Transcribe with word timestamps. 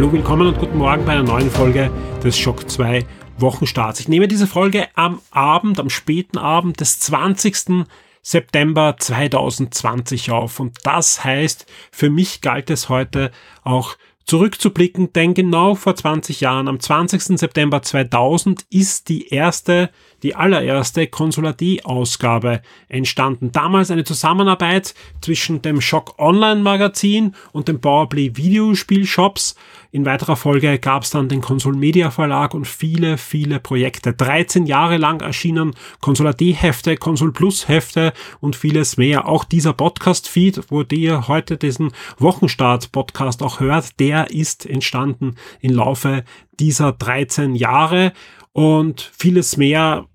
Hallo, 0.00 0.12
willkommen 0.14 0.46
und 0.46 0.58
guten 0.58 0.78
Morgen 0.78 1.04
bei 1.04 1.12
einer 1.12 1.24
neuen 1.24 1.50
Folge 1.50 1.90
des 2.24 2.38
Schock 2.38 2.70
2 2.70 3.04
Wochenstarts. 3.36 4.00
Ich 4.00 4.08
nehme 4.08 4.28
diese 4.28 4.46
Folge 4.46 4.88
am 4.94 5.20
Abend, 5.30 5.78
am 5.78 5.90
späten 5.90 6.38
Abend 6.38 6.80
des 6.80 7.00
20. 7.00 7.84
September 8.22 8.96
2020 8.98 10.30
auf. 10.30 10.58
Und 10.58 10.78
das 10.84 11.22
heißt, 11.22 11.66
für 11.92 12.08
mich 12.08 12.40
galt 12.40 12.70
es 12.70 12.88
heute 12.88 13.30
auch 13.62 13.98
zurückzublicken, 14.24 15.12
denn 15.12 15.34
genau 15.34 15.74
vor 15.74 15.94
20 15.94 16.40
Jahren, 16.40 16.68
am 16.68 16.80
20. 16.80 17.38
September 17.38 17.82
2000, 17.82 18.64
ist 18.70 19.10
die 19.10 19.28
erste, 19.28 19.90
die 20.22 20.34
allererste 20.34 21.06
Consular 21.06 21.52
D-Ausgabe 21.52 22.62
entstanden. 22.88 23.52
Damals 23.52 23.90
eine 23.90 24.04
Zusammenarbeit 24.04 24.94
zwischen 25.20 25.62
dem 25.62 25.80
Shock 25.80 26.18
Online 26.18 26.60
Magazin 26.60 27.34
und 27.52 27.68
dem 27.68 27.80
Powerplay 27.80 28.36
Videospielshops. 28.36 29.54
In 29.92 30.06
weiterer 30.06 30.36
Folge 30.36 30.78
gab 30.78 31.02
es 31.02 31.10
dann 31.10 31.28
den 31.28 31.40
Console 31.40 31.76
Media 31.76 32.10
Verlag 32.10 32.54
und 32.54 32.66
viele, 32.66 33.18
viele 33.18 33.58
Projekte. 33.58 34.12
13 34.12 34.66
Jahre 34.66 34.98
lang 34.98 35.20
erschienen 35.20 35.74
Consular 36.00 36.32
D-Hefte, 36.32 36.96
Console 36.96 37.32
Plus 37.32 37.66
Hefte 37.66 38.12
und 38.40 38.54
vieles 38.54 38.96
mehr. 38.96 39.26
Auch 39.26 39.44
dieser 39.44 39.72
Podcast-Feed, 39.72 40.70
wo 40.70 40.82
ihr 40.92 41.26
heute 41.26 41.56
diesen 41.56 41.92
Wochenstart-Podcast 42.18 43.42
auch 43.42 43.58
hört, 43.58 43.98
der 43.98 44.30
ist 44.30 44.64
entstanden 44.64 45.34
im 45.60 45.72
Laufe 45.72 46.24
dieser 46.60 46.92
13 46.92 47.56
Jahre 47.56 48.12
und 48.52 49.10
vieles 49.16 49.56
mehr 49.56 50.06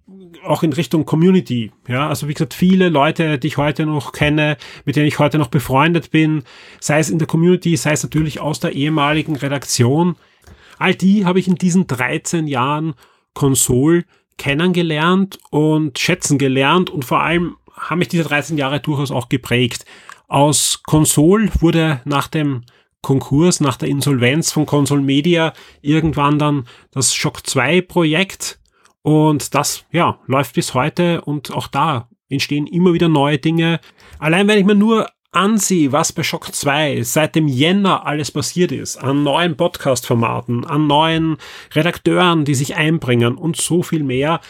auch 0.45 0.63
in 0.63 0.73
Richtung 0.73 1.05
Community. 1.05 1.71
Ja, 1.87 2.07
also 2.07 2.27
wie 2.27 2.33
gesagt, 2.33 2.53
viele 2.53 2.89
Leute, 2.89 3.37
die 3.39 3.47
ich 3.47 3.57
heute 3.57 3.85
noch 3.85 4.11
kenne, 4.11 4.57
mit 4.85 4.95
denen 4.95 5.07
ich 5.07 5.19
heute 5.19 5.37
noch 5.37 5.47
befreundet 5.47 6.11
bin, 6.11 6.43
sei 6.79 6.99
es 6.99 7.09
in 7.09 7.19
der 7.19 7.27
Community, 7.27 7.75
sei 7.75 7.91
es 7.91 8.03
natürlich 8.03 8.39
aus 8.39 8.59
der 8.59 8.73
ehemaligen 8.73 9.35
Redaktion. 9.35 10.15
All 10.77 10.95
die 10.95 11.25
habe 11.25 11.39
ich 11.39 11.47
in 11.47 11.55
diesen 11.55 11.87
13 11.87 12.47
Jahren 12.47 12.93
Konsol 13.33 14.05
kennengelernt 14.37 15.39
und 15.49 15.99
schätzen 15.99 16.37
gelernt 16.37 16.89
und 16.89 17.05
vor 17.05 17.21
allem 17.21 17.55
haben 17.73 17.99
mich 17.99 18.07
diese 18.07 18.23
13 18.23 18.57
Jahre 18.57 18.79
durchaus 18.79 19.11
auch 19.11 19.29
geprägt. 19.29 19.85
Aus 20.27 20.81
Konsol 20.83 21.49
wurde 21.59 22.01
nach 22.05 22.27
dem 22.27 22.63
Konkurs, 23.01 23.59
nach 23.59 23.77
der 23.77 23.89
Insolvenz 23.89 24.51
von 24.51 24.65
Console 24.65 25.01
Media 25.01 25.53
irgendwann 25.81 26.39
dann 26.39 26.65
das 26.91 27.13
Shock 27.13 27.45
2 27.45 27.81
Projekt 27.81 28.57
und 29.05 29.53
das, 29.53 29.85
ja, 29.91 30.17
läuft 30.25 30.55
bis 30.55 30.73
heute 30.73 31.21
und 31.21 31.53
auch 31.53 31.67
da 31.67 32.09
entstehen 32.27 32.65
immer 32.65 32.91
wieder 32.91 33.07
neue 33.07 33.37
Dinge. 33.37 33.79
Allein 34.17 34.47
wenn 34.47 34.57
ich 34.57 34.65
mir 34.65 34.73
nur 34.73 35.07
ansehe, 35.31 35.91
was 35.91 36.11
bei 36.11 36.23
Shock 36.23 36.51
2 36.51 37.03
seit 37.03 37.35
dem 37.35 37.47
Jänner 37.47 38.07
alles 38.07 38.31
passiert 38.31 38.71
ist, 38.71 38.97
an 38.97 39.21
neuen 39.21 39.57
Podcast-Formaten, 39.57 40.65
an 40.65 40.87
neuen 40.87 41.37
Redakteuren, 41.75 42.45
die 42.45 42.55
sich 42.55 42.77
einbringen 42.77 43.35
und 43.35 43.57
so 43.57 43.83
viel 43.83 44.03
mehr, 44.03 44.41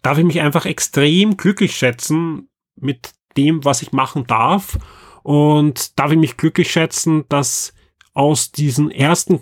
darf 0.00 0.16
ich 0.18 0.24
mich 0.24 0.40
einfach 0.40 0.64
extrem 0.64 1.36
glücklich 1.36 1.74
schätzen 1.74 2.48
mit 2.76 3.14
dem, 3.36 3.64
was 3.64 3.82
ich 3.82 3.90
machen 3.90 4.28
darf 4.28 4.78
und 5.24 5.98
darf 5.98 6.12
ich 6.12 6.18
mich 6.18 6.36
glücklich 6.36 6.70
schätzen, 6.70 7.24
dass 7.28 7.74
aus 8.14 8.52
diesen 8.52 8.92
ersten 8.92 9.40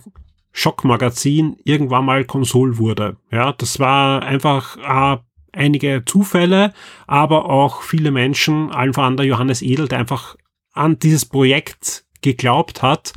Schockmagazin 0.57 1.57
irgendwann 1.65 2.05
mal 2.05 2.25
Konsol 2.25 2.79
wurde. 2.79 3.17
Ja, 3.31 3.53
das 3.53 3.81
war 3.81 4.23
einfach 4.23 4.77
äh, 4.79 5.19
einige 5.53 6.05
Zufälle, 6.07 6.73
aber 7.09 7.51
auch 7.51 7.83
viele 7.83 8.13
Menschen, 8.13 8.71
allen 8.71 8.95
voran 8.95 9.17
der 9.17 9.27
Johannes 9.27 9.63
Edel, 9.63 9.89
der 9.89 9.99
einfach 9.99 10.37
an 10.73 10.99
dieses 11.01 11.27
Projekt 11.27 12.05
geglaubt 12.23 12.83
hat 12.83 13.13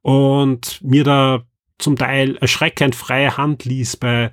und 0.00 0.80
mir 0.82 1.04
da 1.04 1.42
zum 1.78 1.96
Teil 1.96 2.36
erschreckend 2.36 2.94
freie 2.94 3.36
Hand 3.36 3.66
ließ 3.66 3.98
bei 3.98 4.32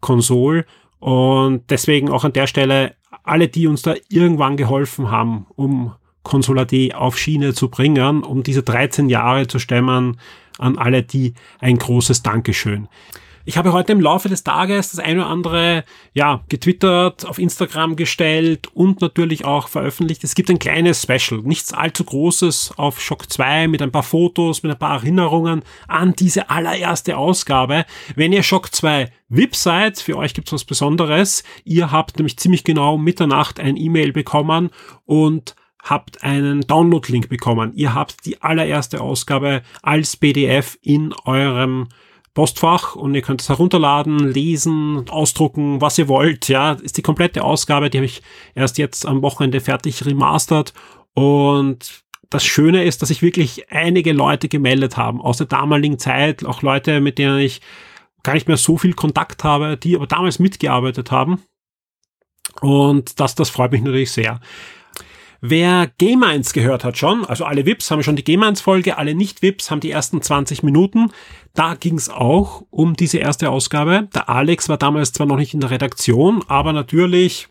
Konsol. 0.00 0.66
Und 0.98 1.70
deswegen 1.70 2.10
auch 2.10 2.24
an 2.24 2.34
der 2.34 2.46
Stelle 2.46 2.94
alle, 3.22 3.48
die 3.48 3.66
uns 3.66 3.80
da 3.80 3.94
irgendwann 4.10 4.58
geholfen 4.58 5.10
haben, 5.10 5.46
um 5.56 5.94
Consola 6.26 6.64
D 6.64 6.92
auf 6.92 7.16
Schiene 7.16 7.54
zu 7.54 7.70
bringen, 7.70 8.24
um 8.24 8.42
diese 8.42 8.62
13 8.62 9.08
Jahre 9.08 9.46
zu 9.46 9.58
stemmen. 9.58 10.18
An 10.58 10.78
alle 10.78 11.02
die 11.02 11.34
ein 11.60 11.78
großes 11.78 12.22
Dankeschön. 12.22 12.88
Ich 13.48 13.56
habe 13.56 13.72
heute 13.72 13.92
im 13.92 14.00
Laufe 14.00 14.28
des 14.28 14.42
Tages 14.42 14.90
das 14.90 14.98
eine 14.98 15.20
oder 15.20 15.30
andere, 15.30 15.84
ja, 16.14 16.42
getwittert, 16.48 17.24
auf 17.24 17.38
Instagram 17.38 17.94
gestellt 17.94 18.66
und 18.74 19.00
natürlich 19.00 19.44
auch 19.44 19.68
veröffentlicht. 19.68 20.24
Es 20.24 20.34
gibt 20.34 20.50
ein 20.50 20.58
kleines 20.58 21.02
Special, 21.02 21.42
nichts 21.42 21.72
allzu 21.72 22.02
großes 22.02 22.72
auf 22.76 23.00
Shock 23.00 23.30
2 23.32 23.68
mit 23.68 23.82
ein 23.82 23.92
paar 23.92 24.02
Fotos, 24.02 24.64
mit 24.64 24.72
ein 24.72 24.78
paar 24.80 24.96
Erinnerungen 24.96 25.62
an 25.86 26.14
diese 26.14 26.50
allererste 26.50 27.16
Ausgabe. 27.16 27.86
Wenn 28.16 28.32
ihr 28.32 28.42
Shock 28.42 28.74
2 28.74 29.12
VIP 29.28 29.54
seid, 29.54 30.00
für 30.00 30.16
euch 30.16 30.34
gibt's 30.34 30.52
was 30.52 30.64
Besonderes. 30.64 31.44
Ihr 31.62 31.92
habt 31.92 32.18
nämlich 32.18 32.38
ziemlich 32.38 32.64
genau 32.64 32.98
Mitternacht 32.98 33.60
ein 33.60 33.76
E-Mail 33.76 34.12
bekommen 34.12 34.70
und 35.04 35.54
habt 35.88 36.22
einen 36.22 36.62
Download-Link 36.62 37.28
bekommen. 37.28 37.72
Ihr 37.74 37.94
habt 37.94 38.26
die 38.26 38.42
allererste 38.42 39.00
Ausgabe 39.00 39.62
als 39.82 40.16
PDF 40.16 40.78
in 40.82 41.14
eurem 41.24 41.88
Postfach 42.34 42.96
und 42.96 43.14
ihr 43.14 43.22
könnt 43.22 43.40
es 43.40 43.48
herunterladen, 43.48 44.18
lesen, 44.18 45.08
ausdrucken, 45.08 45.80
was 45.80 45.96
ihr 45.96 46.08
wollt. 46.08 46.48
Ja, 46.48 46.72
ist 46.72 46.98
die 46.98 47.02
komplette 47.02 47.42
Ausgabe, 47.42 47.88
die 47.88 47.98
habe 47.98 48.04
ich 48.04 48.22
erst 48.54 48.78
jetzt 48.78 49.06
am 49.06 49.22
Wochenende 49.22 49.60
fertig 49.60 50.04
remastert 50.04 50.74
und 51.14 52.04
das 52.28 52.44
Schöne 52.44 52.84
ist, 52.84 53.00
dass 53.00 53.08
sich 53.08 53.22
wirklich 53.22 53.70
einige 53.70 54.12
Leute 54.12 54.48
gemeldet 54.48 54.96
haben 54.96 55.22
aus 55.22 55.38
der 55.38 55.46
damaligen 55.46 55.98
Zeit, 55.98 56.44
auch 56.44 56.60
Leute, 56.62 57.00
mit 57.00 57.18
denen 57.18 57.38
ich 57.38 57.60
gar 58.22 58.34
nicht 58.34 58.48
mehr 58.48 58.56
so 58.56 58.76
viel 58.76 58.92
Kontakt 58.92 59.44
habe, 59.44 59.76
die 59.76 59.96
aber 59.96 60.06
damals 60.06 60.38
mitgearbeitet 60.38 61.10
haben. 61.10 61.40
Und 62.60 63.20
das, 63.20 63.34
das 63.34 63.48
freut 63.48 63.72
mich 63.72 63.82
natürlich 63.82 64.10
sehr. 64.10 64.40
Wer 65.40 65.90
Game 65.98 66.22
1 66.22 66.52
gehört 66.52 66.84
hat 66.84 66.96
schon, 66.96 67.24
also 67.24 67.44
alle 67.44 67.66
VIPs 67.66 67.90
haben 67.90 68.02
schon 68.02 68.16
die 68.16 68.24
Game 68.24 68.42
1 68.42 68.60
Folge, 68.60 68.96
alle 68.96 69.14
Nicht-VIPs 69.14 69.70
haben 69.70 69.80
die 69.80 69.90
ersten 69.90 70.22
20 70.22 70.62
Minuten. 70.62 71.10
Da 71.54 71.74
ging 71.74 71.96
es 71.96 72.08
auch 72.08 72.64
um 72.70 72.94
diese 72.94 73.18
erste 73.18 73.50
Ausgabe. 73.50 74.08
Der 74.14 74.28
Alex 74.28 74.68
war 74.68 74.78
damals 74.78 75.12
zwar 75.12 75.26
noch 75.26 75.36
nicht 75.36 75.54
in 75.54 75.60
der 75.60 75.70
Redaktion, 75.70 76.42
aber 76.48 76.72
natürlich 76.72 77.48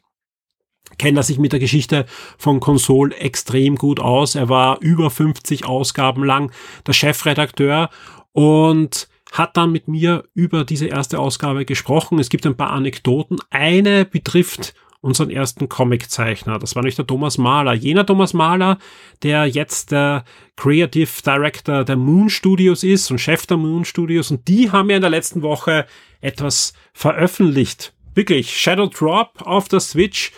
kennt 0.97 1.17
er 1.17 1.23
sich 1.23 1.39
mit 1.39 1.51
der 1.51 1.59
Geschichte 1.59 2.05
von 2.37 2.59
Console 2.59 3.15
extrem 3.15 3.75
gut 3.75 3.99
aus. 3.99 4.35
Er 4.35 4.49
war 4.49 4.79
über 4.81 5.09
50 5.09 5.65
Ausgaben 5.65 6.23
lang 6.23 6.51
der 6.85 6.93
Chefredakteur 6.93 7.89
und 8.31 9.07
hat 9.31 9.57
dann 9.57 9.71
mit 9.71 9.87
mir 9.87 10.23
über 10.33 10.63
diese 10.63 10.87
erste 10.87 11.19
Ausgabe 11.19 11.65
gesprochen. 11.65 12.19
Es 12.19 12.29
gibt 12.29 12.45
ein 12.45 12.55
paar 12.55 12.71
Anekdoten. 12.71 13.37
Eine 13.49 14.05
betrifft 14.05 14.73
unseren 15.05 15.29
ersten 15.29 15.69
Comiczeichner. 15.69 16.57
Das 16.57 16.75
war 16.75 16.81
nicht 16.81 16.97
der 16.97 17.05
Thomas 17.05 17.37
Mahler. 17.37 17.73
Jener 17.73 18.07
Thomas 18.07 18.33
Mahler, 18.33 18.79
der 19.21 19.45
jetzt 19.45 19.91
der 19.91 20.25
Creative 20.55 21.07
Director 21.23 21.83
der 21.83 21.95
Moon 21.95 22.27
Studios 22.27 22.83
ist 22.83 23.11
und 23.11 23.19
Chef 23.19 23.45
der 23.45 23.57
Moon 23.57 23.85
Studios. 23.85 24.31
Und 24.31 24.47
die 24.47 24.71
haben 24.71 24.89
ja 24.89 24.95
in 24.95 25.03
der 25.03 25.11
letzten 25.11 25.43
Woche 25.43 25.85
etwas 26.21 26.73
veröffentlicht. 26.91 27.93
Wirklich, 28.15 28.59
Shadow 28.59 28.87
Drop 28.87 29.43
auf 29.43 29.67
der 29.67 29.79
Switch, 29.79 30.31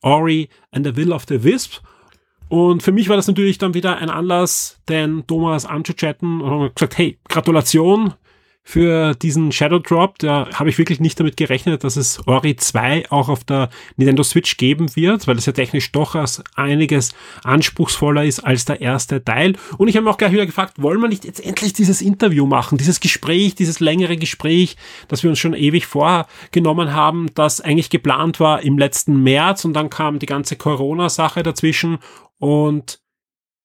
Ori 0.00 0.48
and 0.70 0.86
the 0.86 0.96
Will 0.96 1.12
of 1.12 1.24
the 1.28 1.44
Wisp. 1.44 1.80
Und 2.48 2.82
für 2.82 2.92
mich 2.92 3.10
war 3.10 3.16
das 3.16 3.28
natürlich 3.28 3.58
dann 3.58 3.74
wieder 3.74 3.98
ein 3.98 4.08
Anlass, 4.08 4.80
den 4.88 5.26
Thomas 5.26 5.66
anzuchatten 5.66 6.40
und 6.40 6.74
gesagt, 6.74 6.96
hey, 6.96 7.18
Gratulation, 7.28 8.14
für 8.66 9.14
diesen 9.14 9.52
Shadow 9.52 9.78
Drop. 9.78 10.18
Da 10.18 10.48
habe 10.54 10.70
ich 10.70 10.78
wirklich 10.78 10.98
nicht 10.98 11.20
damit 11.20 11.36
gerechnet, 11.36 11.84
dass 11.84 11.96
es 11.96 12.26
Ori 12.26 12.56
2 12.56 13.10
auch 13.10 13.28
auf 13.28 13.44
der 13.44 13.68
Nintendo 13.96 14.22
Switch 14.22 14.56
geben 14.56 14.96
wird, 14.96 15.28
weil 15.28 15.36
es 15.36 15.44
ja 15.44 15.52
technisch 15.52 15.92
doch 15.92 16.14
als 16.14 16.42
einiges 16.56 17.14
anspruchsvoller 17.44 18.24
ist 18.24 18.40
als 18.40 18.64
der 18.64 18.80
erste 18.80 19.22
Teil. 19.22 19.56
Und 19.76 19.88
ich 19.88 19.96
habe 19.96 20.04
mir 20.04 20.10
auch 20.10 20.18
gleich 20.18 20.32
wieder 20.32 20.46
gefragt, 20.46 20.80
wollen 20.80 21.00
wir 21.00 21.08
nicht 21.08 21.26
jetzt 21.26 21.44
endlich 21.44 21.74
dieses 21.74 22.00
Interview 22.00 22.46
machen, 22.46 22.78
dieses 22.78 23.00
Gespräch, 23.00 23.54
dieses 23.54 23.80
längere 23.80 24.16
Gespräch, 24.16 24.76
das 25.08 25.22
wir 25.22 25.30
uns 25.30 25.38
schon 25.38 25.54
ewig 25.54 25.86
vorgenommen 25.86 26.94
haben, 26.94 27.28
das 27.34 27.60
eigentlich 27.60 27.90
geplant 27.90 28.40
war 28.40 28.62
im 28.62 28.78
letzten 28.78 29.22
März 29.22 29.66
und 29.66 29.74
dann 29.74 29.90
kam 29.90 30.18
die 30.18 30.26
ganze 30.26 30.56
Corona-Sache 30.56 31.42
dazwischen 31.42 31.98
und 32.38 33.03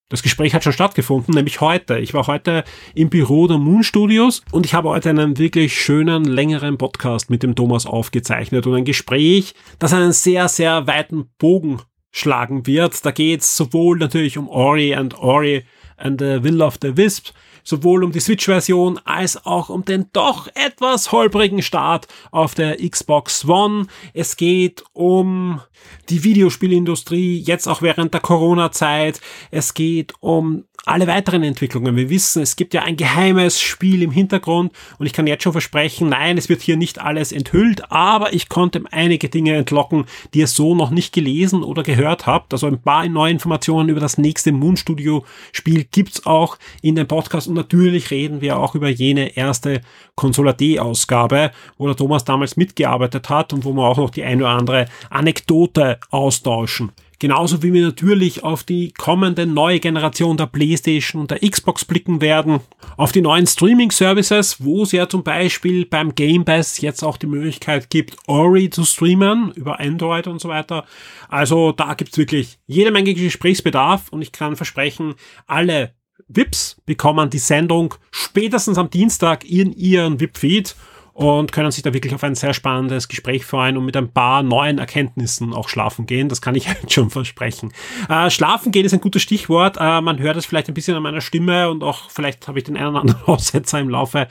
das 0.09 0.23
Gespräch 0.23 0.55
hat 0.55 0.63
schon 0.63 0.73
stattgefunden, 0.73 1.35
nämlich 1.35 1.61
heute. 1.61 1.99
Ich 1.99 2.13
war 2.15 2.25
heute 2.25 2.63
im 2.95 3.09
Büro 3.09 3.47
der 3.47 3.59
Moon 3.59 3.83
Studios 3.83 4.41
und 4.51 4.65
ich 4.65 4.73
habe 4.73 4.89
heute 4.89 5.11
einen 5.11 5.37
wirklich 5.37 5.79
schönen, 5.79 6.25
längeren 6.25 6.79
Podcast 6.79 7.29
mit 7.29 7.43
dem 7.43 7.55
Thomas 7.55 7.85
aufgezeichnet 7.85 8.65
und 8.65 8.75
ein 8.75 8.85
Gespräch, 8.85 9.53
das 9.77 9.93
einen 9.93 10.11
sehr, 10.11 10.49
sehr 10.49 10.87
weiten 10.87 11.29
Bogen 11.37 11.81
schlagen 12.11 12.65
wird. 12.65 13.05
Da 13.05 13.11
geht 13.11 13.41
es 13.41 13.55
sowohl 13.55 13.99
natürlich 13.99 14.37
um 14.39 14.49
Ori 14.49 14.95
and 14.95 15.17
Ori 15.19 15.63
and 15.95 16.19
the 16.19 16.43
Will 16.43 16.61
of 16.63 16.79
the 16.81 16.97
Wisp, 16.97 17.29
sowohl 17.63 18.03
um 18.03 18.11
die 18.11 18.19
Switch-Version 18.19 18.99
als 19.05 19.45
auch 19.45 19.69
um 19.69 19.85
den 19.85 20.07
doch 20.13 20.47
etwas 20.55 21.11
holprigen 21.11 21.61
Start 21.61 22.07
auf 22.31 22.55
der 22.55 22.77
Xbox 22.77 23.47
One. 23.47 23.87
Es 24.13 24.37
geht 24.37 24.83
um 24.93 25.61
die 26.09 26.23
Videospielindustrie, 26.23 27.39
jetzt 27.39 27.67
auch 27.67 27.81
während 27.81 28.13
der 28.13 28.21
Corona-Zeit. 28.21 29.21
Es 29.51 29.73
geht 29.73 30.13
um 30.19 30.65
alle 30.89 31.07
weiteren 31.07 31.43
Entwicklungen. 31.43 31.95
Wir 31.95 32.09
wissen, 32.09 32.41
es 32.41 32.55
gibt 32.55 32.73
ja 32.73 32.81
ein 32.81 32.97
geheimes 32.97 33.61
Spiel 33.61 34.01
im 34.01 34.11
Hintergrund 34.11 34.73
und 34.97 35.05
ich 35.05 35.13
kann 35.13 35.27
jetzt 35.27 35.43
schon 35.43 35.51
versprechen, 35.51 36.09
nein, 36.09 36.37
es 36.37 36.49
wird 36.49 36.61
hier 36.61 36.77
nicht 36.77 36.99
alles 36.99 37.31
enthüllt, 37.31 37.91
aber 37.91 38.33
ich 38.33 38.49
konnte 38.49 38.81
einige 38.91 39.29
Dinge 39.29 39.55
entlocken, 39.55 40.05
die 40.33 40.39
ihr 40.39 40.47
so 40.47 40.73
noch 40.73 40.89
nicht 40.89 41.13
gelesen 41.13 41.63
oder 41.63 41.83
gehört 41.83 42.25
habt. 42.25 42.53
Also 42.53 42.67
ein 42.67 42.81
paar 42.81 43.07
neue 43.07 43.31
Informationen 43.31 43.89
über 43.89 43.99
das 43.99 44.17
nächste 44.17 44.51
Moon 44.51 44.77
Studio 44.77 45.25
Spiel 45.51 45.85
gibt's 45.91 46.25
auch 46.25 46.57
in 46.81 46.95
dem 46.95 47.07
Podcast 47.07 47.47
und 47.47 47.53
natürlich 47.53 48.09
reden 48.09 48.41
wir 48.41 48.57
auch 48.57 48.73
über 48.73 48.89
jene 48.89 49.37
erste 49.37 49.81
Consola 50.15 50.53
D 50.53 50.79
Ausgabe, 50.79 51.51
wo 51.77 51.85
der 51.85 51.95
Thomas 51.95 52.25
damals 52.25 52.57
mitgearbeitet 52.57 53.29
hat 53.29 53.53
und 53.53 53.63
wo 53.63 53.73
wir 53.73 53.83
auch 53.83 53.97
noch 53.97 54.09
die 54.09 54.23
eine 54.23 54.43
oder 54.43 54.53
andere 54.53 54.85
Anekdote 55.09 55.99
austauschen. 56.09 56.91
Genauso 57.19 57.61
wie 57.61 57.73
wir 57.73 57.83
natürlich 57.83 58.43
auf 58.45 58.63
die 58.63 58.93
kommende 58.93 59.45
neue 59.45 59.81
Generation 59.81 60.37
der 60.37 60.45
PlayStation 60.45 61.21
und 61.21 61.31
der 61.31 61.39
Xbox 61.39 61.83
blicken 61.83 62.21
werden, 62.21 62.61
auf 62.95 63.11
die 63.11 63.21
neuen 63.21 63.45
Streaming-Services, 63.45 64.63
wo 64.63 64.83
es 64.83 64.93
ja 64.93 65.09
zum 65.09 65.23
Beispiel 65.23 65.85
beim 65.85 66.15
Game 66.15 66.45
Pass 66.45 66.79
jetzt 66.79 67.03
auch 67.03 67.17
die 67.17 67.27
Möglichkeit 67.27 67.89
gibt, 67.89 68.15
Ori 68.27 68.69
zu 68.69 68.85
streamen 68.85 69.51
über 69.51 69.81
Android 69.81 70.27
und 70.27 70.39
so 70.39 70.47
weiter. 70.47 70.85
Also 71.27 71.73
da 71.73 71.93
gibt's 71.93 72.17
wirklich 72.17 72.57
jede 72.67 72.91
Menge 72.91 73.13
Gesprächsbedarf 73.13 74.07
und 74.11 74.21
ich 74.21 74.31
kann 74.31 74.55
versprechen, 74.55 75.15
alle 75.45 75.93
VIPs 76.29 76.81
bekommen 76.85 77.29
die 77.29 77.39
Sendung 77.39 77.95
spätestens 78.11 78.77
am 78.77 78.89
Dienstag 78.89 79.43
in 79.43 79.73
ihren 79.73 80.21
VIP-Feed 80.21 80.75
und 81.19 81.51
können 81.51 81.69
sich 81.69 81.83
da 81.83 81.93
wirklich 81.93 82.15
auf 82.15 82.23
ein 82.23 82.33
sehr 82.33 82.53
spannendes 82.53 83.09
Gespräch 83.09 83.45
freuen 83.45 83.75
und 83.75 83.83
mit 83.83 83.97
ein 83.97 84.13
paar 84.13 84.41
neuen 84.41 84.77
Erkenntnissen 84.77 85.53
auch 85.53 85.67
schlafen 85.67 86.05
gehen. 86.05 86.29
Das 86.29 86.41
kann 86.41 86.55
ich 86.55 86.65
jetzt 86.65 86.93
schon 86.93 87.09
versprechen. 87.09 87.73
Äh, 88.07 88.29
schlafen 88.29 88.71
gehen 88.71 88.85
ist 88.85 88.93
ein 88.93 89.01
gutes 89.01 89.21
Stichwort. 89.21 89.75
Äh, 89.77 89.99
man 89.99 90.19
hört 90.19 90.37
es 90.37 90.45
vielleicht 90.45 90.69
ein 90.69 90.73
bisschen 90.73 90.95
an 90.95 91.03
meiner 91.03 91.19
Stimme 91.19 91.69
und 91.69 91.83
auch 91.83 92.09
vielleicht 92.09 92.47
habe 92.47 92.59
ich 92.59 92.63
den 92.63 92.77
einen 92.77 92.87
oder 92.87 93.01
anderen 93.01 93.23
Aussetzer 93.25 93.81
im 93.81 93.89
Laufe 93.89 94.29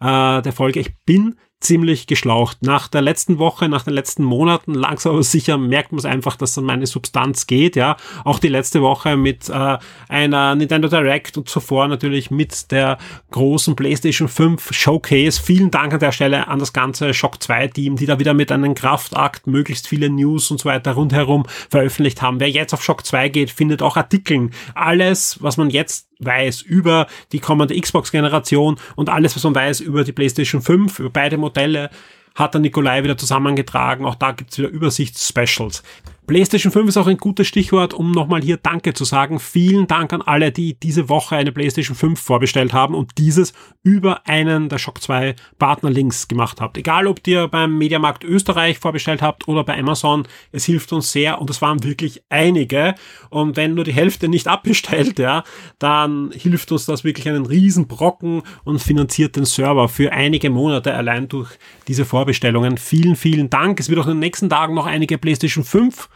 äh, 0.00 0.42
der 0.42 0.52
Folge. 0.52 0.78
Ich 0.78 0.94
bin 1.04 1.34
ziemlich 1.60 2.06
geschlaucht. 2.06 2.62
Nach 2.62 2.88
der 2.88 3.02
letzten 3.02 3.38
Woche, 3.38 3.68
nach 3.68 3.82
den 3.82 3.94
letzten 3.94 4.22
Monaten, 4.22 4.74
langsam 4.74 5.14
aber 5.14 5.22
sicher 5.22 5.58
merkt 5.58 5.92
man 5.92 5.98
es 5.98 6.04
einfach, 6.04 6.36
dass 6.36 6.54
dann 6.54 6.64
meine 6.64 6.86
Substanz 6.86 7.46
geht, 7.46 7.74
ja. 7.74 7.96
Auch 8.24 8.38
die 8.38 8.48
letzte 8.48 8.80
Woche 8.80 9.16
mit 9.16 9.48
äh, 9.48 9.78
einer 10.08 10.54
Nintendo 10.54 10.88
Direct 10.88 11.36
und 11.36 11.48
zuvor 11.48 11.88
natürlich 11.88 12.30
mit 12.30 12.70
der 12.70 12.98
großen 13.30 13.74
PlayStation 13.74 14.28
5 14.28 14.72
Showcase. 14.72 15.40
Vielen 15.42 15.70
Dank 15.70 15.92
an 15.92 16.00
der 16.00 16.12
Stelle 16.12 16.46
an 16.48 16.60
das 16.60 16.72
ganze 16.72 17.12
Shock 17.12 17.42
2 17.42 17.68
Team, 17.68 17.96
die 17.96 18.06
da 18.06 18.18
wieder 18.18 18.34
mit 18.34 18.52
einem 18.52 18.74
Kraftakt 18.74 19.46
möglichst 19.46 19.88
viele 19.88 20.10
News 20.10 20.50
und 20.50 20.60
so 20.60 20.68
weiter 20.68 20.92
rundherum 20.92 21.46
veröffentlicht 21.70 22.22
haben. 22.22 22.40
Wer 22.40 22.50
jetzt 22.50 22.72
auf 22.72 22.82
Shock 22.82 23.04
2 23.04 23.28
geht, 23.30 23.50
findet 23.50 23.82
auch 23.82 23.96
Artikeln. 23.96 24.52
Alles, 24.74 25.42
was 25.42 25.56
man 25.56 25.70
jetzt 25.70 26.07
weiß 26.18 26.62
über 26.62 27.06
die 27.32 27.40
kommende 27.40 27.78
Xbox-Generation 27.80 28.78
und 28.96 29.08
alles, 29.08 29.36
was 29.36 29.44
man 29.44 29.54
weiß 29.54 29.80
über 29.80 30.04
die 30.04 30.12
PlayStation 30.12 30.62
5, 30.62 30.98
über 30.98 31.10
beide 31.10 31.36
Modelle, 31.36 31.90
hat 32.34 32.54
der 32.54 32.60
Nikolai 32.60 33.02
wieder 33.02 33.16
zusammengetragen. 33.16 34.04
Auch 34.04 34.14
da 34.14 34.32
gibt's 34.32 34.58
wieder 34.58 34.68
Übersichtsspecials. 34.68 35.82
PlayStation 36.28 36.70
5 36.70 36.90
ist 36.90 36.96
auch 36.98 37.06
ein 37.06 37.16
gutes 37.16 37.46
Stichwort, 37.46 37.94
um 37.94 38.12
nochmal 38.12 38.42
hier 38.42 38.58
Danke 38.58 38.92
zu 38.92 39.06
sagen. 39.06 39.40
Vielen 39.40 39.86
Dank 39.86 40.12
an 40.12 40.20
alle, 40.20 40.52
die 40.52 40.78
diese 40.78 41.08
Woche 41.08 41.36
eine 41.36 41.52
PlayStation 41.52 41.96
5 41.96 42.20
vorbestellt 42.20 42.74
haben 42.74 42.94
und 42.94 43.12
dieses 43.16 43.54
über 43.82 44.28
einen 44.28 44.68
der 44.68 44.76
Shock 44.76 45.00
2 45.00 45.34
Partnerlinks 45.58 46.28
gemacht 46.28 46.60
habt. 46.60 46.76
Egal, 46.76 47.06
ob 47.06 47.26
ihr 47.26 47.48
beim 47.48 47.78
Mediamarkt 47.78 48.24
Österreich 48.24 48.78
vorbestellt 48.78 49.22
habt 49.22 49.48
oder 49.48 49.64
bei 49.64 49.78
Amazon, 49.78 50.28
es 50.52 50.66
hilft 50.66 50.92
uns 50.92 51.12
sehr 51.12 51.40
und 51.40 51.48
es 51.48 51.62
waren 51.62 51.82
wirklich 51.82 52.22
einige. 52.28 52.94
Und 53.30 53.56
wenn 53.56 53.72
nur 53.72 53.84
die 53.84 53.94
Hälfte 53.94 54.28
nicht 54.28 54.48
abbestellt, 54.48 55.18
ja, 55.18 55.44
dann 55.78 56.30
hilft 56.32 56.70
uns 56.72 56.84
das 56.84 57.04
wirklich 57.04 57.26
einen 57.26 57.46
riesen 57.46 57.88
Brocken 57.88 58.42
und 58.64 58.82
finanziert 58.82 59.34
den 59.36 59.46
Server 59.46 59.88
für 59.88 60.12
einige 60.12 60.50
Monate 60.50 60.92
allein 60.92 61.26
durch 61.26 61.48
diese 61.88 62.04
Vorbestellungen. 62.04 62.76
Vielen, 62.76 63.16
vielen 63.16 63.48
Dank. 63.48 63.80
Es 63.80 63.88
wird 63.88 63.98
auch 63.98 64.06
in 64.06 64.16
den 64.16 64.18
nächsten 64.18 64.50
Tagen 64.50 64.74
noch 64.74 64.84
einige 64.84 65.16
PlayStation 65.16 65.64
5 65.64 66.10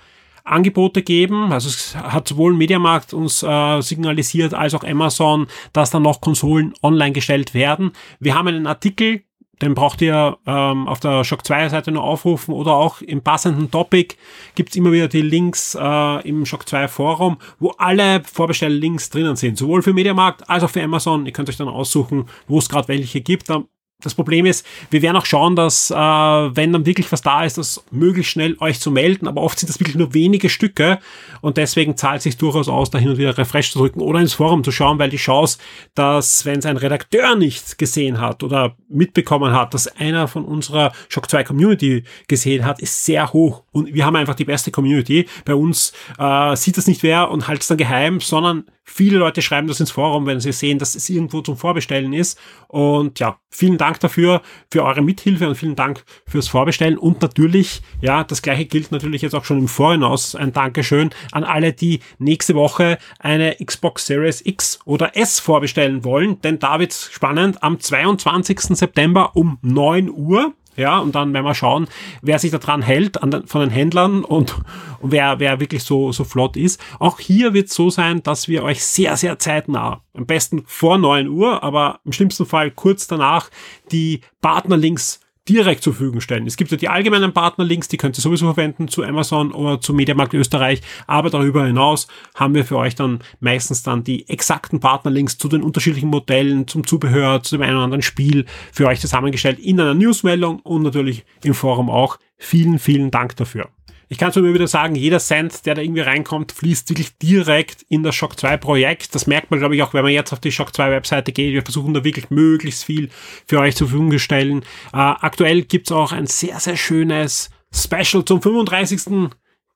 Angebote 0.45 1.03
geben. 1.03 1.53
Also 1.53 1.69
es 1.69 1.97
hat 1.97 2.29
sowohl 2.29 2.55
Mediamarkt 2.55 3.13
uns 3.15 3.43
äh, 3.43 3.81
signalisiert 3.81 4.55
als 4.55 4.75
auch 4.75 4.85
Amazon, 4.85 5.47
dass 5.73 5.91
da 5.91 6.01
noch 6.01 6.21
Konsolen 6.21 6.75
online 6.83 7.13
gestellt 7.13 7.55
werden. 7.55 7.93
Wir 8.21 8.35
haben 8.35 8.49
einen 8.49 8.67
Artikel, 8.67 9.23
den 9.63 9.75
braucht 9.75 10.03
ihr 10.03 10.39
ähm, 10.45 10.89
auf 10.89 10.99
der 10.99 11.23
Shock 11.23 11.47
2 11.47 11.69
Seite 11.69 11.93
nur 11.93 12.03
aufrufen 12.03 12.53
oder 12.53 12.73
auch 12.73 13.01
im 13.01 13.23
passenden 13.23 13.71
Topic 13.71 14.17
gibt's 14.57 14.75
immer 14.75 14.91
wieder 14.91 15.07
die 15.07 15.23
Links 15.23 15.77
äh, 15.81 16.29
im 16.29 16.45
Shock 16.45 16.69
2 16.69 16.89
Forum, 16.89 17.39
wo 17.61 17.71
alle 17.79 18.23
Vorbestell-Links 18.25 19.11
drinnen 19.11 19.37
sind, 19.37 19.57
sowohl 19.57 19.83
für 19.83 19.93
Mediamarkt 19.93 20.51
als 20.51 20.65
auch 20.65 20.71
für 20.71 20.83
Amazon. 20.83 21.27
Ihr 21.27 21.33
könnt 21.33 21.49
euch 21.49 21.57
dann 21.57 21.69
aussuchen, 21.69 22.27
wo 22.49 22.59
es 22.59 22.69
gerade 22.69 22.89
welche 22.89 23.21
gibt. 23.21 23.49
Da 23.49 23.63
das 24.03 24.15
Problem 24.15 24.47
ist, 24.47 24.67
wir 24.91 25.03
werden 25.03 25.17
auch 25.17 25.27
schauen, 25.27 25.57
dass 25.57 25.91
äh, 25.91 25.95
wenn 25.95 26.73
dann 26.73 26.87
wirklich 26.87 27.11
was 27.13 27.23
da 27.23 27.45
ist, 27.45 27.59
das 27.59 27.85
möglichst 27.91 28.33
schnell 28.33 28.57
euch 28.61 28.81
zu 28.81 28.91
melden, 28.91 29.29
aber 29.29 29.43
oft 29.43 29.59
sind 29.59 29.69
das 29.69 29.81
wirklich 29.81 29.97
nur 29.97 30.15
wenige 30.15 30.49
Stücke 30.49 30.99
und 31.41 31.57
deswegen 31.57 31.97
zahlt 31.97 32.19
es 32.19 32.25
sich 32.25 32.37
durchaus 32.37 32.69
aus, 32.69 32.91
da 32.91 32.99
hin 32.99 33.11
und 33.11 33.19
wieder 33.19 33.37
Refresh 33.37 33.73
zu 33.73 33.79
drücken 33.79 34.01
oder 34.01 34.21
ins 34.21 34.35
Forum 34.35 34.65
zu 34.65 34.73
schauen, 34.73 34.99
weil 34.99 35.11
die 35.11 35.17
Chance, 35.17 35.59
dass 35.95 36.45
wenn 36.45 36.59
es 36.59 36.67
ein 36.67 36.77
Redakteur 36.77 37.37
nicht 37.37 37.79
gesehen 37.79 38.21
hat 38.21 38.43
oder 38.43 38.77
mitbekommen 38.89 39.53
hat, 39.53 39.75
dass 39.75 39.89
einer 39.89 40.29
von 40.29 40.45
unserer 40.45 40.93
Shock 41.09 41.31
2 41.31 41.45
Community 41.45 42.05
gesehen 42.29 42.65
hat, 42.65 42.81
ist 42.81 43.05
sehr 43.05 43.33
hoch 43.33 43.63
und 43.73 43.95
wir 43.95 44.05
haben 44.05 44.17
einfach 44.17 44.35
die 44.35 44.45
beste 44.45 44.71
Community. 44.71 45.27
Bei 45.45 45.55
uns 45.55 45.93
äh, 46.19 46.57
sieht 46.57 46.77
das 46.77 46.87
nicht 46.87 47.03
wer 47.03 47.31
und 47.31 47.49
haltet 47.49 47.63
es 47.63 47.69
dann 47.69 47.79
geheim, 47.79 48.21
sondern 48.21 48.65
Viele 48.95 49.17
Leute 49.17 49.41
schreiben 49.41 49.69
das 49.69 49.81
ins 49.81 49.91
Forum, 49.91 50.27
wenn 50.27 50.39
sie 50.39 50.53
sehen, 50.53 50.79
dass 50.79 50.95
es 50.95 51.09
irgendwo 51.09 51.41
zum 51.41 51.57
Vorbestellen 51.57 52.13
ist. 52.13 52.39
Und 52.69 53.21
ja, 53.21 53.39
vielen 53.49 53.79
Dank 53.79 54.01
dafür, 54.01 54.43
für 54.71 54.85
eure 54.85 55.01
Mithilfe 55.01 55.49
und 55.49 55.55
vielen 55.55 55.77
Dank 55.77 56.05
fürs 56.27 56.49
Vorbestellen. 56.49 56.99
Und 56.99 57.23
natürlich, 57.23 57.81
ja, 58.03 58.23
das 58.23 58.43
gleiche 58.43 58.67
gilt 58.67 58.93
natürlich 58.93 59.23
jetzt 59.23 59.35
auch 59.35 59.47
schon 59.47 59.61
im 59.61 59.69
Vorhinaus. 59.69 60.35
Ein 60.35 60.53
Dankeschön 60.53 61.09
an 61.31 61.43
alle, 61.43 61.73
die 61.73 62.01
nächste 62.19 62.55
Woche 62.55 62.99
eine 63.19 63.57
Xbox 63.65 64.05
Series 64.05 64.45
X 64.45 64.79
oder 64.85 65.17
S 65.17 65.41
vorbestellen 65.41 66.05
wollen. 66.05 66.43
Denn 66.43 66.59
da 66.59 66.79
wird's 66.79 67.09
spannend. 67.11 67.63
Am 67.63 67.81
22. 67.81 68.61
September 68.61 69.35
um 69.35 69.57
9 69.63 70.11
Uhr 70.11 70.53
ja, 70.77 70.99
und 70.99 71.15
dann 71.15 71.33
werden 71.33 71.45
wir 71.45 71.55
schauen, 71.55 71.87
wer 72.23 72.39
sich 72.39 72.51
daran 72.51 72.83
hält 72.83 73.23
an 73.23 73.31
den, 73.31 73.47
von 73.47 73.61
den 73.61 73.71
Händlern 73.71 74.25
und, 74.25 74.57
und 75.01 75.13
wer, 75.13 75.39
wer 75.39 75.61
wirklich 75.61 75.85
so, 75.85 76.13
so 76.13 76.25
flott 76.25 76.57
ist. 76.57 76.81
Auch 76.99 77.19
hier 77.19 77.55
wird 77.55 77.69
es 77.69 77.75
so 77.75 77.91
sein, 77.91 78.23
dass 78.23 78.49
wir 78.49 78.63
euch 78.63 78.85
sehr, 78.85 79.17
sehr 79.17 79.39
zeitnah, 79.39 80.03
am 80.15 80.27
besten 80.27 80.63
vor 80.67 80.99
9 80.99 81.29
Uhr, 81.29 81.63
aber 81.63 82.01
im 82.05 82.13
schlimmsten 82.13 82.47
Fall 82.47 82.71
kurz 82.71 83.07
danach, 83.07 83.51
die 83.91 84.21
Partnerlinks 84.41 85.22
direkt 85.49 85.83
zur 85.83 85.93
Verfügung 85.93 86.21
stellen. 86.21 86.47
Es 86.47 86.57
gibt 86.57 86.71
ja 86.71 86.77
die 86.77 86.89
allgemeinen 86.89 87.33
Partnerlinks, 87.33 87.89
die 87.89 87.97
könnt 87.97 88.17
ihr 88.17 88.23
sowieso 88.23 88.47
verwenden 88.47 88.89
zu 88.89 89.03
Amazon 89.03 89.53
oder 89.53 89.81
zu 89.81 89.93
Mediamarkt 89.93 90.35
Österreich, 90.35 90.83
aber 91.07 91.31
darüber 91.31 91.67
hinaus 91.67 92.07
haben 92.35 92.55
wir 92.55 92.65
für 92.65 92.77
euch 92.77 92.95
dann 92.95 93.21
meistens 93.41 93.83
dann 93.83 94.05
die 94.05 94.29
exakten 94.29 94.81
Partnerlinks 94.81 95.39
zu 95.39 95.49
den 95.49 95.63
unterschiedlichen 95.63 96.09
Modellen, 96.09 96.69
zum 96.69 96.87
Zubehör, 96.87 97.43
zu 97.43 97.57
dem 97.57 97.63
einen 97.63 97.75
oder 97.75 97.85
anderen 97.85 98.03
Spiel 98.03 98.47
für 98.73 98.87
euch 98.87 99.01
zusammengestellt 99.01 99.59
in 99.59 99.81
einer 99.81 99.95
Newsmeldung 99.95 100.61
und 100.61 100.83
natürlich 100.83 101.25
im 101.43 101.55
Forum 101.55 101.91
auch. 101.91 102.19
Vielen, 102.39 102.79
vielen 102.79 103.11
Dank 103.11 103.37
dafür. 103.37 103.69
Ich 104.13 104.19
kann 104.19 104.29
es 104.29 104.37
nur 104.37 104.53
wieder 104.53 104.69
sagen, 104.69 104.95
jeder 104.95 105.21
Cent, 105.21 105.65
der 105.65 105.75
da 105.75 105.81
irgendwie 105.81 106.03
reinkommt, 106.03 106.53
fließt 106.53 106.91
wirklich 106.91 107.17
direkt 107.17 107.87
in 107.89 108.03
das 108.03 108.15
Shock 108.15 108.39
2 108.39 108.59
Projekt. 108.59 109.15
Das 109.15 109.27
merkt 109.27 109.51
man, 109.51 109.59
glaube 109.59 109.75
ich, 109.75 109.83
auch, 109.83 109.95
wenn 109.95 110.03
man 110.03 110.13
jetzt 110.13 110.35
auf 110.35 110.41
die 110.41 110.53
Shock 110.53 110.77
2 110.77 110.91
Webseite 110.91 111.33
geht. 111.33 111.55
Wir 111.55 111.63
versuchen 111.63 111.95
da 111.95 112.05
wirklich 112.05 112.29
möglichst 112.29 112.85
viel 112.85 113.09
für 113.47 113.59
euch 113.59 113.75
zur 113.75 113.89
Verfügung 113.89 114.11
zu 114.11 114.19
stellen. 114.19 114.65
Äh, 114.93 114.99
aktuell 114.99 115.63
gibt's 115.63 115.91
auch 115.93 116.13
ein 116.13 116.27
sehr, 116.27 116.61
sehr 116.61 116.77
schönes 116.77 117.49
Special 117.75 118.23
zum 118.23 118.43
35. 118.43 119.31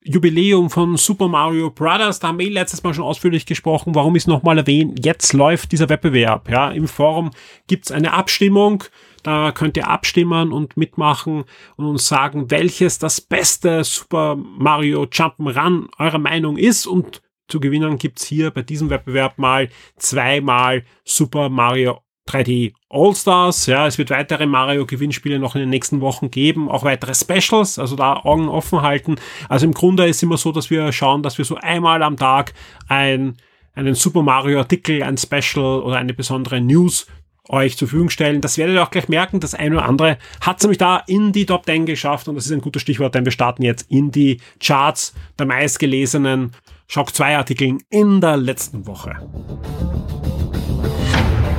Jubiläum 0.04 0.68
von 0.68 0.98
Super 0.98 1.28
Mario 1.28 1.70
Brothers. 1.70 2.20
Da 2.20 2.28
haben 2.28 2.38
wir 2.38 2.50
letztes 2.50 2.82
Mal 2.82 2.92
schon 2.92 3.04
ausführlich 3.04 3.46
gesprochen. 3.46 3.94
Warum 3.94 4.16
es 4.16 4.26
nochmal 4.26 4.58
erwähne? 4.58 4.96
Jetzt 5.02 5.32
läuft 5.32 5.72
dieser 5.72 5.88
Wettbewerb. 5.88 6.50
Ja, 6.50 6.70
im 6.72 6.88
Forum 6.88 7.30
gibt's 7.68 7.90
eine 7.90 8.12
Abstimmung. 8.12 8.84
Da 9.26 9.50
könnt 9.50 9.76
ihr 9.76 9.88
abstimmen 9.88 10.52
und 10.52 10.76
mitmachen 10.76 11.46
und 11.74 11.84
uns 11.84 12.06
sagen, 12.06 12.48
welches 12.52 13.00
das 13.00 13.20
beste 13.20 13.82
Super 13.82 14.36
Mario 14.36 15.02
Jump'n'Run 15.02 15.88
eurer 15.98 16.18
Meinung 16.18 16.56
ist 16.56 16.86
und 16.86 17.22
zu 17.48 17.58
gewinnen 17.58 17.98
gibt's 17.98 18.24
hier 18.24 18.52
bei 18.52 18.62
diesem 18.62 18.88
Wettbewerb 18.88 19.36
mal 19.36 19.68
zweimal 19.96 20.84
Super 21.04 21.48
Mario 21.48 22.02
3D 22.28 22.74
All-Stars. 22.88 23.66
Ja, 23.66 23.88
es 23.88 23.98
wird 23.98 24.10
weitere 24.10 24.46
Mario-Gewinnspiele 24.46 25.40
noch 25.40 25.56
in 25.56 25.62
den 25.62 25.70
nächsten 25.70 26.00
Wochen 26.00 26.30
geben, 26.30 26.68
auch 26.70 26.84
weitere 26.84 27.12
Specials, 27.12 27.80
also 27.80 27.96
da 27.96 28.20
Augen 28.22 28.48
offen 28.48 28.82
halten. 28.82 29.16
Also 29.48 29.66
im 29.66 29.74
Grunde 29.74 30.06
ist 30.06 30.22
immer 30.22 30.36
so, 30.36 30.52
dass 30.52 30.70
wir 30.70 30.92
schauen, 30.92 31.24
dass 31.24 31.36
wir 31.36 31.44
so 31.44 31.56
einmal 31.56 32.04
am 32.04 32.16
Tag 32.16 32.54
ein, 32.86 33.36
einen 33.74 33.96
Super 33.96 34.22
Mario 34.22 34.60
Artikel, 34.60 35.02
ein 35.02 35.18
Special 35.18 35.82
oder 35.82 35.96
eine 35.96 36.14
besondere 36.14 36.60
News 36.60 37.08
euch 37.48 37.76
zur 37.76 37.88
Verfügung 37.88 38.10
stellen. 38.10 38.40
Das 38.40 38.58
werdet 38.58 38.74
ihr 38.74 38.82
auch 38.82 38.90
gleich 38.90 39.08
merken. 39.08 39.40
Das 39.40 39.54
eine 39.54 39.76
oder 39.76 39.86
andere 39.86 40.18
hat 40.40 40.58
es 40.58 40.64
nämlich 40.64 40.78
da 40.78 41.02
in 41.06 41.32
die 41.32 41.46
Top 41.46 41.64
10 41.66 41.86
geschafft 41.86 42.28
und 42.28 42.34
das 42.34 42.46
ist 42.46 42.52
ein 42.52 42.60
gutes 42.60 42.82
Stichwort, 42.82 43.14
denn 43.14 43.24
wir 43.24 43.32
starten 43.32 43.62
jetzt 43.62 43.90
in 43.90 44.10
die 44.10 44.40
Charts 44.60 45.14
der 45.38 45.46
meistgelesenen 45.46 46.52
Shock 46.88 47.14
2 47.14 47.36
Artikeln 47.36 47.78
in 47.90 48.20
der 48.20 48.36
letzten 48.36 48.86
Woche. 48.86 49.16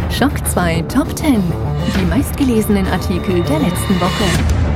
Schock 0.10 0.46
2 0.48 0.82
Top 0.84 1.16
10. 1.16 1.44
Die 2.00 2.06
meistgelesenen 2.06 2.88
Artikel 2.88 3.44
der 3.44 3.60
letzten 3.60 4.00
Woche. 4.00 4.67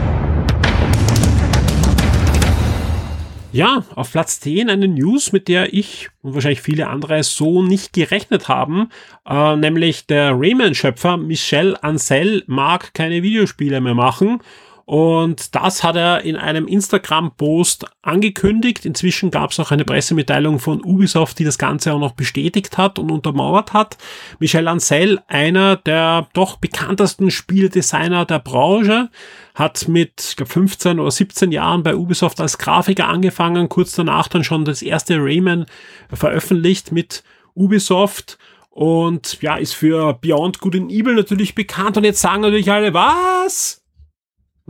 Ja, 3.54 3.84
auf 3.96 4.12
Platz 4.14 4.40
10 4.40 4.70
eine 4.70 4.88
News, 4.88 5.34
mit 5.34 5.50
der 5.50 5.74
ich 5.74 6.10
und 6.22 6.34
wahrscheinlich 6.34 6.62
viele 6.62 6.88
andere 6.88 7.22
so 7.24 7.62
nicht 7.62 7.92
gerechnet 7.92 8.48
haben, 8.48 8.90
äh, 9.28 9.58
nämlich 9.58 10.08
der 10.08 10.32
Rayman-Schöpfer 10.40 11.18
Michel 11.18 11.76
Ancel 11.82 12.44
mag 12.48 12.94
keine 12.94 13.24
Videospiele 13.24 13.82
mehr 13.82 13.94
machen 13.94 14.40
und 14.86 15.56
das 15.56 15.84
hat 15.84 15.96
er 15.96 16.22
in 16.22 16.36
einem 16.36 16.68
Instagram-Post 16.68 17.86
angekündigt. 18.02 18.86
Inzwischen 18.86 19.32
gab 19.32 19.52
es 19.52 19.60
auch 19.60 19.72
eine 19.72 19.86
Pressemitteilung 19.86 20.60
von 20.60 20.84
Ubisoft, 20.84 21.40
die 21.40 21.44
das 21.44 21.58
Ganze 21.58 21.94
auch 21.94 22.00
noch 22.00 22.14
bestätigt 22.14 22.78
hat 22.78 23.00
und 23.00 23.12
untermauert 23.12 23.74
hat. 23.74 23.98
Michel 24.40 24.68
Ancel, 24.68 25.22
einer 25.28 25.76
der 25.78 26.28
doch 26.34 26.58
bekanntesten 26.58 27.32
Spieldesigner 27.32 28.26
der 28.26 28.40
Branche, 28.40 29.10
hat 29.56 29.88
mit 29.88 30.26
ich 30.30 30.36
glaub, 30.36 30.50
15 30.50 31.00
oder 31.00 31.12
17 31.12 31.52
Jahren 31.52 31.84
bei 31.84 31.96
Ubisoft 31.96 32.42
als 32.42 32.58
Grafiker 32.58 33.08
angefangen, 33.08 33.70
kurz 33.70 33.94
danach 33.94 34.28
dann 34.28 34.44
schon 34.44 34.66
das 34.66 34.82
erste 34.82 35.18
Rayman 35.18 35.66
veröffentlicht 36.12 36.92
mit 36.92 37.24
Ubisoft 37.54 38.38
und 38.70 39.42
ja, 39.42 39.58
ist 39.58 39.74
für 39.74 40.14
Beyond 40.14 40.60
Good 40.60 40.76
and 40.76 40.92
Evil 40.92 41.16
natürlich 41.16 41.56
bekannt 41.56 41.98
und 41.98 42.06
jetzt 42.06 42.22
sagen 42.22 42.42
natürlich 42.42 42.72
alle, 42.72 42.94
was? 42.94 43.81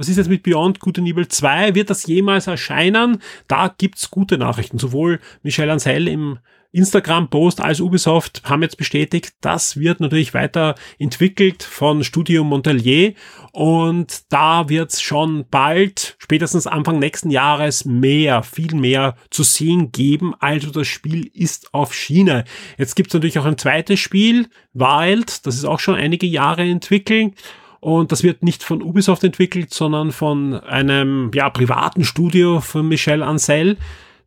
Was 0.01 0.09
ist 0.09 0.17
jetzt 0.17 0.29
mit 0.29 0.41
Beyond 0.41 0.79
Good 0.79 0.97
and 0.97 1.07
Evil 1.07 1.27
2? 1.27 1.75
Wird 1.75 1.91
das 1.91 2.07
jemals 2.07 2.47
erscheinen? 2.47 3.21
Da 3.47 3.71
gibt's 3.77 4.09
gute 4.09 4.39
Nachrichten. 4.39 4.79
Sowohl 4.79 5.19
Michel 5.43 5.69
Ansel 5.69 6.07
im 6.07 6.39
Instagram-Post 6.71 7.61
als 7.61 7.81
Ubisoft 7.81 8.41
haben 8.43 8.63
jetzt 8.63 8.77
bestätigt, 8.77 9.35
das 9.41 9.77
wird 9.77 9.99
natürlich 9.99 10.33
weiter 10.33 10.73
entwickelt 10.97 11.61
von 11.61 12.03
Studio 12.03 12.43
Montelier 12.43 13.13
und 13.51 14.23
da 14.33 14.69
wird's 14.69 15.03
schon 15.03 15.45
bald, 15.51 16.15
spätestens 16.17 16.65
Anfang 16.65 16.97
nächsten 16.97 17.29
Jahres, 17.29 17.85
mehr, 17.85 18.41
viel 18.41 18.73
mehr 18.73 19.15
zu 19.29 19.43
sehen 19.43 19.91
geben. 19.91 20.33
Also 20.39 20.71
das 20.71 20.87
Spiel 20.87 21.29
ist 21.31 21.75
auf 21.75 21.93
Schiene. 21.93 22.45
Jetzt 22.79 22.95
gibt's 22.95 23.13
natürlich 23.13 23.37
auch 23.37 23.45
ein 23.45 23.59
zweites 23.59 23.99
Spiel, 23.99 24.47
Wild, 24.73 25.45
das 25.45 25.55
ist 25.55 25.65
auch 25.65 25.79
schon 25.79 25.93
einige 25.93 26.25
Jahre 26.25 26.63
entwickelt 26.63 27.35
und 27.81 28.11
das 28.11 28.21
wird 28.21 28.43
nicht 28.43 28.63
von 28.63 28.83
Ubisoft 28.83 29.23
entwickelt, 29.23 29.73
sondern 29.73 30.11
von 30.11 30.53
einem 30.53 31.31
ja, 31.33 31.49
privaten 31.49 32.03
Studio 32.03 32.61
von 32.61 32.87
Michel 32.87 33.23
Ancel, 33.23 33.75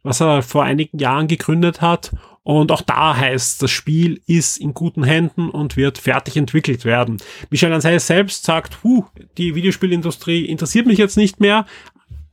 was 0.02 0.20
er 0.20 0.42
vor 0.42 0.64
einigen 0.64 0.98
Jahren 0.98 1.28
gegründet 1.28 1.80
hat. 1.80 2.10
Und 2.42 2.72
auch 2.72 2.82
da 2.82 3.16
heißt, 3.16 3.62
das 3.62 3.70
Spiel 3.70 4.20
ist 4.26 4.58
in 4.58 4.74
guten 4.74 5.04
Händen 5.04 5.48
und 5.48 5.76
wird 5.76 5.98
fertig 5.98 6.36
entwickelt 6.36 6.84
werden. 6.84 7.18
Michel 7.48 7.72
Ancel 7.72 8.00
selbst 8.00 8.44
sagt, 8.44 8.82
huh, 8.82 9.04
die 9.38 9.54
Videospielindustrie 9.54 10.44
interessiert 10.46 10.86
mich 10.86 10.98
jetzt 10.98 11.16
nicht 11.16 11.38
mehr. 11.38 11.64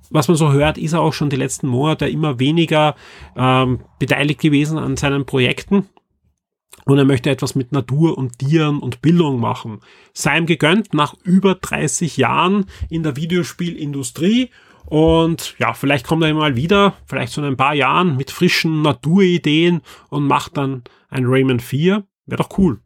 Was 0.09 0.27
man 0.27 0.35
so 0.35 0.51
hört, 0.51 0.79
ist 0.79 0.93
er 0.93 1.01
auch 1.01 1.13
schon 1.13 1.29
die 1.29 1.37
letzten 1.37 1.67
Monate 1.67 2.09
immer 2.09 2.39
weniger 2.39 2.95
ähm, 3.37 3.81
beteiligt 3.99 4.41
gewesen 4.41 4.79
an 4.79 4.97
seinen 4.97 5.27
Projekten 5.27 5.87
und 6.85 6.97
er 6.97 7.05
möchte 7.05 7.29
etwas 7.29 7.55
mit 7.55 7.71
Natur 7.71 8.17
und 8.17 8.39
Tieren 8.39 8.79
und 8.79 9.01
Bildung 9.01 9.39
machen. 9.39 9.79
Sei 10.13 10.37
ihm 10.37 10.45
gegönnt 10.45 10.93
nach 10.93 11.15
über 11.23 11.55
30 11.55 12.17
Jahren 12.17 12.65
in 12.89 13.03
der 13.03 13.15
Videospielindustrie 13.15 14.49
und 14.85 15.55
ja, 15.57 15.73
vielleicht 15.73 16.05
kommt 16.05 16.23
er 16.23 16.33
mal 16.33 16.55
wieder, 16.55 16.95
vielleicht 17.05 17.33
so 17.33 17.41
in 17.41 17.47
ein 17.47 17.57
paar 17.57 17.73
Jahren 17.73 18.17
mit 18.17 18.31
frischen 18.31 18.81
Naturideen 18.81 19.81
und 20.09 20.27
macht 20.27 20.57
dann 20.57 20.83
ein 21.09 21.25
Rayman 21.25 21.59
4. 21.59 22.03
Wäre 22.25 22.43
doch 22.43 22.57
cool. 22.57 22.79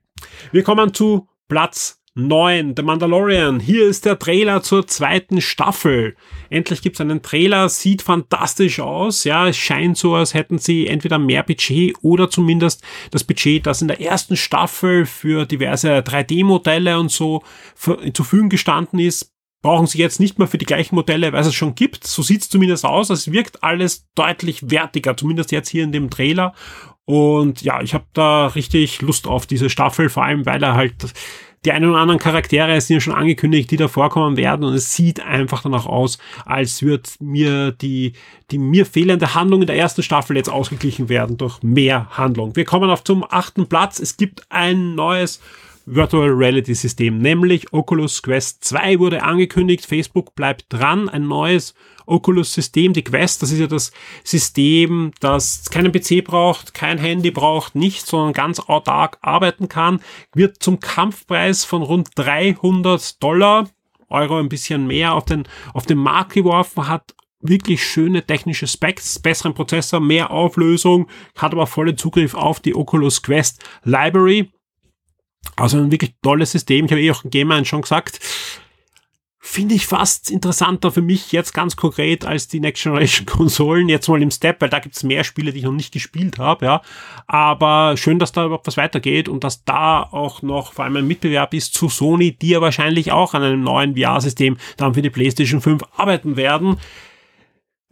Wir 0.52 0.64
kommen 0.64 0.94
zu 0.94 1.28
Platz 1.48 1.95
9, 2.18 2.76
The 2.78 2.82
Mandalorian. 2.82 3.60
Hier 3.60 3.86
ist 3.86 4.06
der 4.06 4.18
Trailer 4.18 4.64
zur 4.64 4.88
zweiten 4.88 5.42
Staffel. 5.42 6.16
Endlich 6.50 6.82
gibt's 6.82 7.02
einen 7.02 7.22
Trailer, 7.22 7.68
sieht 7.68 8.02
fantastisch 8.02 8.80
aus. 8.80 9.26
Ja, 9.26 9.50
es 9.50 9.58
scheint 9.58 9.98
so, 9.98 10.16
als 10.16 10.34
hätten 10.34 10.58
sie 10.58 10.88
entweder 10.88 11.20
mehr 11.20 11.44
Budget 11.44 11.94
oder 12.02 12.30
zumindest 12.30 12.82
das 13.12 13.26
Budget, 13.26 13.66
das 13.66 13.82
in 13.82 13.90
der 13.90 14.00
ersten 14.00 14.38
Staffel 14.38 15.06
für 15.06 15.46
diverse 15.46 15.98
3D-Modelle 15.98 16.98
und 16.98 17.12
so 17.12 17.44
zur 17.76 18.00
Verfügung 18.14 18.48
gestanden 18.48 19.00
ist, 19.00 19.34
brauchen 19.62 19.88
sie 19.88 19.98
jetzt 19.98 20.22
nicht 20.22 20.40
mehr 20.40 20.48
für 20.48 20.58
die 20.58 20.66
gleichen 20.66 20.96
Modelle, 20.96 21.34
weil 21.34 21.42
es 21.42 21.48
es 21.48 21.56
schon 21.56 21.76
gibt. 21.76 22.08
So 22.08 22.22
sieht's 22.22 22.48
zumindest 22.48 22.86
aus. 22.86 23.10
Es 23.10 23.30
wirkt 23.34 23.62
alles 23.62 24.08
deutlich 24.16 24.72
wertiger, 24.72 25.18
zumindest 25.18 25.52
jetzt 25.52 25.68
hier 25.68 25.84
in 25.84 25.92
dem 25.92 26.10
Trailer. 26.10 26.54
Und 27.04 27.62
ja, 27.62 27.82
ich 27.82 27.94
habe 27.94 28.06
da 28.14 28.48
richtig 28.48 29.02
Lust 29.02 29.28
auf 29.28 29.46
diese 29.46 29.70
Staffel, 29.70 30.10
vor 30.10 30.24
allem 30.24 30.46
weil 30.46 30.64
er 30.64 30.76
halt 30.76 30.96
die 31.66 31.72
einen 31.72 31.90
oder 31.90 32.00
anderen 32.00 32.20
Charaktere 32.20 32.80
sind 32.80 32.96
ja 32.96 33.00
schon 33.02 33.14
angekündigt, 33.14 33.72
die 33.72 33.78
da 33.78 33.88
vorkommen 33.88 34.38
werden 34.38 34.64
und 34.64 34.74
es 34.74 34.96
sieht 34.96 35.20
einfach 35.20 35.64
danach 35.64 35.86
aus, 35.86 36.20
als 36.46 36.84
wird 36.84 37.16
mir 37.20 37.72
die, 37.72 38.14
die 38.52 38.58
mir 38.60 38.86
fehlende 38.86 39.34
Handlung 39.34 39.62
in 39.62 39.68
der 39.68 39.78
ersten 39.78 40.04
Staffel 40.04 40.38
jetzt 40.38 40.50
ausgeglichen 40.50 41.10
werden 41.10 41.38
durch 41.38 41.64
mehr 41.64 42.08
Handlung. 42.12 42.56
Wir 42.56 42.66
kommen 42.66 42.90
auf 42.90 43.04
zum 43.04 43.26
achten 43.28 43.68
Platz. 43.68 44.00
Es 44.00 44.18
gibt 44.18 44.46
ein 44.50 44.96
neues 44.96 45.42
Virtual 45.88 46.30
Reality 46.30 46.74
System, 46.74 47.20
nämlich 47.20 47.72
Oculus 47.72 48.24
Quest 48.24 48.64
2 48.64 49.00
wurde 49.00 49.22
angekündigt. 49.22 49.86
Facebook 49.86 50.34
bleibt 50.34 50.66
dran. 50.70 51.10
Ein 51.10 51.28
neues 51.28 51.76
Oculus 52.08 52.54
System, 52.54 52.94
die 52.94 53.04
Quest, 53.04 53.42
das 53.42 53.52
ist 53.52 53.60
ja 53.60 53.68
das 53.68 53.92
System, 54.24 55.12
das 55.20 55.70
keinen 55.70 55.92
PC 55.92 56.24
braucht, 56.24 56.74
kein 56.74 56.98
Handy 56.98 57.32
braucht, 57.32 57.76
nicht, 57.76 58.06
sondern 58.06 58.34
ganz 58.34 58.60
autark 58.60 59.18
arbeiten 59.22 59.70
kann, 59.70 60.00
wird 60.34 60.62
zum 60.62 60.80
Kampfpreis 60.80 61.66
von 61.66 61.82
rund 61.82 62.10
300 62.16 63.22
Dollar, 63.22 63.70
Euro 64.10 64.38
ein 64.38 64.50
bisschen 64.50 64.88
mehr 64.88 65.14
auf 65.14 65.26
den, 65.26 65.48
auf 65.74 65.86
den 65.86 65.98
Markt 65.98 66.34
geworfen, 66.34 66.88
hat 66.88 67.16
wirklich 67.42 67.84
schöne 67.84 68.26
technische 68.26 68.68
Specs, 68.68 69.20
besseren 69.20 69.54
Prozessor, 69.54 70.00
mehr 70.00 70.32
Auflösung, 70.32 71.08
hat 71.36 71.54
aber 71.54 71.68
vollen 71.68 71.98
Zugriff 71.98 72.34
auf 72.34 72.60
die 72.60 72.76
Oculus 72.76 73.22
Quest 73.22 73.64
Library. 73.84 74.52
Also 75.56 75.78
ein 75.78 75.92
wirklich 75.92 76.16
tolles 76.22 76.52
System. 76.52 76.86
Ich 76.86 76.92
habe 76.92 77.02
eh 77.02 77.12
auch 77.12 77.24
im 77.24 77.30
Game 77.30 77.66
schon 77.66 77.82
gesagt, 77.82 78.20
finde 79.46 79.76
ich 79.76 79.86
fast 79.86 80.32
interessanter 80.32 80.92
für 80.92 81.04
mich 81.04 81.32
jetzt 81.32 81.54
ganz 81.54 81.76
konkret 81.76 82.26
als 82.26 82.48
die 82.48 82.60
Next 82.60 82.82
Generation 82.82 83.26
Konsolen. 83.28 83.88
Jetzt 83.88 84.10
mal 84.10 84.22
im 84.22 84.32
Step, 84.32 84.60
weil 84.60 84.70
da 84.70 84.80
gibt's 84.80 85.04
mehr 85.04 85.24
Spiele, 85.24 85.54
die 85.54 85.60
ich 85.60 85.64
noch 85.64 85.72
nicht 85.72 85.94
gespielt 85.94 86.40
habe, 86.40 86.66
ja. 86.66 86.82
Aber 87.28 87.96
schön, 87.96 88.18
dass 88.18 88.32
da 88.32 88.46
überhaupt 88.46 88.66
was 88.66 88.76
weitergeht 88.76 89.30
und 89.30 89.44
dass 89.44 89.64
da 89.64 90.02
auch 90.02 90.42
noch 90.42 90.74
vor 90.74 90.84
allem 90.84 90.98
ein 90.98 91.08
Mitbewerb 91.08 91.54
ist 91.54 91.76
zu 91.76 91.90
Sony, 91.90 92.32
die 92.32 92.50
ja 92.50 92.62
wahrscheinlich 92.62 93.12
auch 93.12 93.36
an 93.36 93.44
einem 93.44 93.62
neuen 93.62 93.96
VR-System 93.96 94.58
dann 94.78 94.96
für 94.96 95.04
die 95.04 95.12
PlayStation 95.12 95.62
5 95.62 95.84
arbeiten 95.96 96.38
werden. 96.38 96.78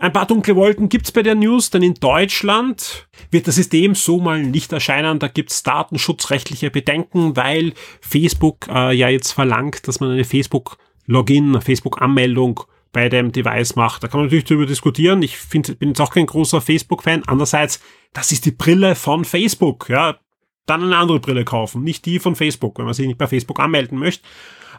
Ein 0.03 0.11
paar 0.11 0.25
dunkle 0.25 0.57
Wolken 0.57 0.89
gibt's 0.89 1.13
bei 1.13 1.23
der 1.23 1.33
News, 1.33 1.69
denn 1.69 1.81
in 1.81 1.93
Deutschland 1.93 3.07
wird 3.31 3.47
das 3.47 3.55
System 3.55 3.95
so 3.95 4.19
mal 4.19 4.43
nicht 4.43 4.73
erscheinen. 4.73 5.17
Da 5.17 5.29
gibt's 5.29 5.63
datenschutzrechtliche 5.63 6.69
Bedenken, 6.71 7.37
weil 7.37 7.71
Facebook 8.01 8.67
äh, 8.67 8.93
ja 8.93 9.07
jetzt 9.07 9.31
verlangt, 9.31 9.87
dass 9.87 10.01
man 10.01 10.11
eine 10.11 10.25
Facebook 10.25 10.77
Login, 11.05 11.61
Facebook-Anmeldung 11.61 12.59
bei 12.91 13.07
dem 13.07 13.31
Device 13.31 13.77
macht. 13.77 14.03
Da 14.03 14.09
kann 14.09 14.19
man 14.19 14.25
natürlich 14.25 14.43
darüber 14.43 14.65
diskutieren. 14.65 15.21
Ich 15.21 15.37
find, 15.37 15.79
bin 15.79 15.87
jetzt 15.87 16.01
auch 16.01 16.11
kein 16.11 16.25
großer 16.25 16.59
Facebook-Fan. 16.59 17.23
Andererseits, 17.27 17.79
das 18.11 18.33
ist 18.33 18.45
die 18.45 18.51
Brille 18.51 18.95
von 18.95 19.23
Facebook. 19.23 19.87
Ja, 19.87 20.17
dann 20.65 20.83
eine 20.83 20.97
andere 20.97 21.21
Brille 21.21 21.45
kaufen, 21.45 21.81
nicht 21.81 22.05
die 22.05 22.19
von 22.19 22.35
Facebook, 22.35 22.77
wenn 22.77 22.83
man 22.83 22.93
sich 22.93 23.07
nicht 23.07 23.17
bei 23.17 23.27
Facebook 23.27 23.61
anmelden 23.61 23.97
möchte. 23.97 24.27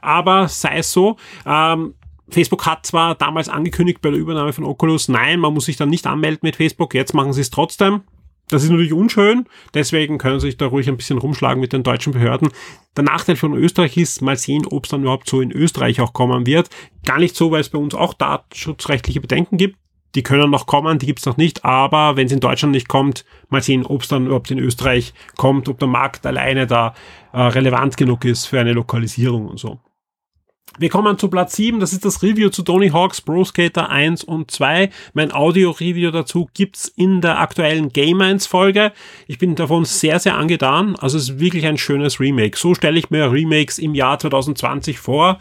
Aber 0.02 0.48
sei 0.48 0.76
es 0.80 0.92
so. 0.92 1.16
Ähm, 1.46 1.94
Facebook 2.30 2.66
hat 2.66 2.86
zwar 2.86 3.14
damals 3.14 3.48
angekündigt 3.48 4.00
bei 4.00 4.10
der 4.10 4.18
Übernahme 4.18 4.52
von 4.52 4.64
Oculus, 4.64 5.08
nein, 5.08 5.40
man 5.40 5.52
muss 5.52 5.66
sich 5.66 5.76
dann 5.76 5.90
nicht 5.90 6.06
anmelden 6.06 6.40
mit 6.42 6.56
Facebook. 6.56 6.94
Jetzt 6.94 7.14
machen 7.14 7.32
sie 7.32 7.42
es 7.42 7.50
trotzdem. 7.50 8.02
Das 8.48 8.62
ist 8.62 8.68
natürlich 8.68 8.92
unschön, 8.92 9.46
deswegen 9.72 10.18
können 10.18 10.38
Sie 10.38 10.48
sich 10.48 10.58
da 10.58 10.66
ruhig 10.66 10.86
ein 10.88 10.98
bisschen 10.98 11.16
rumschlagen 11.16 11.60
mit 11.60 11.72
den 11.72 11.82
deutschen 11.82 12.12
Behörden. 12.12 12.50
Der 12.94 13.04
Nachteil 13.04 13.36
von 13.36 13.54
Österreich 13.54 13.96
ist, 13.96 14.20
mal 14.20 14.36
sehen, 14.36 14.66
ob 14.66 14.84
es 14.84 14.90
dann 14.90 15.02
überhaupt 15.02 15.30
so 15.30 15.40
in 15.40 15.50
Österreich 15.50 16.00
auch 16.02 16.12
kommen 16.12 16.44
wird. 16.44 16.68
Gar 17.06 17.20
nicht 17.20 17.36
so, 17.36 17.50
weil 17.50 17.62
es 17.62 17.70
bei 17.70 17.78
uns 17.78 17.94
auch 17.94 18.12
datenschutzrechtliche 18.12 19.22
Bedenken 19.22 19.56
gibt. 19.56 19.78
die 20.14 20.22
können 20.22 20.50
noch 20.50 20.66
kommen, 20.66 20.98
die 20.98 21.06
gibt's 21.06 21.26
noch 21.26 21.36
nicht, 21.36 21.64
aber 21.64 22.16
wenn 22.16 22.26
es 22.26 22.32
in 22.32 22.40
Deutschland 22.40 22.72
nicht 22.72 22.88
kommt, 22.88 23.24
mal 23.48 23.62
sehen, 23.62 23.84
ob 23.84 24.02
es 24.02 24.08
dann 24.08 24.26
überhaupt 24.26 24.50
in 24.50 24.58
Österreich 24.58 25.12
kommt, 25.36 25.68
ob 25.68 25.78
der 25.78 25.88
Markt 25.88 26.24
alleine 26.24 26.66
da 26.66 26.94
äh, 27.32 27.40
relevant 27.40 27.96
genug 27.96 28.24
ist 28.24 28.46
für 28.46 28.60
eine 28.60 28.72
Lokalisierung 28.72 29.48
und 29.48 29.58
so. 29.58 29.80
Wir 30.76 30.88
kommen 30.88 31.18
zu 31.18 31.28
Platz 31.28 31.54
7, 31.54 31.78
das 31.78 31.92
ist 31.92 32.04
das 32.04 32.20
Review 32.20 32.48
zu 32.48 32.64
Tony 32.64 32.88
Hawk's 32.88 33.20
Pro 33.20 33.44
Skater 33.44 33.90
1 33.90 34.24
und 34.24 34.50
2. 34.50 34.90
Mein 35.12 35.32
Audio-Review 35.32 36.10
dazu 36.10 36.48
gibt's 36.52 36.88
in 36.88 37.20
der 37.20 37.38
aktuellen 37.38 37.90
Game 37.90 38.20
1 38.20 38.48
Folge. 38.48 38.92
Ich 39.28 39.38
bin 39.38 39.54
davon 39.54 39.84
sehr, 39.84 40.18
sehr 40.18 40.36
angetan. 40.36 40.96
Also 40.96 41.16
es 41.16 41.28
ist 41.28 41.38
wirklich 41.38 41.66
ein 41.66 41.78
schönes 41.78 42.18
Remake. 42.18 42.58
So 42.58 42.74
stelle 42.74 42.98
ich 42.98 43.10
mir 43.10 43.30
Remakes 43.30 43.78
im 43.78 43.94
Jahr 43.94 44.18
2020 44.18 44.98
vor. 44.98 45.38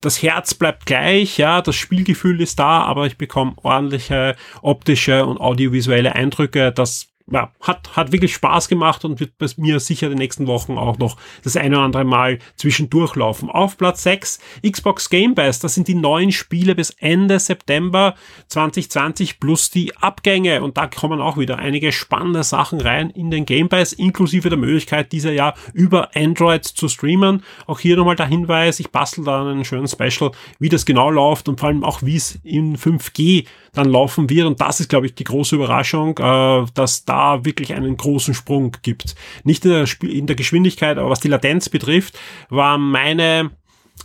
Das 0.00 0.22
Herz 0.22 0.54
bleibt 0.54 0.86
gleich, 0.86 1.38
ja, 1.38 1.60
das 1.60 1.74
Spielgefühl 1.74 2.40
ist 2.40 2.60
da, 2.60 2.82
aber 2.82 3.06
ich 3.06 3.18
bekomme 3.18 3.54
ordentliche 3.64 4.36
optische 4.62 5.26
und 5.26 5.40
audiovisuelle 5.40 6.14
Eindrücke. 6.14 6.70
Das 6.70 7.08
ja, 7.30 7.50
hat, 7.60 7.96
hat 7.96 8.12
wirklich 8.12 8.34
Spaß 8.34 8.68
gemacht 8.68 9.04
und 9.04 9.18
wird 9.18 9.36
bei 9.36 9.46
mir 9.56 9.80
sicher 9.80 10.08
die 10.08 10.14
nächsten 10.14 10.46
Wochen 10.46 10.78
auch 10.78 10.98
noch 10.98 11.16
das 11.42 11.56
eine 11.56 11.76
oder 11.76 11.84
andere 11.84 12.04
Mal 12.04 12.38
zwischendurch 12.54 13.16
laufen. 13.16 13.50
Auf 13.50 13.76
Platz 13.76 14.04
6 14.04 14.38
Xbox 14.64 15.10
Game 15.10 15.34
Pass. 15.34 15.58
Das 15.58 15.74
sind 15.74 15.88
die 15.88 15.94
neuen 15.94 16.30
Spiele 16.30 16.76
bis 16.76 16.90
Ende 16.90 17.40
September 17.40 18.14
2020 18.48 19.40
plus 19.40 19.70
die 19.70 19.96
Abgänge. 19.96 20.62
Und 20.62 20.76
da 20.76 20.86
kommen 20.86 21.20
auch 21.20 21.36
wieder 21.36 21.58
einige 21.58 21.90
spannende 21.90 22.44
Sachen 22.44 22.80
rein 22.80 23.10
in 23.10 23.32
den 23.32 23.44
Game 23.44 23.68
Pass, 23.68 23.92
inklusive 23.92 24.48
der 24.48 24.58
Möglichkeit, 24.58 25.10
dieser 25.10 25.32
Jahr 25.32 25.54
über 25.74 26.10
Android 26.14 26.64
zu 26.64 26.88
streamen. 26.88 27.42
Auch 27.66 27.80
hier 27.80 27.96
nochmal 27.96 28.16
der 28.16 28.26
Hinweis, 28.26 28.78
ich 28.78 28.92
bastel 28.92 29.24
da 29.24 29.40
einen 29.40 29.64
schönen 29.64 29.88
Special, 29.88 30.30
wie 30.60 30.68
das 30.68 30.86
genau 30.86 31.10
läuft 31.10 31.48
und 31.48 31.58
vor 31.58 31.70
allem 31.70 31.82
auch, 31.82 32.02
wie 32.02 32.16
es 32.16 32.38
in 32.44 32.76
5G 32.76 33.46
dann 33.72 33.90
laufen 33.90 34.30
wird. 34.30 34.46
Und 34.46 34.60
das 34.60 34.78
ist, 34.78 34.88
glaube 34.88 35.06
ich, 35.06 35.14
die 35.14 35.24
große 35.24 35.56
Überraschung, 35.56 36.16
äh, 36.18 36.66
dass 36.74 37.04
da 37.04 37.15
wirklich 37.44 37.74
einen 37.74 37.96
großen 37.96 38.34
Sprung 38.34 38.76
gibt. 38.82 39.14
Nicht 39.44 39.64
in 39.64 39.70
der, 39.70 39.86
in 40.02 40.26
der 40.26 40.36
Geschwindigkeit, 40.36 40.98
aber 40.98 41.10
was 41.10 41.20
die 41.20 41.28
Latenz 41.28 41.68
betrifft, 41.68 42.18
war 42.48 42.78
meine, 42.78 43.50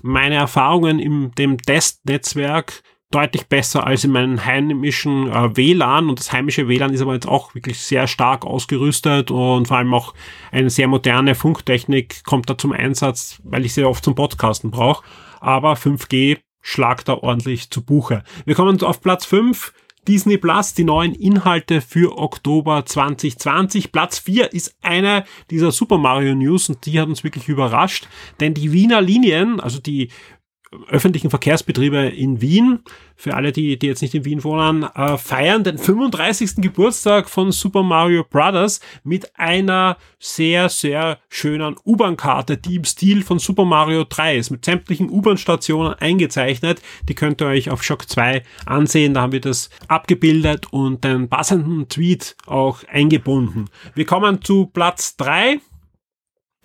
meine 0.02 0.36
Erfahrungen 0.36 1.00
in 1.00 1.32
dem 1.32 1.58
Testnetzwerk 1.58 2.84
deutlich 3.12 3.48
besser 3.48 3.86
als 3.86 4.06
in 4.06 4.12
meinem 4.12 4.46
heimischen 4.46 5.30
äh, 5.30 5.56
WLAN 5.56 6.10
und 6.10 6.20
das 6.20 6.32
heimische 6.32 6.68
WLAN 6.68 6.94
ist 6.94 7.02
aber 7.02 7.14
jetzt 7.14 7.28
auch 7.28 7.54
wirklich 7.54 7.80
sehr 7.80 8.08
stark 8.08 8.46
ausgerüstet 8.46 9.32
und 9.32 9.68
vor 9.68 9.78
allem 9.78 9.94
auch 9.94 10.14
eine 10.52 10.70
sehr 10.70 10.88
moderne 10.88 11.36
Funktechnik 11.36 12.24
kommt 12.24 12.50
da 12.50 12.58
zum 12.58 12.72
Einsatz, 12.72 13.42
weil 13.44 13.66
ich 13.66 13.74
sie 13.74 13.84
oft 13.84 14.04
zum 14.04 14.16
Podcasten 14.16 14.72
brauche. 14.72 15.04
Aber 15.42 15.74
5G 15.74 16.38
schlagt 16.62 17.10
da 17.10 17.16
ordentlich 17.16 17.70
zu 17.70 17.84
Buche. 17.84 18.24
Wir 18.46 18.56
kommen 18.56 18.82
auf 18.82 19.02
Platz 19.02 19.26
5. 19.26 19.74
Disney 20.08 20.38
Plus, 20.38 20.74
die 20.74 20.84
neuen 20.84 21.14
Inhalte 21.14 21.80
für 21.82 22.18
Oktober 22.18 22.86
2020. 22.86 23.92
Platz 23.92 24.18
4 24.20 24.52
ist 24.52 24.76
eine 24.82 25.26
dieser 25.52 25.72
Super 25.72 25.98
Mario 26.00 26.34
News 26.34 26.70
und 26.70 26.86
die 26.86 27.00
hat 27.00 27.08
uns 27.08 27.24
wirklich 27.24 27.48
überrascht, 27.48 28.08
denn 28.40 28.54
die 28.54 28.72
Wiener 28.72 29.02
Linien, 29.02 29.60
also 29.60 29.80
die 29.80 30.10
öffentlichen 30.90 31.30
Verkehrsbetriebe 31.30 31.98
in 31.98 32.42
Wien, 32.42 32.80
für 33.16 33.36
alle, 33.36 33.52
die, 33.52 33.78
die 33.78 33.88
jetzt 33.88 34.02
nicht 34.02 34.16
in 34.16 34.26
Wien 34.26 34.44
wohnen, 34.44 34.84
äh, 34.84 35.18
feiern 35.18 35.64
den 35.64 35.78
35. 35.78 36.56
Geburtstag 36.58 37.30
von 37.30 37.52
Super 37.52 37.84
Mario 37.84 38.24
Brothers 38.24 38.80
mit 39.04 39.38
einer 39.38 39.98
sehr, 40.18 40.70
sehr 40.70 41.20
schönen 41.30 41.76
U-Bahn-Karte, 41.86 42.58
die 42.58 42.78
im 42.78 42.86
Stil 42.86 43.22
von 43.22 43.38
Super 43.38 43.66
Mario 43.66 44.06
3 44.08 44.38
ist, 44.38 44.50
mit 44.50 44.66
sämtlichen 44.66 45.10
U-Bahn-Stationen 45.10 45.94
eingezeichnet. 45.96 46.82
Die 47.08 47.16
könnt 47.16 47.42
ihr 47.42 47.48
euch 47.48 47.70
auf 47.70 47.84
Shock 47.84 48.10
2 48.10 48.44
ansehen, 48.66 49.14
da 49.14 49.22
haben 49.22 49.34
wir 49.34 49.42
das 49.42 49.70
abgebildet 49.88 50.68
und 50.72 51.04
den 51.04 51.28
passenden 51.30 51.90
Tweet 51.90 52.36
auch 52.46 52.84
eingebunden. 52.86 53.70
Wir 53.94 54.06
kommen 54.06 54.42
zu 54.42 54.68
Platz 54.68 55.18
3 55.18 55.60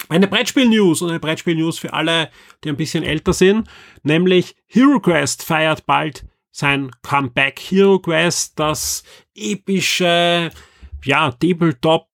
eine 0.09 0.29
Brettspiel-News 0.29 1.03
und 1.03 1.11
eine 1.11 1.21
Brettspiel-News 1.21 1.79
für 1.79 1.93
alle, 1.93 2.31
die 2.63 2.69
ein 2.69 2.77
bisschen 2.77 3.05
älter 3.05 3.33
sind, 3.33 3.69
nämlich 4.03 4.57
Hero 4.67 5.01
Quest 5.01 5.43
feiert 5.43 5.87
bald 5.87 6.25
sein 6.51 6.91
Comeback. 7.03 7.61
Hero 7.61 7.99
Quest, 7.99 8.59
das 8.59 9.03
epische, 9.35 10.51
ja, 11.05 11.31
Tabletop 11.33 12.09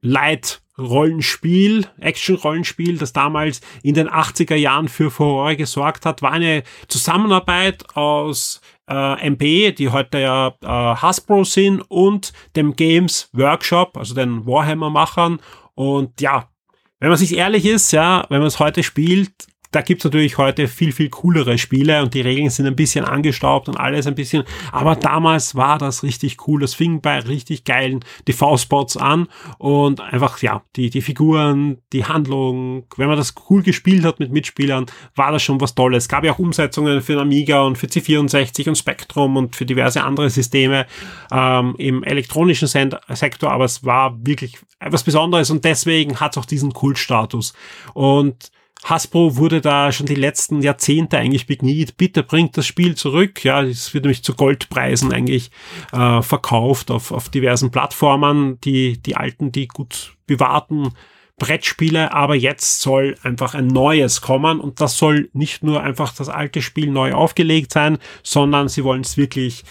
Light 0.00 0.62
Rollenspiel, 0.78 1.86
Action-Rollenspiel, 1.98 2.98
das 2.98 3.12
damals 3.12 3.60
in 3.82 3.94
den 3.94 4.08
80er 4.08 4.56
Jahren 4.56 4.88
für 4.88 5.10
Furore 5.10 5.56
gesorgt 5.56 6.04
hat, 6.04 6.20
war 6.22 6.32
eine 6.32 6.64
Zusammenarbeit 6.88 7.96
aus 7.96 8.60
äh, 8.88 9.30
MB, 9.30 9.74
die 9.76 9.88
heute 9.88 10.18
ja 10.18 10.54
äh, 10.62 10.66
Hasbro 10.66 11.44
sind, 11.44 11.80
und 11.88 12.32
dem 12.56 12.76
Games 12.76 13.30
Workshop, 13.32 13.96
also 13.96 14.14
den 14.14 14.46
Warhammer-Machern. 14.46 15.40
Und 15.74 16.20
ja, 16.20 16.50
wenn 17.00 17.08
man 17.08 17.18
sich 17.18 17.36
ehrlich 17.36 17.64
ist, 17.66 17.92
ja, 17.92 18.24
wenn 18.28 18.38
man 18.38 18.48
es 18.48 18.58
heute 18.58 18.82
spielt, 18.82 19.32
da 19.70 19.82
gibt's 19.82 20.04
natürlich 20.04 20.38
heute 20.38 20.68
viel, 20.68 20.92
viel 20.92 21.08
coolere 21.10 21.58
Spiele 21.58 22.02
und 22.02 22.14
die 22.14 22.20
Regeln 22.20 22.50
sind 22.50 22.66
ein 22.66 22.76
bisschen 22.76 23.04
angestaubt 23.04 23.68
und 23.68 23.76
alles 23.76 24.06
ein 24.06 24.14
bisschen, 24.14 24.44
aber 24.72 24.96
damals 24.96 25.54
war 25.54 25.78
das 25.78 26.02
richtig 26.02 26.46
cool. 26.46 26.60
Das 26.60 26.74
fing 26.74 27.00
bei 27.00 27.18
richtig 27.20 27.64
geilen 27.64 28.04
TV-Spots 28.24 28.96
an 28.96 29.28
und 29.58 30.00
einfach, 30.00 30.40
ja, 30.42 30.62
die, 30.76 30.90
die 30.90 31.02
Figuren, 31.02 31.78
die 31.92 32.04
Handlung, 32.04 32.86
wenn 32.96 33.08
man 33.08 33.16
das 33.16 33.34
cool 33.50 33.62
gespielt 33.62 34.04
hat 34.04 34.20
mit 34.20 34.32
Mitspielern, 34.32 34.86
war 35.14 35.32
das 35.32 35.42
schon 35.42 35.60
was 35.60 35.74
Tolles. 35.74 36.04
Es 36.04 36.08
gab 36.08 36.24
ja 36.24 36.32
auch 36.32 36.38
Umsetzungen 36.38 37.00
für 37.00 37.20
Amiga 37.20 37.62
und 37.62 37.76
für 37.76 37.86
C64 37.86 38.68
und 38.68 38.76
Spectrum 38.76 39.36
und 39.36 39.56
für 39.56 39.66
diverse 39.66 40.02
andere 40.02 40.30
Systeme 40.30 40.86
ähm, 41.32 41.74
im 41.78 42.02
elektronischen 42.02 42.68
Sektor, 42.68 43.50
aber 43.50 43.64
es 43.64 43.84
war 43.84 44.16
wirklich 44.26 44.58
etwas 44.78 45.04
Besonderes 45.04 45.50
und 45.50 45.64
deswegen 45.64 46.20
hat 46.20 46.32
es 46.32 46.38
auch 46.38 46.44
diesen 46.44 46.72
Kultstatus. 46.72 47.54
Und 47.94 48.50
Hasbro 48.88 49.36
wurde 49.36 49.60
da 49.60 49.90
schon 49.90 50.06
die 50.06 50.14
letzten 50.14 50.62
Jahrzehnte 50.62 51.18
eigentlich 51.18 51.48
begniet. 51.48 51.96
Bitte 51.96 52.22
bringt 52.22 52.56
das 52.56 52.66
Spiel 52.66 52.94
zurück. 52.94 53.44
Ja, 53.44 53.62
es 53.62 53.92
wird 53.92 54.04
nämlich 54.04 54.22
zu 54.22 54.34
Goldpreisen 54.34 55.12
eigentlich 55.12 55.50
äh, 55.92 56.22
verkauft 56.22 56.92
auf, 56.92 57.10
auf 57.10 57.28
diversen 57.28 57.72
Plattformen, 57.72 58.60
die, 58.60 59.02
die 59.02 59.16
alten, 59.16 59.50
die 59.50 59.66
gut 59.66 60.16
bewahrten 60.26 60.92
Brettspiele, 61.38 62.14
aber 62.14 62.34
jetzt 62.34 62.80
soll 62.80 63.16
einfach 63.22 63.54
ein 63.54 63.66
neues 63.66 64.22
kommen 64.22 64.58
und 64.58 64.80
das 64.80 64.96
soll 64.96 65.28
nicht 65.34 65.62
nur 65.62 65.82
einfach 65.82 66.14
das 66.14 66.28
alte 66.28 66.62
Spiel 66.62 66.90
neu 66.90 67.12
aufgelegt 67.12 67.72
sein, 67.72 67.98
sondern 68.22 68.68
sie 68.68 68.84
wollen 68.84 69.02
es 69.02 69.18
wirklich, 69.18 69.64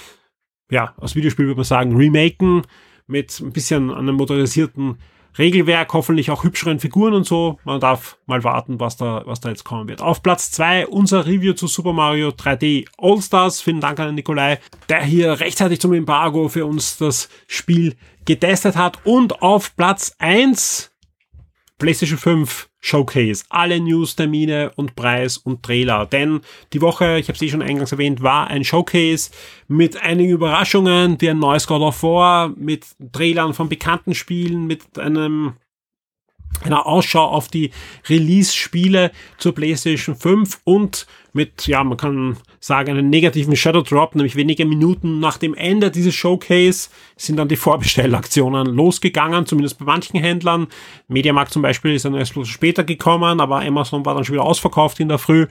ja, 0.70 0.94
aus 0.98 1.16
Videospiel 1.16 1.46
würde 1.46 1.58
man 1.58 1.66
sagen, 1.66 1.96
remaken 1.96 2.64
mit 3.08 3.40
ein 3.40 3.52
bisschen 3.52 3.92
einem 3.92 4.16
motorisierten 4.16 4.98
Regelwerk, 5.38 5.94
hoffentlich 5.94 6.32
auch 6.32 6.44
hübscheren 6.44 6.80
Figuren 6.80 7.14
und 7.14 7.26
so. 7.26 7.60
Man 7.64 7.80
darf 7.80 8.18
mal 8.26 8.44
warten, 8.44 8.80
was 8.80 8.98
da, 8.98 9.24
was 9.26 9.40
da 9.40 9.50
jetzt 9.50 9.64
kommen 9.64 9.88
wird. 9.88 10.02
Auf 10.02 10.24
Platz 10.24 10.52
zwei 10.52 10.88
unser 10.88 11.26
Review 11.26 11.54
zu 11.54 11.68
Super 11.68 11.94
Mario 11.94 12.30
3D 12.30 12.86
All-Stars. 12.98 13.62
Vielen 13.62 13.82
Dank 13.82 14.00
an 14.00 14.16
Nikolai, 14.16 14.60
der 14.90 15.04
hier 15.04 15.40
rechtzeitig 15.40 15.80
zum 15.82 15.94
Embargo 15.94 16.48
für 16.48 16.66
uns 16.66 16.98
das 16.98 17.30
Spiel 17.48 17.96
getestet 18.26 18.76
hat. 18.76 19.00
Und 19.06 19.42
auf 19.42 19.76
Platz 19.76 20.16
eins 20.20 20.92
PlayStation 21.78 22.18
5 22.18 22.70
Showcase. 22.86 23.44
Alle 23.50 23.80
News-Termine 23.80 24.72
und 24.76 24.96
Preis 24.96 25.38
und 25.38 25.64
Trailer. 25.64 26.06
Denn 26.06 26.42
die 26.72 26.82
Woche, 26.82 27.18
ich 27.18 27.28
habe 27.28 27.36
es 27.36 27.42
eh 27.42 27.50
schon 27.50 27.64
eingangs 27.64 27.92
erwähnt, 27.92 28.22
war 28.22 28.48
ein 28.48 28.64
Showcase 28.64 29.32
mit 29.68 30.00
einigen 30.02 30.32
Überraschungen, 30.32 31.20
wie 31.20 31.32
ein 31.32 31.40
neues 31.40 31.66
God 31.66 31.82
of 31.82 32.04
War, 32.04 32.50
mit 32.50 32.86
Trailern 33.12 33.56
von 33.56 33.70
bekannten 33.70 34.14
Spielen, 34.14 34.68
mit 34.68 35.00
einem 35.00 35.54
einer 36.64 36.86
Ausschau 36.86 37.26
auf 37.26 37.48
die 37.48 37.72
Release-Spiele 38.10 39.12
zur 39.38 39.56
PlayStation 39.56 40.16
5 40.16 40.62
und 40.64 41.08
mit, 41.34 41.68
ja, 41.68 41.84
man 41.84 41.98
kann 41.98 42.38
sagen, 42.60 42.92
einen 42.92 43.10
negativen 43.10 43.56
Shadow 43.56 43.82
Drop, 43.82 44.16
nämlich 44.16 44.38
wenige 44.38 44.66
Minuten 44.66 45.20
nach 45.20 45.38
dem 45.38 45.54
Ende 45.54 45.92
dieses 45.92 46.16
Showcase 46.16 46.90
sind 47.18 47.38
dann 47.38 47.50
die 47.50 47.58
Vorbestellaktionen 47.58 48.68
losgegangen, 48.68 49.46
zumindest 49.46 49.80
bei 49.80 49.86
manchen 49.86 50.20
Händlern. 50.20 50.68
Mediamarkt 51.10 51.52
zum 51.52 51.62
Beispiel 51.62 51.94
ist 51.94 52.06
dann 52.06 52.16
erst 52.16 52.34
später 52.48 52.84
gekommen, 52.84 53.42
aber 53.42 53.62
Amazon 53.62 54.06
war 54.06 54.16
dann 54.16 54.24
schon 54.24 54.34
wieder 54.34 54.46
ausverkauft 54.46 55.00
in 55.00 55.10
der 55.10 55.18
Früh 55.18 55.48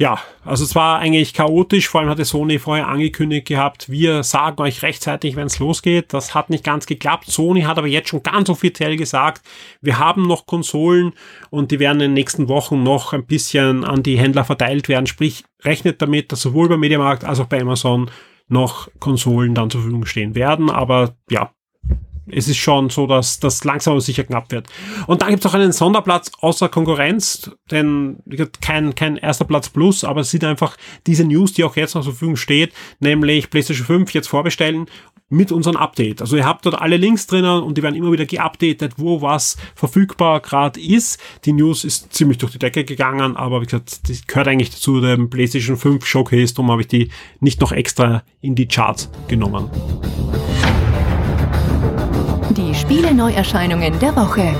ja, 0.00 0.18
also 0.46 0.64
es 0.64 0.74
war 0.74 0.98
eigentlich 0.98 1.34
chaotisch, 1.34 1.86
vor 1.86 2.00
allem 2.00 2.08
hatte 2.08 2.24
Sony 2.24 2.58
vorher 2.58 2.88
angekündigt 2.88 3.46
gehabt, 3.46 3.90
wir 3.90 4.22
sagen 4.22 4.62
euch 4.62 4.80
rechtzeitig, 4.80 5.36
wenn 5.36 5.48
es 5.48 5.58
losgeht. 5.58 6.14
Das 6.14 6.34
hat 6.34 6.48
nicht 6.48 6.64
ganz 6.64 6.86
geklappt. 6.86 7.26
Sony 7.26 7.62
hat 7.62 7.76
aber 7.76 7.86
jetzt 7.86 8.08
schon 8.08 8.22
ganz 8.22 8.48
offiziell 8.48 8.96
gesagt, 8.96 9.46
wir 9.82 9.98
haben 9.98 10.22
noch 10.22 10.46
Konsolen 10.46 11.12
und 11.50 11.70
die 11.70 11.80
werden 11.80 11.96
in 11.96 12.08
den 12.08 12.14
nächsten 12.14 12.48
Wochen 12.48 12.82
noch 12.82 13.12
ein 13.12 13.26
bisschen 13.26 13.84
an 13.84 14.02
die 14.02 14.18
Händler 14.18 14.44
verteilt 14.44 14.88
werden. 14.88 15.06
Sprich, 15.06 15.44
rechnet 15.64 16.00
damit, 16.00 16.32
dass 16.32 16.40
sowohl 16.40 16.70
beim 16.70 16.80
Mediamarkt 16.80 17.24
als 17.24 17.38
auch 17.38 17.46
bei 17.48 17.60
Amazon 17.60 18.10
noch 18.48 18.88
Konsolen 19.00 19.54
dann 19.54 19.68
zur 19.68 19.82
Verfügung 19.82 20.06
stehen 20.06 20.34
werden. 20.34 20.70
Aber 20.70 21.14
ja, 21.28 21.52
es 22.32 22.48
ist 22.48 22.58
schon 22.58 22.90
so, 22.90 23.06
dass 23.06 23.40
das 23.40 23.64
langsam 23.64 23.92
aber 23.92 24.00
sicher 24.00 24.24
knapp 24.24 24.50
wird. 24.50 24.68
Und 25.06 25.22
dann 25.22 25.30
gibt 25.30 25.44
es 25.44 25.50
auch 25.50 25.54
einen 25.54 25.72
Sonderplatz 25.72 26.30
außer 26.40 26.68
Konkurrenz, 26.68 27.50
denn 27.70 28.18
kein, 28.60 28.94
kein 28.94 29.16
erster 29.16 29.44
Platz 29.44 29.68
plus, 29.68 30.04
aber 30.04 30.20
es 30.22 30.30
sind 30.30 30.44
einfach 30.44 30.76
diese 31.06 31.24
News, 31.24 31.52
die 31.52 31.64
auch 31.64 31.76
jetzt 31.76 31.94
noch 31.94 32.02
zur 32.02 32.12
Verfügung 32.12 32.36
steht, 32.36 32.72
nämlich 33.00 33.50
PlayStation 33.50 33.86
5 33.86 34.14
jetzt 34.14 34.28
vorbestellen 34.28 34.86
mit 35.30 35.52
unserem 35.52 35.76
Update. 35.76 36.20
Also 36.20 36.36
ihr 36.36 36.44
habt 36.44 36.66
dort 36.66 36.80
alle 36.80 36.96
Links 36.96 37.26
drinnen 37.26 37.62
und 37.62 37.78
die 37.78 37.82
werden 37.82 37.94
immer 37.94 38.12
wieder 38.12 38.26
geupdatet, 38.26 38.94
wo 38.96 39.22
was 39.22 39.56
verfügbar 39.74 40.40
gerade 40.40 40.80
ist. 40.80 41.20
Die 41.44 41.52
News 41.52 41.84
ist 41.84 42.12
ziemlich 42.12 42.38
durch 42.38 42.52
die 42.52 42.58
Decke 42.58 42.84
gegangen, 42.84 43.36
aber 43.36 43.62
wie 43.62 43.66
gesagt, 43.66 44.08
die 44.08 44.18
gehört 44.26 44.48
eigentlich 44.48 44.72
zu 44.72 45.00
dem 45.00 45.30
PlayStation 45.30 45.76
5 45.76 46.04
Showcase, 46.04 46.54
darum 46.54 46.70
habe 46.70 46.82
ich 46.82 46.88
die 46.88 47.10
nicht 47.38 47.60
noch 47.60 47.72
extra 47.72 48.24
in 48.40 48.56
die 48.56 48.66
Charts 48.66 49.08
genommen. 49.28 49.70
Die 52.60 52.74
Spiele-Neuerscheinungen 52.74 53.98
der 54.00 54.14
Woche. 54.14 54.54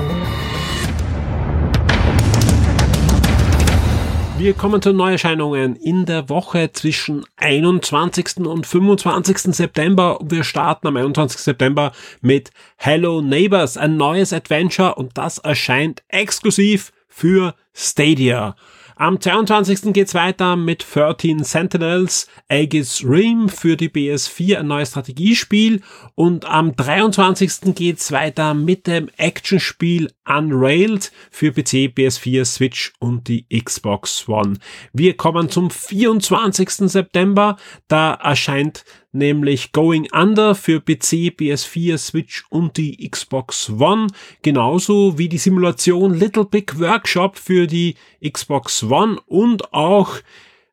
Wir 4.39 4.53
kommen 4.53 4.81
zu 4.81 4.91
Neuerscheinungen 4.91 5.75
in 5.75 6.07
der 6.07 6.27
Woche 6.27 6.71
zwischen 6.73 7.23
21. 7.37 8.37
und 8.37 8.65
25. 8.65 9.55
September. 9.55 10.17
Wir 10.23 10.43
starten 10.43 10.87
am 10.87 10.97
21. 10.97 11.39
September 11.39 11.91
mit 12.21 12.49
Hello 12.75 13.21
Neighbors, 13.21 13.77
ein 13.77 13.97
neues 13.97 14.33
Adventure 14.33 14.95
und 14.95 15.15
das 15.15 15.37
erscheint 15.37 16.01
exklusiv 16.07 16.91
für 17.07 17.53
Stadia. 17.71 18.55
Am 19.01 19.19
22. 19.19 19.93
geht's 19.93 20.13
weiter 20.13 20.55
mit 20.55 20.85
13 20.93 21.43
Sentinels, 21.43 22.27
Aegis 22.49 23.03
Rim 23.03 23.49
für 23.49 23.75
die 23.75 23.89
PS4, 23.89 24.57
ein 24.57 24.67
neues 24.67 24.89
Strategiespiel. 24.89 25.81
Und 26.13 26.45
am 26.45 26.75
23. 26.75 27.73
geht's 27.73 28.11
weiter 28.11 28.53
mit 28.53 28.85
dem 28.85 29.09
Actionspiel 29.17 30.11
Unrailed 30.23 31.11
für 31.31 31.51
PC, 31.51 31.89
PS4, 31.97 32.45
Switch 32.45 32.93
und 32.99 33.27
die 33.27 33.47
Xbox 33.49 34.29
One. 34.29 34.57
Wir 34.93 35.17
kommen 35.17 35.49
zum 35.49 35.71
24. 35.71 36.69
September. 36.91 37.57
Da 37.87 38.13
erscheint 38.13 38.85
nämlich 39.11 39.71
Going 39.71 40.07
Under 40.11 40.55
für 40.55 40.79
PC, 40.79 41.35
PS4, 41.37 41.97
Switch 41.97 42.45
und 42.49 42.77
die 42.77 43.09
Xbox 43.09 43.69
One, 43.69 44.07
genauso 44.41 45.17
wie 45.17 45.29
die 45.29 45.37
Simulation 45.37 46.13
Little 46.13 46.45
Big 46.45 46.79
Workshop 46.79 47.37
für 47.37 47.67
die 47.67 47.95
Xbox 48.25 48.83
One 48.83 49.19
und 49.27 49.73
auch 49.73 50.17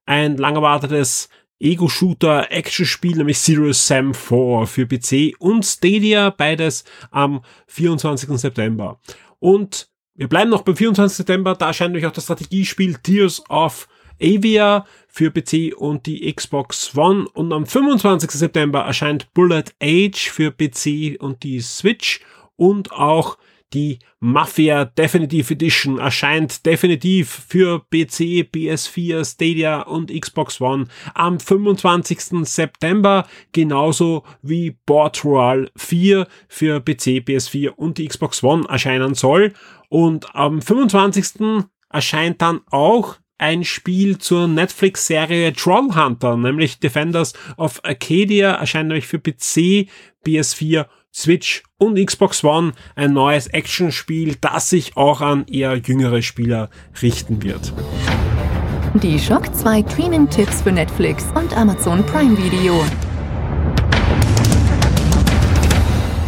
ein 0.07 0.37
lang 0.37 0.57
erwartetes 0.57 1.29
Ego-Shooter-Action-Spiel, 1.61 3.16
nämlich 3.16 3.38
Serious 3.38 3.87
Sam 3.87 4.14
4 4.14 4.64
für 4.66 4.87
PC 4.87 5.35
und 5.38 5.64
Stadia, 5.64 6.31
beides 6.31 6.85
am 7.11 7.42
24. 7.66 8.29
September. 8.38 9.01
Und 9.40 9.88
wir 10.14 10.29
bleiben 10.29 10.51
noch 10.51 10.62
beim 10.62 10.77
24. 10.77 11.16
September, 11.16 11.55
da 11.55 11.68
erscheint 11.68 11.92
nämlich 11.92 12.07
auch 12.07 12.12
das 12.12 12.24
Strategiespiel 12.24 12.98
Tears 13.03 13.42
of 13.48 13.88
Avia 14.20 14.87
für 15.09 15.31
PC 15.31 15.76
und 15.76 16.07
die 16.07 16.33
Xbox 16.33 16.96
One 16.96 17.26
und 17.33 17.52
am 17.52 17.66
25. 17.66 18.31
September 18.31 18.81
erscheint 18.81 19.33
Bullet 19.35 19.64
Age 19.83 20.31
für 20.31 20.50
PC 20.50 21.20
und 21.20 21.42
die 21.42 21.61
Switch 21.61 22.20
und 22.57 22.92
auch 22.92 23.38
die 23.74 23.98
Mafia 24.20 24.87
Definitive 24.87 25.52
Edition 25.52 25.98
erscheint 25.98 26.64
definitiv 26.64 27.44
für 27.48 27.81
PC, 27.81 28.48
PS4, 28.50 29.24
Stadia 29.31 29.83
und 29.83 30.11
Xbox 30.11 30.61
One 30.61 30.87
am 31.14 31.38
25. 31.38 32.48
September, 32.48 33.26
genauso 33.52 34.24
wie 34.40 34.76
Royale 34.88 35.70
4 35.76 36.26
für 36.48 36.81
PC, 36.81 37.20
PS4 37.26 37.68
und 37.68 37.98
die 37.98 38.09
Xbox 38.09 38.42
One 38.42 38.66
erscheinen 38.68 39.14
soll. 39.14 39.52
Und 39.90 40.35
am 40.35 40.62
25. 40.62 41.66
erscheint 41.90 42.40
dann 42.40 42.62
auch 42.70 43.16
ein 43.38 43.64
Spiel 43.64 44.18
zur 44.18 44.48
Netflix-Serie 44.48 45.53
Trollhunter, 45.53 46.37
nämlich 46.37 46.81
Defenders 46.81 47.33
of 47.57 47.81
Arcadia, 47.85 48.53
erscheint 48.53 48.88
nämlich 48.88 49.07
für 49.07 49.18
PC, 49.18 49.88
PS4, 50.27 50.87
Switch 51.14 51.62
und 51.79 52.05
Xbox 52.05 52.44
One 52.44 52.72
ein 52.94 53.12
neues 53.12 53.46
Actionspiel, 53.46 54.37
das 54.40 54.70
sich 54.70 54.96
auch 54.96 55.20
an 55.20 55.46
eher 55.46 55.77
jüngere 55.77 56.22
Spieler 56.22 56.68
richten 57.01 57.42
wird. 57.42 57.72
Die 58.94 59.18
Shock 59.18 59.55
2 59.55 59.85
Streaming-Tipps 59.90 60.62
für 60.62 60.72
Netflix 60.72 61.27
und 61.35 61.57
Amazon 61.57 62.05
Prime 62.07 62.37
Video. 62.37 62.85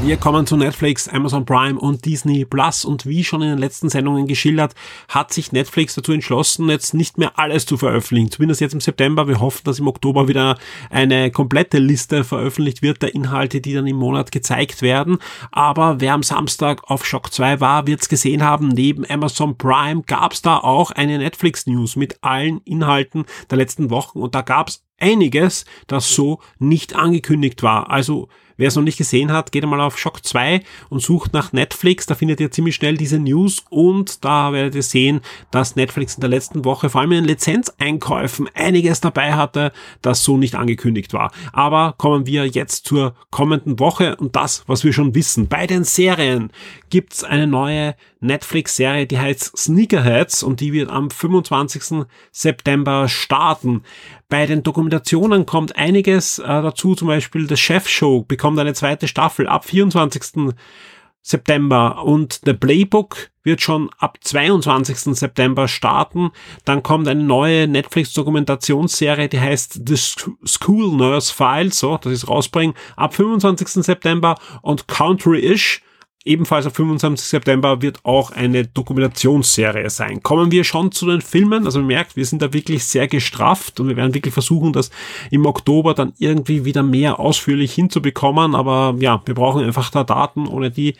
Wir 0.02 0.16
kommen 0.16 0.46
zu 0.46 0.56
Netflix, 0.56 1.08
Amazon 1.08 1.44
Prime 1.44 1.78
und 1.78 2.06
Disney 2.06 2.46
Plus 2.46 2.86
und 2.86 3.04
wie 3.04 3.22
schon 3.22 3.42
in 3.42 3.50
den 3.50 3.58
letzten 3.58 3.90
Sendungen 3.90 4.26
geschildert, 4.26 4.74
hat 5.08 5.30
sich 5.30 5.52
Netflix 5.52 5.94
dazu 5.94 6.12
entschlossen, 6.12 6.70
jetzt 6.70 6.94
nicht 6.94 7.18
mehr 7.18 7.38
alles 7.38 7.66
zu 7.66 7.76
veröffentlichen. 7.76 8.30
Zumindest 8.30 8.62
jetzt 8.62 8.72
im 8.72 8.80
September. 8.80 9.28
Wir 9.28 9.40
hoffen, 9.40 9.60
dass 9.64 9.78
im 9.78 9.88
Oktober 9.88 10.26
wieder 10.26 10.56
eine 10.88 11.30
komplette 11.30 11.78
Liste 11.78 12.24
veröffentlicht 12.24 12.80
wird 12.80 13.02
der 13.02 13.14
Inhalte, 13.14 13.60
die 13.60 13.74
dann 13.74 13.86
im 13.86 13.96
Monat 13.96 14.32
gezeigt 14.32 14.80
werden. 14.80 15.18
Aber 15.52 16.00
wer 16.00 16.14
am 16.14 16.22
Samstag 16.22 16.90
auf 16.90 17.04
Shock 17.04 17.30
2 17.30 17.60
war, 17.60 17.86
wird 17.86 18.00
es 18.00 18.08
gesehen 18.08 18.42
haben. 18.42 18.68
Neben 18.68 19.08
Amazon 19.08 19.58
Prime 19.58 20.02
gab 20.06 20.32
es 20.32 20.40
da 20.40 20.56
auch 20.56 20.92
eine 20.92 21.18
Netflix 21.18 21.66
News 21.66 21.96
mit 21.96 22.24
allen 22.24 22.62
Inhalten 22.64 23.26
der 23.50 23.58
letzten 23.58 23.90
Wochen 23.90 24.20
und 24.20 24.34
da 24.34 24.40
gab 24.40 24.68
es 24.68 24.82
einiges, 24.98 25.64
das 25.86 26.14
so 26.14 26.40
nicht 26.58 26.94
angekündigt 26.94 27.62
war. 27.62 27.90
Also 27.90 28.28
Wer 28.60 28.68
es 28.68 28.76
noch 28.76 28.82
nicht 28.82 28.98
gesehen 28.98 29.32
hat, 29.32 29.52
geht 29.52 29.62
einmal 29.62 29.80
auf 29.80 29.98
Shock 29.98 30.22
2 30.22 30.60
und 30.90 31.00
sucht 31.00 31.32
nach 31.32 31.54
Netflix. 31.54 32.04
Da 32.04 32.14
findet 32.14 32.40
ihr 32.40 32.50
ziemlich 32.50 32.74
schnell 32.74 32.98
diese 32.98 33.18
News 33.18 33.64
und 33.70 34.22
da 34.22 34.52
werdet 34.52 34.74
ihr 34.74 34.82
sehen, 34.82 35.22
dass 35.50 35.76
Netflix 35.76 36.16
in 36.16 36.20
der 36.20 36.28
letzten 36.28 36.66
Woche 36.66 36.90
vor 36.90 37.00
allem 37.00 37.12
in 37.12 37.24
Lizenzeinkäufen 37.24 38.50
einiges 38.52 39.00
dabei 39.00 39.32
hatte, 39.32 39.72
das 40.02 40.24
so 40.24 40.36
nicht 40.36 40.56
angekündigt 40.56 41.14
war. 41.14 41.32
Aber 41.54 41.94
kommen 41.96 42.26
wir 42.26 42.44
jetzt 42.44 42.84
zur 42.84 43.14
kommenden 43.30 43.78
Woche 43.78 44.16
und 44.16 44.36
das, 44.36 44.62
was 44.66 44.84
wir 44.84 44.92
schon 44.92 45.14
wissen. 45.14 45.48
Bei 45.48 45.66
den 45.66 45.84
Serien 45.84 46.52
gibt's 46.90 47.24
eine 47.24 47.46
neue 47.46 47.94
Netflix-Serie, 48.20 49.06
die 49.06 49.18
heißt 49.18 49.56
Sneakerheads 49.56 50.42
und 50.42 50.60
die 50.60 50.74
wird 50.74 50.90
am 50.90 51.10
25. 51.10 52.06
September 52.30 53.08
starten. 53.08 53.84
Bei 54.30 54.46
den 54.46 54.62
Dokumentationen 54.62 55.44
kommt 55.44 55.74
einiges 55.74 56.38
äh, 56.38 56.46
dazu, 56.46 56.94
zum 56.94 57.08
Beispiel 57.08 57.48
The 57.48 57.56
Chef 57.56 57.88
Show 57.88 58.22
bekommt 58.22 58.60
eine 58.60 58.74
zweite 58.74 59.08
Staffel 59.08 59.48
ab 59.48 59.64
24. 59.64 60.54
September 61.20 62.04
und 62.04 62.40
The 62.44 62.54
Playbook 62.54 63.30
wird 63.42 63.60
schon 63.60 63.90
ab 63.98 64.18
22. 64.22 65.16
September 65.16 65.66
starten. 65.66 66.30
Dann 66.64 66.84
kommt 66.84 67.08
eine 67.08 67.22
neue 67.22 67.66
Netflix-Dokumentationsserie, 67.66 69.28
die 69.28 69.40
heißt 69.40 69.82
The 69.86 69.96
School 70.46 70.96
Nurse 70.96 71.34
Files, 71.34 71.80
so, 71.80 71.98
das 71.98 72.12
ist 72.12 72.28
rausbringen, 72.28 72.76
ab 72.96 73.14
25. 73.14 73.84
September 73.84 74.36
und 74.62 74.86
Country-ish 74.86 75.82
Ebenfalls 76.24 76.66
am 76.66 76.72
25. 76.72 77.26
September 77.26 77.80
wird 77.80 78.04
auch 78.04 78.30
eine 78.30 78.66
Dokumentationsserie 78.66 79.88
sein. 79.88 80.22
Kommen 80.22 80.52
wir 80.52 80.64
schon 80.64 80.92
zu 80.92 81.06
den 81.06 81.22
Filmen. 81.22 81.64
Also 81.64 81.78
man 81.78 81.86
merkt, 81.86 82.14
wir 82.14 82.26
sind 82.26 82.42
da 82.42 82.52
wirklich 82.52 82.84
sehr 82.84 83.08
gestrafft 83.08 83.80
und 83.80 83.88
wir 83.88 83.96
werden 83.96 84.12
wirklich 84.12 84.34
versuchen, 84.34 84.74
das 84.74 84.90
im 85.30 85.46
Oktober 85.46 85.94
dann 85.94 86.12
irgendwie 86.18 86.66
wieder 86.66 86.82
mehr 86.82 87.18
ausführlich 87.18 87.72
hinzubekommen. 87.72 88.54
Aber 88.54 88.96
ja, 88.98 89.22
wir 89.24 89.34
brauchen 89.34 89.64
einfach 89.64 89.90
da 89.90 90.04
Daten, 90.04 90.46
ohne 90.46 90.70
die 90.70 90.94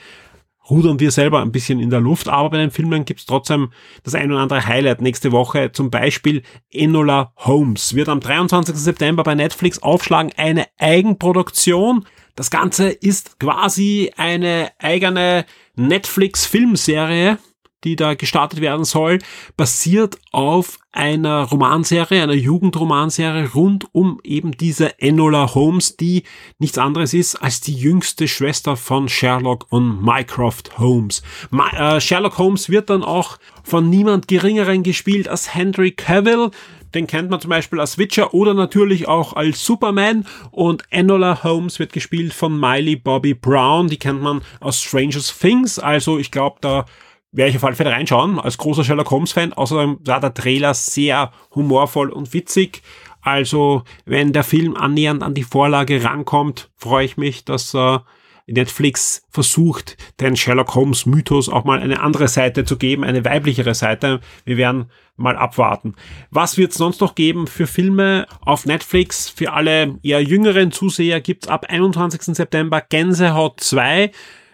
rudern 0.71 1.01
wir 1.01 1.11
selber 1.11 1.43
ein 1.43 1.53
bisschen 1.53 1.81
in 1.81 1.91
der 1.91 2.01
Luft. 2.01 2.29
Aber 2.29 2.51
bei 2.51 2.59
den 2.59 2.71
Filmen 2.71 3.05
gibt's 3.05 3.27
trotzdem 3.27 3.73
das 4.05 4.15
ein 4.15 4.31
oder 4.31 4.41
andere 4.41 4.67
Highlight 4.67 5.03
nächste 5.03 5.33
Woche. 5.33 5.73
Zum 5.73 5.91
Beispiel 5.91 6.43
Enola 6.71 7.33
Holmes 7.37 7.95
wird 7.95 8.09
am 8.09 8.21
23. 8.21 8.75
September 8.75 9.23
bei 9.23 9.35
Netflix 9.35 9.83
aufschlagen. 9.83 10.33
Eine 10.37 10.67
Eigenproduktion 10.79 12.07
das 12.41 12.51
Ganze 12.51 12.89
ist 12.89 13.39
quasi 13.39 14.13
eine 14.17 14.73
eigene 14.79 15.45
Netflix-Filmserie, 15.77 17.37
die 17.85 17.97
da 17.97 18.15
gestartet 18.15 18.63
werden 18.63 18.87
soll, 18.87 19.19
basiert 19.59 20.17
auf 20.33 20.79
einer 20.91 21.43
Romanserie, 21.43 22.23
einer 22.23 22.33
Jugendromanserie 22.33 23.51
rund 23.53 23.89
um 23.93 24.21
eben 24.25 24.53
diese 24.53 24.99
Enola 25.01 25.55
Holmes, 25.55 25.99
die 25.99 26.23
nichts 26.59 26.79
anderes 26.79 27.13
ist 27.13 27.37
als 27.37 27.61
die 27.61 27.75
jüngste 27.75 28.27
Schwester 28.27 28.75
von 28.75 29.11
Sherlock 29.11 29.67
und 29.69 30.03
Mycroft 30.03 30.79
Holmes. 30.79 31.23
My, 31.51 31.69
äh, 31.77 32.01
Sherlock 32.01 32.39
Holmes 32.39 32.71
wird 32.71 32.89
dann 32.89 33.05
auch 33.05 33.37
von 33.63 33.91
niemand 33.91 34.29
geringeren 34.29 34.83
gespielt 34.83 35.29
als 35.29 35.55
Henry 35.55 35.91
Cavill, 35.91 36.53
den 36.95 37.07
kennt 37.07 37.31
man 37.31 37.41
zum 37.41 37.51
Beispiel 37.51 37.81
als 37.81 37.99
Witcher 37.99 38.35
oder 38.35 38.55
natürlich 38.55 39.09
auch 39.09 39.35
als 39.35 39.65
Superman. 39.65 40.27
Und 40.51 40.83
Enola 40.91 41.43
Holmes 41.43 41.79
wird 41.79 41.93
gespielt 41.93 42.33
von 42.33 42.59
Miley 42.59 42.97
Bobby 42.97 43.35
Brown. 43.35 43.89
Die 43.89 43.99
kennt 43.99 44.23
man 44.23 44.43
aus 44.61 44.81
Stranger 44.83 45.21
Things. 45.21 45.79
Also 45.79 46.19
ich 46.19 46.31
glaube, 46.31 46.59
da 46.61 46.87
werde 47.33 47.51
ich 47.51 47.57
auf 47.57 47.65
alle 47.65 47.77
Fälle 47.77 47.93
reinschauen, 47.93 48.39
als 48.41 48.59
großer 48.59 48.85
Sherlock 48.85 49.11
Holmes-Fan. 49.11 49.53
Außerdem 49.53 49.99
war 50.05 50.21
der 50.21 50.35
Trailer 50.35 50.75
sehr 50.75 51.33
humorvoll 51.55 52.11
und 52.11 52.33
witzig. 52.33 52.83
Also, 53.23 53.85
wenn 54.05 54.33
der 54.33 54.45
Film 54.45 54.77
annähernd 54.77 55.23
an 55.23 55.35
die 55.35 55.43
Vorlage 55.43 56.03
rankommt, 56.03 56.71
freue 56.77 57.05
ich 57.05 57.17
mich, 57.17 57.45
dass 57.45 57.75
äh, 57.75 57.99
Netflix 58.47 59.23
versucht, 59.29 59.97
den 60.21 60.37
Sherlock 60.37 60.75
Holmes 60.75 61.07
Mythos 61.07 61.49
auch 61.49 61.65
mal 61.65 61.79
eine 61.79 62.01
andere 62.01 62.29
Seite 62.29 62.65
zu 62.65 62.77
geben, 62.77 63.05
eine 63.05 63.25
weiblichere 63.25 63.75
Seite. 63.75 64.21
Wir 64.45 64.57
werden 64.57 64.91
mal 65.21 65.37
abwarten. 65.37 65.95
Was 66.31 66.57
wird 66.57 66.73
es 66.73 66.79
sonst 66.79 67.01
noch 67.01 67.15
geben 67.15 67.47
für 67.47 67.67
Filme 67.67 68.27
auf 68.41 68.67
Netflix? 68.67 69.29
Für 69.29 69.53
alle 69.53 69.99
eher 70.03 70.23
jüngeren 70.23 70.73
Zuseher 70.73 71.21
gibt's 71.21 71.49
ab 71.49 71.67
21. 71.69 72.35
September 72.35 72.81
Gänsehaut 72.81 73.61
2 73.61 74.11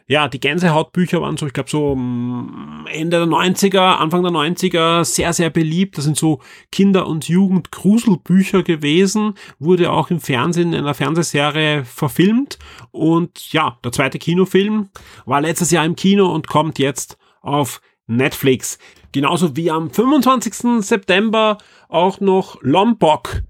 ja, 0.09 0.29
die 0.29 0.39
Gänsehautbücher 0.39 1.21
waren 1.21 1.37
so, 1.37 1.47
ich 1.47 1.53
glaube, 1.53 1.69
so 1.69 1.97
mm, 1.97 2.87
Ende 2.89 3.19
der 3.19 3.27
90er, 3.27 3.97
Anfang 3.97 4.23
der 4.23 4.31
90er 4.31 5.05
sehr, 5.05 5.33
sehr 5.33 5.51
beliebt. 5.51 5.99
Das 5.99 6.05
sind 6.05 6.17
so 6.17 6.41
Kinder- 6.71 7.09
und 7.09 7.29
Jugend-Gruselbücher 7.29 8.63
gewesen, 8.63 9.35
wurde 9.59 9.91
auch 9.91 10.11
im 10.11 10.21
Fernsehen 10.21 10.73
in 10.73 10.81
einer 10.81 10.95
Fernsehserie 10.95 11.85
verfilmt. 11.85 12.59
Und 12.93 13.53
ja, 13.53 13.79
der 13.85 13.91
zweite 13.91 14.21
Kinofilm 14.21 14.91
war 15.25 15.41
letztes 15.41 15.73
Jahr 15.73 15.85
im 15.85 15.97
Kino 15.97 16.33
und 16.33 16.47
kommt 16.47 16.79
jetzt 16.79 17.19
auf 17.41 17.81
Netflix. 18.07 18.79
Genauso 19.13 19.57
wie 19.57 19.71
am 19.71 19.91
25. 19.91 20.85
September 20.85 21.59
auch 21.89 22.21
noch 22.21 22.59
Lombok 22.63 23.43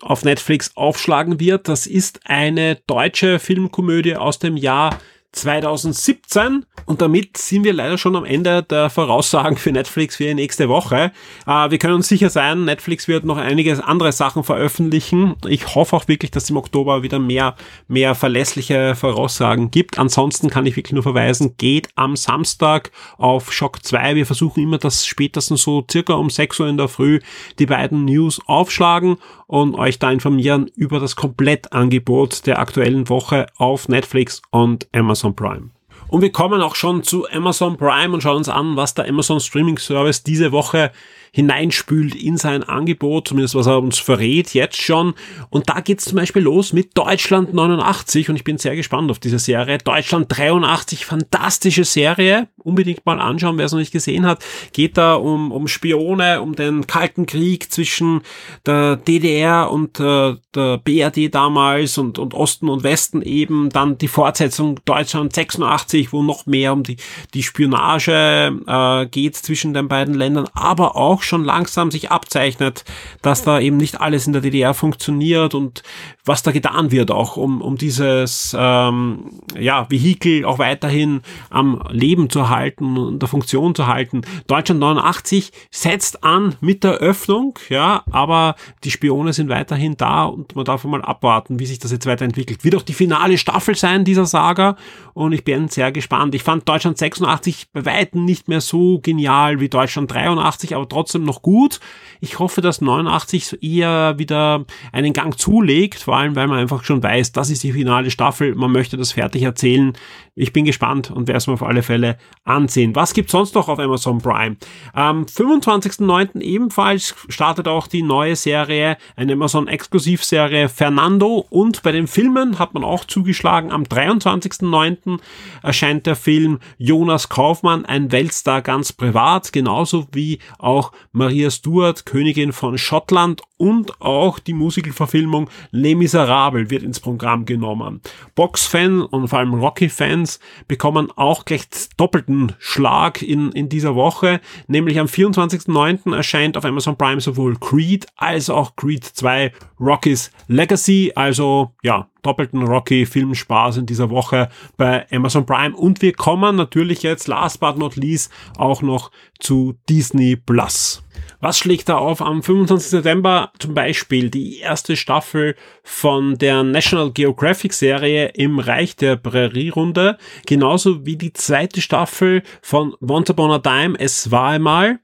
auf 0.00 0.24
Netflix 0.24 0.76
aufschlagen 0.76 1.40
wird. 1.40 1.68
Das 1.68 1.86
ist 1.86 2.20
eine 2.24 2.76
deutsche 2.86 3.38
Filmkomödie 3.38 4.16
aus 4.16 4.38
dem 4.38 4.56
Jahr 4.56 4.98
2017 5.40 6.66
und 6.86 7.02
damit 7.02 7.36
sind 7.36 7.64
wir 7.64 7.72
leider 7.72 7.98
schon 7.98 8.16
am 8.16 8.24
Ende 8.24 8.62
der 8.62 8.90
Voraussagen 8.90 9.56
für 9.56 9.72
Netflix 9.72 10.16
für 10.16 10.24
die 10.24 10.34
nächste 10.34 10.68
Woche. 10.68 11.12
Äh, 11.46 11.70
wir 11.70 11.78
können 11.78 11.94
uns 11.94 12.08
sicher 12.08 12.30
sein, 12.30 12.64
Netflix 12.64 13.08
wird 13.08 13.24
noch 13.24 13.36
einige 13.36 13.84
andere 13.84 14.12
Sachen 14.12 14.44
veröffentlichen. 14.44 15.36
Ich 15.46 15.74
hoffe 15.74 15.96
auch 15.96 16.08
wirklich, 16.08 16.30
dass 16.30 16.44
es 16.44 16.50
im 16.50 16.56
Oktober 16.56 17.02
wieder 17.02 17.18
mehr, 17.18 17.54
mehr 17.88 18.14
verlässliche 18.14 18.94
Voraussagen 18.94 19.70
gibt. 19.70 19.98
Ansonsten 19.98 20.50
kann 20.50 20.66
ich 20.66 20.76
wirklich 20.76 20.94
nur 20.94 21.02
verweisen, 21.02 21.54
geht 21.56 21.88
am 21.94 22.16
Samstag 22.16 22.90
auf 23.16 23.52
Shock 23.52 23.84
2. 23.84 24.14
Wir 24.14 24.26
versuchen 24.26 24.62
immer, 24.62 24.78
dass 24.78 25.06
spätestens 25.06 25.62
so 25.62 25.84
circa 25.90 26.14
um 26.14 26.30
6 26.30 26.60
Uhr 26.60 26.68
in 26.68 26.76
der 26.76 26.88
Früh 26.88 27.20
die 27.58 27.66
beiden 27.66 28.04
News 28.04 28.40
aufschlagen 28.46 29.18
und 29.48 29.74
euch 29.74 29.98
da 29.98 30.12
informieren 30.12 30.70
über 30.76 31.00
das 31.00 31.16
Komplettangebot 31.16 32.46
der 32.46 32.60
aktuellen 32.60 33.08
Woche 33.08 33.46
auf 33.56 33.88
Netflix 33.88 34.40
und 34.50 34.86
Amazon 34.92 35.34
Prime. 35.34 35.70
Und 36.06 36.22
wir 36.22 36.30
kommen 36.30 36.62
auch 36.62 36.74
schon 36.74 37.02
zu 37.02 37.28
Amazon 37.28 37.76
Prime 37.76 38.14
und 38.14 38.22
schauen 38.22 38.36
uns 38.36 38.48
an, 38.48 38.76
was 38.76 38.94
der 38.94 39.08
Amazon 39.08 39.40
Streaming 39.40 39.78
Service 39.78 40.22
diese 40.22 40.52
Woche 40.52 40.92
hineinspült 41.38 42.14
in 42.14 42.36
sein 42.36 42.62
Angebot, 42.64 43.28
zumindest 43.28 43.54
was 43.54 43.66
er 43.66 43.78
uns 43.78 43.98
verrät 43.98 44.54
jetzt 44.54 44.80
schon. 44.80 45.14
Und 45.50 45.68
da 45.68 45.80
geht's 45.80 46.06
zum 46.06 46.16
Beispiel 46.16 46.42
los 46.42 46.72
mit 46.72 46.96
Deutschland 46.96 47.54
89 47.54 48.28
und 48.30 48.36
ich 48.36 48.44
bin 48.44 48.58
sehr 48.58 48.74
gespannt 48.74 49.10
auf 49.10 49.18
diese 49.18 49.38
Serie. 49.38 49.78
Deutschland 49.78 50.26
83, 50.28 51.04
fantastische 51.04 51.84
Serie, 51.84 52.48
unbedingt 52.56 53.04
mal 53.06 53.20
anschauen, 53.20 53.58
wer 53.58 53.66
es 53.66 53.72
noch 53.72 53.78
nicht 53.78 53.92
gesehen 53.92 54.26
hat. 54.26 54.44
Geht 54.72 54.96
da 54.96 55.14
um, 55.14 55.52
um 55.52 55.68
Spione, 55.68 56.42
um 56.42 56.56
den 56.56 56.86
Kalten 56.86 57.26
Krieg 57.26 57.70
zwischen 57.72 58.22
der 58.66 58.96
DDR 58.96 59.70
und 59.70 60.00
äh, 60.00 60.34
der 60.54 60.78
BRD 60.78 61.32
damals 61.32 61.98
und, 61.98 62.18
und 62.18 62.34
Osten 62.34 62.68
und 62.68 62.82
Westen 62.82 63.22
eben. 63.22 63.70
Dann 63.70 63.98
die 63.98 64.08
Fortsetzung 64.08 64.80
Deutschland 64.84 65.32
86, 65.34 66.12
wo 66.12 66.22
noch 66.22 66.46
mehr 66.46 66.72
um 66.72 66.82
die, 66.82 66.96
die 67.34 67.42
Spionage 67.42 68.58
äh, 68.66 69.06
geht 69.06 69.36
zwischen 69.36 69.72
den 69.72 69.88
beiden 69.88 70.14
Ländern, 70.14 70.48
aber 70.54 70.96
auch 70.96 71.18
auch 71.18 71.22
schon 71.28 71.44
langsam 71.44 71.90
sich 71.90 72.10
abzeichnet, 72.10 72.84
dass 73.22 73.42
da 73.42 73.60
eben 73.60 73.76
nicht 73.76 74.00
alles 74.00 74.26
in 74.26 74.32
der 74.32 74.42
DDR 74.42 74.74
funktioniert 74.74 75.54
und 75.54 75.82
was 76.24 76.42
da 76.42 76.50
getan 76.50 76.90
wird, 76.90 77.10
auch 77.10 77.36
um, 77.36 77.62
um 77.62 77.76
dieses 77.76 78.54
ähm, 78.58 79.40
ja, 79.58 79.90
Vehikel 79.90 80.44
auch 80.44 80.58
weiterhin 80.58 81.22
am 81.50 81.82
Leben 81.90 82.30
zu 82.30 82.48
halten 82.48 82.96
und 82.96 83.20
der 83.20 83.28
Funktion 83.28 83.74
zu 83.74 83.86
halten. 83.86 84.22
Deutschland 84.46 84.80
89 84.80 85.52
setzt 85.70 86.22
an 86.22 86.56
mit 86.60 86.84
der 86.84 86.94
Öffnung, 86.94 87.58
ja, 87.68 88.02
aber 88.10 88.56
die 88.84 88.90
Spione 88.90 89.32
sind 89.32 89.48
weiterhin 89.48 89.96
da 89.96 90.24
und 90.24 90.54
man 90.54 90.64
darf 90.64 90.84
mal 90.84 91.02
abwarten, 91.02 91.58
wie 91.58 91.66
sich 91.66 91.78
das 91.78 91.92
jetzt 91.92 92.06
weiterentwickelt. 92.06 92.64
Wird 92.64 92.76
auch 92.76 92.82
die 92.82 92.94
finale 92.94 93.38
Staffel 93.38 93.74
sein 93.74 94.04
dieser 94.04 94.26
Saga 94.26 94.76
und 95.14 95.32
ich 95.32 95.44
bin 95.44 95.68
sehr 95.68 95.92
gespannt. 95.92 96.34
Ich 96.34 96.42
fand 96.42 96.68
Deutschland 96.68 96.98
86 96.98 97.68
bei 97.72 97.84
Weitem 97.84 98.24
nicht 98.24 98.48
mehr 98.48 98.60
so 98.60 99.00
genial 99.00 99.60
wie 99.60 99.68
Deutschland 99.68 100.12
83, 100.12 100.76
aber 100.76 100.88
trotzdem 100.88 101.07
noch 101.14 101.42
gut. 101.42 101.80
Ich 102.20 102.38
hoffe, 102.38 102.60
dass 102.60 102.80
89 102.80 103.62
eher 103.62 104.18
wieder 104.18 104.64
einen 104.92 105.12
Gang 105.12 105.38
zulegt, 105.38 106.00
vor 106.00 106.16
allem 106.16 106.36
weil 106.36 106.48
man 106.48 106.58
einfach 106.58 106.84
schon 106.84 107.02
weiß, 107.02 107.32
das 107.32 107.50
ist 107.50 107.62
die 107.62 107.72
finale 107.72 108.10
Staffel, 108.10 108.54
man 108.54 108.72
möchte 108.72 108.96
das 108.96 109.12
fertig 109.12 109.42
erzählen. 109.42 109.92
Ich 110.38 110.52
bin 110.52 110.64
gespannt 110.64 111.10
und 111.10 111.26
werde 111.26 111.38
es 111.38 111.48
mir 111.48 111.54
auf 111.54 111.64
alle 111.64 111.82
Fälle 111.82 112.16
ansehen. 112.44 112.94
Was 112.94 113.12
gibt's 113.12 113.32
sonst 113.32 113.56
noch 113.56 113.68
auf 113.68 113.80
Amazon 113.80 114.18
Prime? 114.18 114.56
Am 114.92 115.24
25.09. 115.24 116.40
ebenfalls 116.40 117.14
startet 117.28 117.66
auch 117.66 117.88
die 117.88 118.02
neue 118.02 118.36
Serie, 118.36 118.98
eine 119.16 119.32
Amazon-Exklusivserie 119.32 120.68
Fernando 120.68 121.44
und 121.50 121.82
bei 121.82 121.90
den 121.90 122.06
Filmen 122.06 122.60
hat 122.60 122.72
man 122.72 122.84
auch 122.84 123.04
zugeschlagen. 123.04 123.72
Am 123.72 123.82
23.09. 123.82 125.18
erscheint 125.64 126.06
der 126.06 126.14
Film 126.14 126.60
Jonas 126.76 127.28
Kaufmann, 127.28 127.84
ein 127.84 128.12
Weltstar 128.12 128.62
ganz 128.62 128.92
privat, 128.92 129.52
genauso 129.52 130.06
wie 130.12 130.38
auch 130.58 130.92
Maria 131.10 131.50
Stuart, 131.50 132.06
Königin 132.06 132.52
von 132.52 132.78
Schottland 132.78 133.42
und 133.58 134.00
auch 134.00 134.38
die 134.38 134.54
Musicalverfilmung 134.54 135.50
Les 135.70 135.94
Miserables 135.94 136.70
wird 136.70 136.82
ins 136.82 137.00
Programm 137.00 137.44
genommen. 137.44 138.00
Box-Fans 138.34 139.04
und 139.10 139.28
vor 139.28 139.40
allem 139.40 139.54
Rocky-Fans 139.54 139.98
Fans 140.08 140.40
bekommen 140.68 141.10
auch 141.16 141.44
gleich 141.44 141.64
doppelten 141.96 142.54
Schlag 142.58 143.20
in, 143.20 143.52
in 143.52 143.68
dieser 143.68 143.94
Woche. 143.94 144.40
Nämlich 144.66 144.98
am 144.98 145.06
24.09. 145.06 146.14
erscheint 146.14 146.56
auf 146.56 146.64
Amazon 146.64 146.96
Prime 146.96 147.20
sowohl 147.20 147.56
Creed 147.58 148.06
als 148.16 148.48
auch 148.48 148.76
Creed 148.76 149.04
2 149.04 149.52
Rocky's 149.80 150.30
Legacy. 150.46 151.12
Also 151.14 151.72
ja, 151.82 152.08
doppelten 152.22 152.62
Rocky-Filmspaß 152.62 153.78
in 153.78 153.86
dieser 153.86 154.10
Woche 154.10 154.48
bei 154.76 155.06
Amazon 155.10 155.44
Prime. 155.44 155.76
Und 155.76 156.00
wir 156.00 156.12
kommen 156.12 156.56
natürlich 156.56 157.02
jetzt, 157.02 157.28
last 157.28 157.60
but 157.60 157.76
not 157.76 157.96
least, 157.96 158.32
auch 158.56 158.82
noch 158.82 159.10
zu 159.40 159.74
Disney 159.88 160.36
Plus. 160.36 161.02
Was 161.40 161.56
schlägt 161.56 161.88
da 161.88 161.98
auf? 161.98 162.20
Am 162.20 162.42
25. 162.42 162.90
September 162.90 163.52
zum 163.60 163.72
Beispiel 163.72 164.28
die 164.28 164.58
erste 164.58 164.96
Staffel 164.96 165.54
von 165.84 166.36
der 166.36 166.64
National 166.64 167.12
Geographic 167.12 167.72
Serie 167.72 168.32
im 168.34 168.58
Reich 168.58 168.96
der 168.96 169.14
Prärierunde, 169.14 170.18
genauso 170.46 171.06
wie 171.06 171.16
die 171.16 171.32
zweite 171.32 171.80
Staffel 171.80 172.42
von 172.60 172.96
Once 173.00 173.30
Upon 173.30 173.52
a 173.52 173.60
Time, 173.60 173.96
es 174.00 174.32
war 174.32 174.48
einmal, 174.48 174.98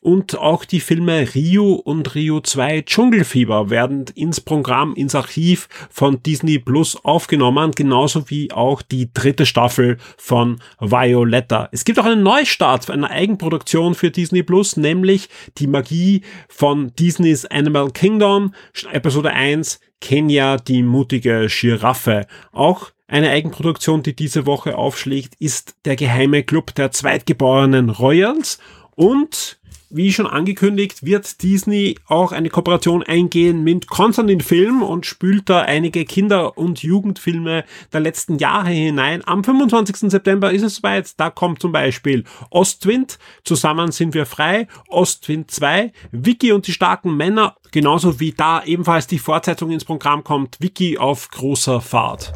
und 0.00 0.38
auch 0.38 0.64
die 0.64 0.80
Filme 0.80 1.34
Rio 1.34 1.74
und 1.74 2.14
Rio 2.14 2.40
2 2.40 2.82
Dschungelfieber 2.82 3.70
werden 3.70 4.06
ins 4.14 4.40
Programm, 4.40 4.94
ins 4.94 5.14
Archiv 5.14 5.68
von 5.90 6.22
Disney 6.22 6.58
Plus 6.58 6.96
aufgenommen, 7.04 7.72
genauso 7.72 8.30
wie 8.30 8.52
auch 8.52 8.82
die 8.82 9.12
dritte 9.12 9.46
Staffel 9.46 9.98
von 10.16 10.60
Violetta. 10.80 11.68
Es 11.72 11.84
gibt 11.84 11.98
auch 11.98 12.04
einen 12.04 12.22
Neustart, 12.22 12.90
eine 12.90 13.10
Eigenproduktion 13.10 13.94
für 13.94 14.10
Disney 14.10 14.42
Plus, 14.42 14.76
nämlich 14.76 15.28
die 15.58 15.66
Magie 15.66 16.22
von 16.48 16.92
Disneys 16.98 17.44
Animal 17.46 17.90
Kingdom, 17.90 18.54
Episode 18.92 19.30
1, 19.30 19.80
Kenya, 20.00 20.56
die 20.56 20.82
mutige 20.82 21.46
Giraffe. 21.48 22.26
Auch 22.52 22.90
eine 23.12 23.30
Eigenproduktion, 23.30 24.02
die 24.02 24.16
diese 24.16 24.46
Woche 24.46 24.76
aufschlägt, 24.76 25.34
ist 25.38 25.76
der 25.84 25.96
geheime 25.96 26.42
Club 26.42 26.74
der 26.74 26.90
zweitgeborenen 26.90 27.90
Royals 27.90 28.58
und 28.94 29.60
wie 29.92 30.12
schon 30.12 30.26
angekündigt, 30.26 31.04
wird 31.04 31.42
Disney 31.42 31.96
auch 32.06 32.32
eine 32.32 32.48
Kooperation 32.48 33.02
eingehen 33.02 33.62
mit 33.62 33.88
Konstantin 33.88 34.40
Film 34.40 34.82
und 34.82 35.06
spült 35.06 35.48
da 35.48 35.60
einige 35.60 36.04
Kinder- 36.04 36.56
und 36.56 36.82
Jugendfilme 36.82 37.64
der 37.92 38.00
letzten 38.00 38.38
Jahre 38.38 38.70
hinein. 38.70 39.22
Am 39.26 39.44
25. 39.44 40.10
September 40.10 40.52
ist 40.52 40.62
es 40.62 40.76
soweit. 40.76 41.18
Da 41.20 41.30
kommt 41.30 41.60
zum 41.60 41.72
Beispiel 41.72 42.24
Ostwind, 42.50 43.18
Zusammen 43.44 43.92
sind 43.92 44.14
wir 44.14 44.26
frei, 44.26 44.66
Ostwind 44.88 45.50
2, 45.50 45.92
Vicky 46.10 46.52
und 46.52 46.66
die 46.66 46.72
starken 46.72 47.16
Männer, 47.16 47.56
genauso 47.70 48.20
wie 48.20 48.32
da 48.32 48.62
ebenfalls 48.64 49.06
die 49.06 49.18
Fortsetzung 49.18 49.70
ins 49.70 49.84
Programm 49.84 50.24
kommt, 50.24 50.56
Vicky 50.60 50.98
auf 50.98 51.28
großer 51.30 51.80
Fahrt. 51.80 52.32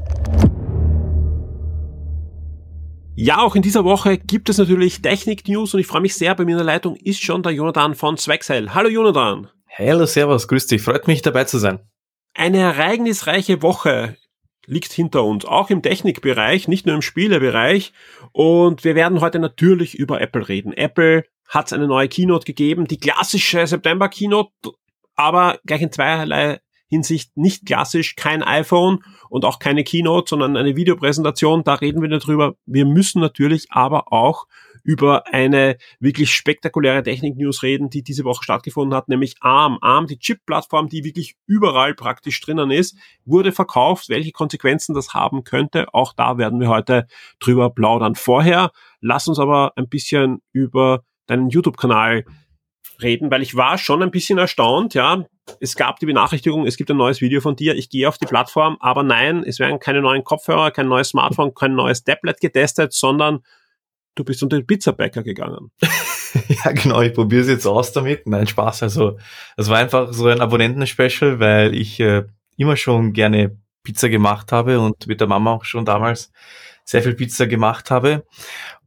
Ja, 3.19 3.39
auch 3.39 3.57
in 3.57 3.63
dieser 3.63 3.85
Woche 3.85 4.19
gibt 4.19 4.51
es 4.51 4.59
natürlich 4.59 5.01
Technik-News 5.01 5.73
und 5.73 5.81
ich 5.81 5.87
freue 5.87 6.03
mich 6.03 6.15
sehr. 6.15 6.35
Bei 6.35 6.45
mir 6.45 6.51
in 6.51 6.59
der 6.59 6.67
Leitung 6.67 6.97
ist 6.97 7.23
schon 7.23 7.43
der 7.43 7.53
Jonathan 7.53 7.95
von 7.95 8.19
Zwexel. 8.19 8.75
Hallo 8.75 8.91
Jonathan. 8.91 9.49
Hallo, 9.75 10.05
servus, 10.05 10.47
grüß 10.47 10.67
dich. 10.67 10.83
Freut 10.83 11.07
mich 11.07 11.23
dabei 11.23 11.45
zu 11.45 11.57
sein. 11.57 11.79
Eine 12.35 12.59
ereignisreiche 12.59 13.63
Woche 13.63 14.19
liegt 14.67 14.93
hinter 14.93 15.25
uns, 15.25 15.47
auch 15.47 15.71
im 15.71 15.81
Technikbereich, 15.81 16.69
nicht 16.69 16.85
nur 16.85 16.95
im 16.95 17.01
Spielebereich. 17.01 17.95
Und 18.33 18.85
wir 18.85 18.95
werden 18.95 19.23
heute 19.23 19.39
natürlich 19.39 19.95
über 19.95 20.21
Apple 20.21 20.47
reden. 20.47 20.75
Apple 20.75 21.25
hat 21.49 21.73
eine 21.73 21.87
neue 21.87 22.09
Keynote 22.09 22.45
gegeben, 22.45 22.87
die 22.87 23.01
klassische 23.01 23.67
September-Keynote, 23.67 24.51
aber 25.15 25.59
gleich 25.65 25.81
in 25.81 25.91
zweierlei 25.91 26.61
Hinsicht 26.89 27.37
nicht 27.37 27.67
klassisch, 27.67 28.17
kein 28.17 28.43
iPhone 28.43 29.03
und 29.29 29.45
auch 29.45 29.59
keine 29.59 29.85
Keynote, 29.85 30.31
sondern 30.31 30.57
eine 30.57 30.77
Videopräsentation. 30.77 31.65
Da 31.65 31.75
reden 31.75 32.03
wir 32.03 32.09
drüber. 32.19 32.55
Wir 32.65 32.87
müssen 32.87 33.21
natürlich 33.21 33.67
aber 33.71 34.13
auch 34.13 34.47
über 34.87 35.27
eine 35.35 35.77
wirklich 35.99 36.33
spektakuläre 36.33 37.03
Technik-News 37.03 37.65
reden, 37.65 37.91
die 37.91 38.05
diese 38.05 38.23
Woche 38.23 38.45
stattgefunden 38.45 38.97
hat, 38.97 39.09
nämlich 39.09 39.35
ARM. 39.41 39.79
ARM, 39.81 40.07
die 40.07 40.19
Chip-Plattform, 40.19 40.89
die 40.89 41.03
wirklich 41.03 41.35
überall 41.47 41.95
praktisch 41.95 42.41
drinnen 42.41 42.71
ist, 42.71 42.97
wurde 43.25 43.51
verkauft. 43.51 44.09
Welche 44.09 44.31
Konsequenzen 44.31 44.95
das 44.95 45.13
haben 45.13 45.43
könnte, 45.43 45.93
auch 45.93 46.13
da 46.13 46.39
werden 46.39 46.61
wir 46.61 46.69
heute 46.69 47.09
drüber 47.41 47.71
plaudern. 47.71 48.15
Vorher, 48.15 48.71
lass 49.01 49.27
uns 49.27 49.41
aber 49.41 49.73
ein 49.75 49.89
bisschen 49.89 50.41
über 50.53 51.03
deinen 51.27 51.51
YouTube-Kanal 51.51 52.25
reden, 53.03 53.31
weil 53.33 53.43
ich 53.43 53.57
war 53.57 53.79
schon 53.79 54.05
ein 54.05 54.13
bisschen 54.13 54.39
erstaunt, 54.39 54.95
ja. 54.95 55.25
Es 55.61 55.77
gab 55.77 56.01
die 56.01 56.07
Benachrichtigung, 56.07 56.67
es 56.67 56.77
gibt 56.77 56.91
ein 56.91 56.97
neues 56.97 57.21
Video 57.21 57.41
von 57.41 57.57
dir, 57.57 57.77
ich 57.77 57.89
gehe 57.89 58.09
auf 58.09 58.19
die 58.19 58.27
Plattform, 58.27 58.77
aber 58.81 59.03
nein, 59.03 59.45
es 59.45 59.59
werden 59.59 59.79
keine 59.79 60.03
neuen 60.03 60.25
Kopfhörer, 60.25 60.71
kein 60.71 60.89
neues 60.89 61.11
Smartphone, 61.11 61.55
kein 61.55 61.75
neues 61.75 62.05
Tablet 62.05 62.41
getestet, 62.41 62.93
sondern 62.93 63.41
du 64.17 64.25
bist 64.25 64.43
unter 64.43 64.59
den 64.59 64.67
Pizzabäcker 64.67 65.23
gegangen. 65.23 65.71
ja, 66.49 66.73
genau, 66.73 67.01
ich 67.03 67.15
probiere 67.15 67.43
es 67.43 67.49
jetzt 67.49 67.67
aus 67.67 67.93
damit. 67.93 68.27
Nein, 68.27 68.47
Spaß. 68.47 68.83
Also, 68.83 69.19
das 69.57 69.71
war 69.71 69.79
einfach 69.79 70.13
so 70.13 70.27
ein 70.27 70.41
Abonnenten-Special, 70.41 71.39
weil 71.39 71.75
ich 71.75 72.01
äh, 72.01 72.25
immer 72.57 72.77
schon 72.77 73.13
gerne 73.13 73.57
Pizza 73.83 74.09
gemacht 74.09 74.51
habe 74.53 74.81
und 74.81 75.07
mit 75.07 75.21
der 75.21 75.29
Mama 75.29 75.53
auch 75.53 75.65
schon 75.65 75.85
damals 75.85 76.33
sehr 76.85 77.03
viel 77.03 77.15
Pizza 77.15 77.47
gemacht 77.47 77.91
habe. 77.91 78.25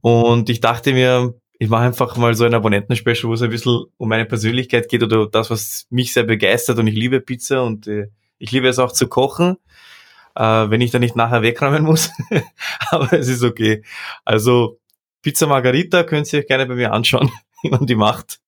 Und 0.01 0.49
ich 0.49 0.59
dachte 0.59 0.93
mir, 0.93 1.33
ich 1.61 1.69
mache 1.69 1.83
einfach 1.83 2.15
mal 2.15 2.33
so 2.35 2.45
ein 2.45 2.53
Abonnenten-Special, 2.53 3.23
wo 3.23 3.33
es 3.33 3.41
ein 3.41 3.49
bisschen 3.49 3.83
um 3.97 4.07
meine 4.07 4.25
Persönlichkeit 4.25 4.87
geht 4.87 5.03
oder 5.03 5.27
das, 5.27 5.49
was 5.49 5.85
mich 5.89 6.13
sehr 6.13 6.23
begeistert 6.23 6.79
und 6.79 6.87
ich 6.87 6.95
liebe 6.95 7.19
Pizza 7.19 7.63
und 7.63 7.85
äh, 7.85 8.07
ich 8.37 8.51
liebe 8.51 8.69
es 8.69 8.79
auch 8.79 8.93
zu 8.93 9.09
kochen, 9.09 9.57
äh, 10.35 10.41
wenn 10.41 10.79
ich 10.79 10.91
da 10.91 10.99
nicht 10.99 11.17
nachher 11.17 11.41
wegräumen 11.41 11.83
muss. 11.83 12.11
Aber 12.91 13.11
es 13.11 13.27
ist 13.27 13.43
okay. 13.43 13.83
Also 14.23 14.79
Pizza 15.21 15.47
Margarita 15.47 16.03
könnt 16.03 16.31
ihr 16.31 16.39
euch 16.39 16.47
gerne 16.47 16.65
bei 16.65 16.75
mir 16.75 16.93
anschauen, 16.93 17.29
wie 17.61 17.69
man 17.69 17.85
die 17.85 17.95
macht. 17.95 18.39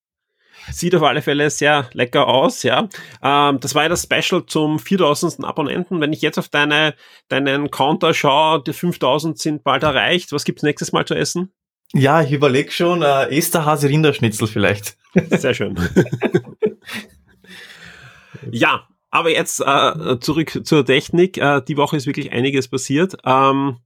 Sieht 0.71 0.95
auf 0.95 1.03
alle 1.03 1.21
Fälle 1.21 1.49
sehr 1.49 1.89
lecker 1.91 2.29
aus, 2.29 2.63
ja. 2.63 2.87
Ähm, 3.21 3.59
das 3.59 3.75
war 3.75 3.83
ja 3.83 3.89
das 3.89 4.03
Special 4.03 4.45
zum 4.45 4.79
4000. 4.79 5.43
Abonnenten. 5.43 5.99
Wenn 5.99 6.13
ich 6.13 6.21
jetzt 6.21 6.37
auf 6.37 6.47
deine, 6.47 6.95
deinen 7.27 7.71
Counter 7.71 8.13
schaue, 8.13 8.63
die 8.63 8.71
5000 8.71 9.37
sind 9.37 9.63
bald 9.65 9.83
erreicht. 9.83 10.31
Was 10.31 10.45
gibt's 10.45 10.63
nächstes 10.63 10.93
Mal 10.93 11.03
zu 11.03 11.15
essen? 11.15 11.51
Ja, 11.93 12.21
ich 12.21 12.31
überlege 12.31 12.71
schon, 12.71 13.01
äh, 13.01 13.35
Esterhase 13.35 13.89
Rinderschnitzel 13.89 14.47
vielleicht. 14.47 14.97
Sehr 15.29 15.53
schön. 15.53 15.77
ja, 18.51 18.87
aber 19.09 19.29
jetzt 19.29 19.59
äh, 19.59 20.19
zurück 20.19 20.61
zur 20.63 20.85
Technik. 20.85 21.37
Äh, 21.37 21.61
die 21.67 21.77
Woche 21.77 21.97
ist 21.97 22.07
wirklich 22.07 22.31
einiges 22.31 22.69
passiert. 22.69 23.17
Ähm, 23.25 23.77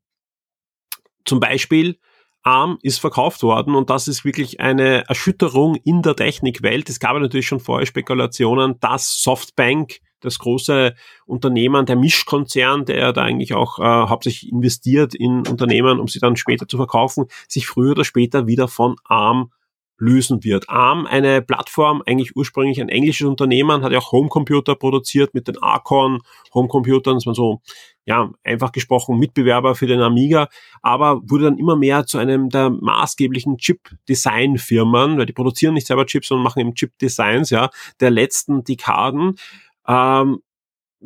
zum 1.25 1.39
Beispiel 1.39 1.97
ARM 2.43 2.77
ist 2.83 2.99
verkauft 2.99 3.41
worden 3.41 3.73
und 3.73 3.89
das 3.89 4.07
ist 4.07 4.23
wirklich 4.23 4.59
eine 4.59 5.07
Erschütterung 5.09 5.75
in 5.83 6.03
der 6.03 6.15
Technikwelt. 6.15 6.89
Es 6.89 6.99
gab 6.99 7.17
natürlich 7.17 7.47
schon 7.47 7.59
vorher 7.59 7.87
Spekulationen, 7.87 8.79
dass 8.79 9.23
Softbank, 9.23 9.99
das 10.25 10.39
große 10.39 10.93
Unternehmen, 11.25 11.85
der 11.85 11.95
Mischkonzern, 11.95 12.85
der 12.85 13.13
da 13.13 13.23
eigentlich 13.23 13.53
auch 13.53 13.79
äh, 13.79 13.83
hauptsächlich 13.83 14.51
investiert 14.51 15.15
in 15.15 15.47
Unternehmen, 15.47 15.99
um 15.99 16.07
sie 16.07 16.19
dann 16.19 16.35
später 16.35 16.67
zu 16.67 16.77
verkaufen, 16.77 17.25
sich 17.47 17.67
früher 17.67 17.91
oder 17.91 18.03
später 18.03 18.47
wieder 18.47 18.67
von 18.67 18.95
ARM 19.05 19.51
lösen 19.97 20.43
wird. 20.43 20.69
ARM, 20.69 21.05
eine 21.05 21.41
Plattform, 21.41 22.03
eigentlich 22.05 22.35
ursprünglich 22.35 22.81
ein 22.81 22.89
englisches 22.89 23.27
Unternehmen, 23.27 23.83
hat 23.83 23.91
ja 23.91 23.99
auch 23.99 24.11
Homecomputer 24.11 24.75
produziert 24.75 25.33
mit 25.33 25.47
den 25.47 25.57
Arcon 25.61 26.21
Homecomputern, 26.53 27.15
das 27.15 27.25
waren 27.25 27.35
so, 27.35 27.61
ja, 28.05 28.29
einfach 28.43 28.71
gesprochen 28.71 29.17
Mitbewerber 29.17 29.73
für 29.75 29.88
den 29.88 30.01
Amiga, 30.01 30.49
aber 30.81 31.21
wurde 31.23 31.45
dann 31.45 31.57
immer 31.57 31.75
mehr 31.75 32.05
zu 32.05 32.17
einem 32.17 32.49
der 32.49 32.69
maßgeblichen 32.69 33.57
Chip-Design-Firmen, 33.57 35.17
weil 35.17 35.25
die 35.25 35.33
produzieren 35.33 35.73
nicht 35.73 35.88
selber 35.88 36.05
Chips, 36.05 36.27
sondern 36.27 36.43
machen 36.43 36.59
eben 36.59 36.75
Chip-Designs, 36.75 37.49
ja, 37.49 37.69
der 37.99 38.11
letzten 38.11 38.63
Dekaden. 38.63 39.38
Ähm, 39.87 40.41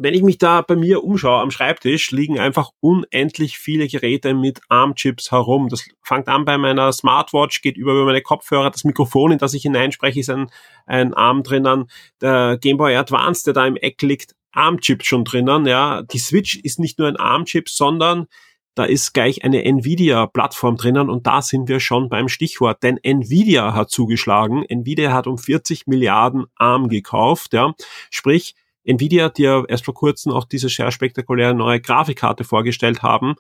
wenn 0.01 0.13
ich 0.13 0.23
mich 0.23 0.37
da 0.37 0.61
bei 0.61 0.75
mir 0.75 1.03
umschaue 1.03 1.41
am 1.41 1.51
Schreibtisch, 1.51 2.11
liegen 2.11 2.39
einfach 2.39 2.69
unendlich 2.79 3.57
viele 3.57 3.87
Geräte 3.87 4.33
mit 4.33 4.61
ARM-Chips 4.69 5.31
herum. 5.31 5.67
Das 5.67 5.85
fängt 6.03 6.27
an 6.27 6.45
bei 6.45 6.57
meiner 6.57 6.93
Smartwatch, 6.93 7.61
geht 7.61 7.75
über 7.75 8.05
meine 8.05 8.21
Kopfhörer, 8.21 8.69
das 8.69 8.85
Mikrofon, 8.85 9.31
in 9.31 9.37
das 9.39 9.53
ich 9.53 9.63
hineinspreche, 9.63 10.21
ist 10.21 10.29
ein, 10.29 10.49
ein 10.85 11.13
ARM 11.13 11.43
drinnen. 11.43 11.89
Der 12.21 12.57
Game 12.61 12.77
Boy 12.77 12.95
Advance, 12.95 13.43
der 13.43 13.53
da 13.53 13.67
im 13.67 13.75
Eck 13.75 14.01
liegt, 14.01 14.35
ARM-Chip 14.51 15.03
schon 15.03 15.25
drinnen. 15.25 15.65
Ja, 15.65 16.01
die 16.03 16.19
Switch 16.19 16.57
ist 16.57 16.79
nicht 16.79 16.97
nur 16.97 17.07
ein 17.07 17.17
ARM-Chip, 17.17 17.67
sondern 17.67 18.27
da 18.75 18.85
ist 18.85 19.13
gleich 19.13 19.43
eine 19.43 19.65
Nvidia-Plattform 19.65 20.77
drinnen 20.77 21.09
und 21.09 21.27
da 21.27 21.41
sind 21.41 21.67
wir 21.67 21.81
schon 21.81 22.07
beim 22.07 22.29
Stichwort, 22.29 22.81
denn 22.83 22.97
Nvidia 23.03 23.73
hat 23.73 23.89
zugeschlagen. 23.89 24.63
Nvidia 24.63 25.11
hat 25.11 25.27
um 25.27 25.37
40 25.37 25.87
Milliarden 25.87 26.45
ARM 26.55 26.87
gekauft, 26.87 27.53
ja, 27.53 27.73
sprich 28.09 28.55
Nvidia, 28.83 29.29
die 29.29 29.43
ja 29.43 29.63
erst 29.67 29.85
vor 29.85 29.93
kurzem 29.93 30.31
auch 30.31 30.45
diese 30.45 30.69
sehr 30.69 30.91
spektakuläre 30.91 31.53
neue 31.53 31.81
Grafikkarte 31.81 32.43
vorgestellt 32.43 33.03
haben, 33.03 33.35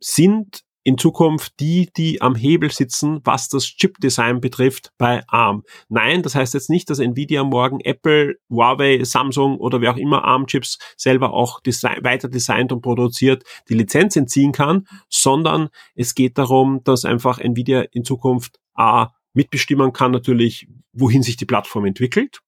sind 0.00 0.62
in 0.88 0.96
Zukunft 0.96 1.60
die, 1.60 1.90
die 1.94 2.22
am 2.22 2.34
Hebel 2.34 2.70
sitzen, 2.70 3.20
was 3.24 3.50
das 3.50 3.66
Chip-Design 3.66 4.40
betrifft 4.40 4.90
bei 4.96 5.22
ARM. 5.26 5.62
Nein, 5.90 6.22
das 6.22 6.34
heißt 6.34 6.54
jetzt 6.54 6.70
nicht, 6.70 6.88
dass 6.88 6.98
Nvidia 6.98 7.44
morgen 7.44 7.80
Apple, 7.80 8.36
Huawei, 8.48 9.04
Samsung 9.04 9.58
oder 9.58 9.82
wer 9.82 9.92
auch 9.92 9.98
immer 9.98 10.24
ARM-Chips 10.24 10.78
selber 10.96 11.34
auch 11.34 11.60
design, 11.60 12.02
weiter 12.04 12.28
designt 12.28 12.72
und 12.72 12.80
produziert, 12.80 13.44
die 13.68 13.74
Lizenz 13.74 14.16
entziehen 14.16 14.52
kann, 14.52 14.86
sondern 15.10 15.68
es 15.94 16.14
geht 16.14 16.38
darum, 16.38 16.82
dass 16.84 17.04
einfach 17.04 17.38
Nvidia 17.38 17.82
in 17.92 18.04
Zukunft 18.04 18.58
A 18.72 19.10
mitbestimmen 19.34 19.92
kann 19.92 20.12
natürlich, 20.12 20.68
wohin 20.94 21.22
sich 21.22 21.36
die 21.36 21.44
Plattform 21.44 21.84
entwickelt. 21.84 22.40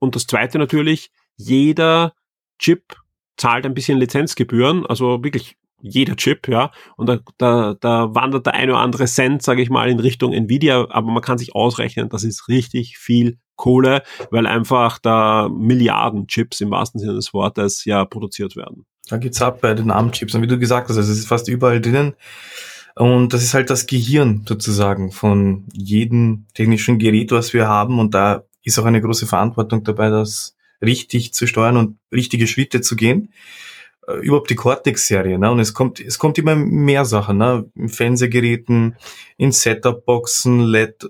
Und 0.00 0.16
das 0.16 0.26
zweite 0.26 0.58
natürlich, 0.58 1.12
jeder 1.36 2.14
Chip 2.58 2.96
zahlt 3.36 3.66
ein 3.66 3.74
bisschen 3.74 3.98
Lizenzgebühren, 3.98 4.86
also 4.86 5.22
wirklich 5.22 5.56
jeder 5.80 6.16
Chip, 6.16 6.48
ja, 6.48 6.70
und 6.96 7.08
da, 7.08 7.18
da, 7.36 7.74
da 7.78 8.14
wandert 8.14 8.46
der 8.46 8.54
eine 8.54 8.72
oder 8.72 8.80
andere 8.80 9.04
Cent, 9.04 9.42
sage 9.42 9.60
ich 9.60 9.68
mal, 9.68 9.90
in 9.90 10.00
Richtung 10.00 10.32
Nvidia, 10.32 10.86
aber 10.88 11.10
man 11.10 11.22
kann 11.22 11.36
sich 11.36 11.54
ausrechnen, 11.54 12.08
das 12.08 12.24
ist 12.24 12.48
richtig 12.48 12.96
viel 12.96 13.38
Kohle, 13.56 14.02
weil 14.30 14.46
einfach 14.46 14.98
da 14.98 15.48
Milliarden 15.48 16.26
Chips 16.26 16.60
im 16.60 16.70
wahrsten 16.70 17.00
Sinne 17.00 17.14
des 17.14 17.34
Wortes 17.34 17.84
ja 17.84 18.04
produziert 18.04 18.56
werden. 18.56 18.86
Da 19.08 19.18
geht's 19.18 19.42
ab 19.42 19.60
bei 19.60 19.74
den 19.74 19.90
ARM-Chips. 19.90 20.34
Und 20.34 20.42
wie 20.42 20.46
du 20.46 20.58
gesagt 20.58 20.88
hast, 20.88 20.96
es 20.96 21.08
ist 21.08 21.26
fast 21.26 21.48
überall 21.48 21.80
drinnen. 21.80 22.14
Und 22.96 23.32
das 23.32 23.42
ist 23.42 23.54
halt 23.54 23.70
das 23.70 23.86
Gehirn 23.86 24.44
sozusagen 24.48 25.10
von 25.10 25.66
jedem 25.72 26.46
technischen 26.54 26.98
Gerät, 26.98 27.32
was 27.32 27.52
wir 27.52 27.68
haben. 27.68 27.98
Und 27.98 28.14
da 28.14 28.44
ist 28.62 28.78
auch 28.78 28.84
eine 28.84 29.02
große 29.02 29.26
Verantwortung 29.26 29.84
dabei, 29.84 30.08
dass 30.08 30.56
richtig 30.82 31.34
zu 31.34 31.46
steuern 31.46 31.76
und 31.76 31.98
richtige 32.12 32.46
Schritte 32.46 32.80
zu 32.80 32.96
gehen. 32.96 33.32
Äh, 34.06 34.18
überhaupt 34.18 34.50
die 34.50 34.54
Cortex-Serie, 34.54 35.38
ne? 35.38 35.50
Und 35.50 35.60
es 35.60 35.74
kommt, 35.74 36.00
es 36.00 36.18
kommt 36.18 36.38
immer 36.38 36.54
mehr 36.54 37.04
Sachen, 37.04 37.38
ne? 37.38 37.70
In 37.74 37.88
Fernsehgeräten, 37.88 38.96
in 39.36 39.52
Setup-Boxen, 39.52 40.60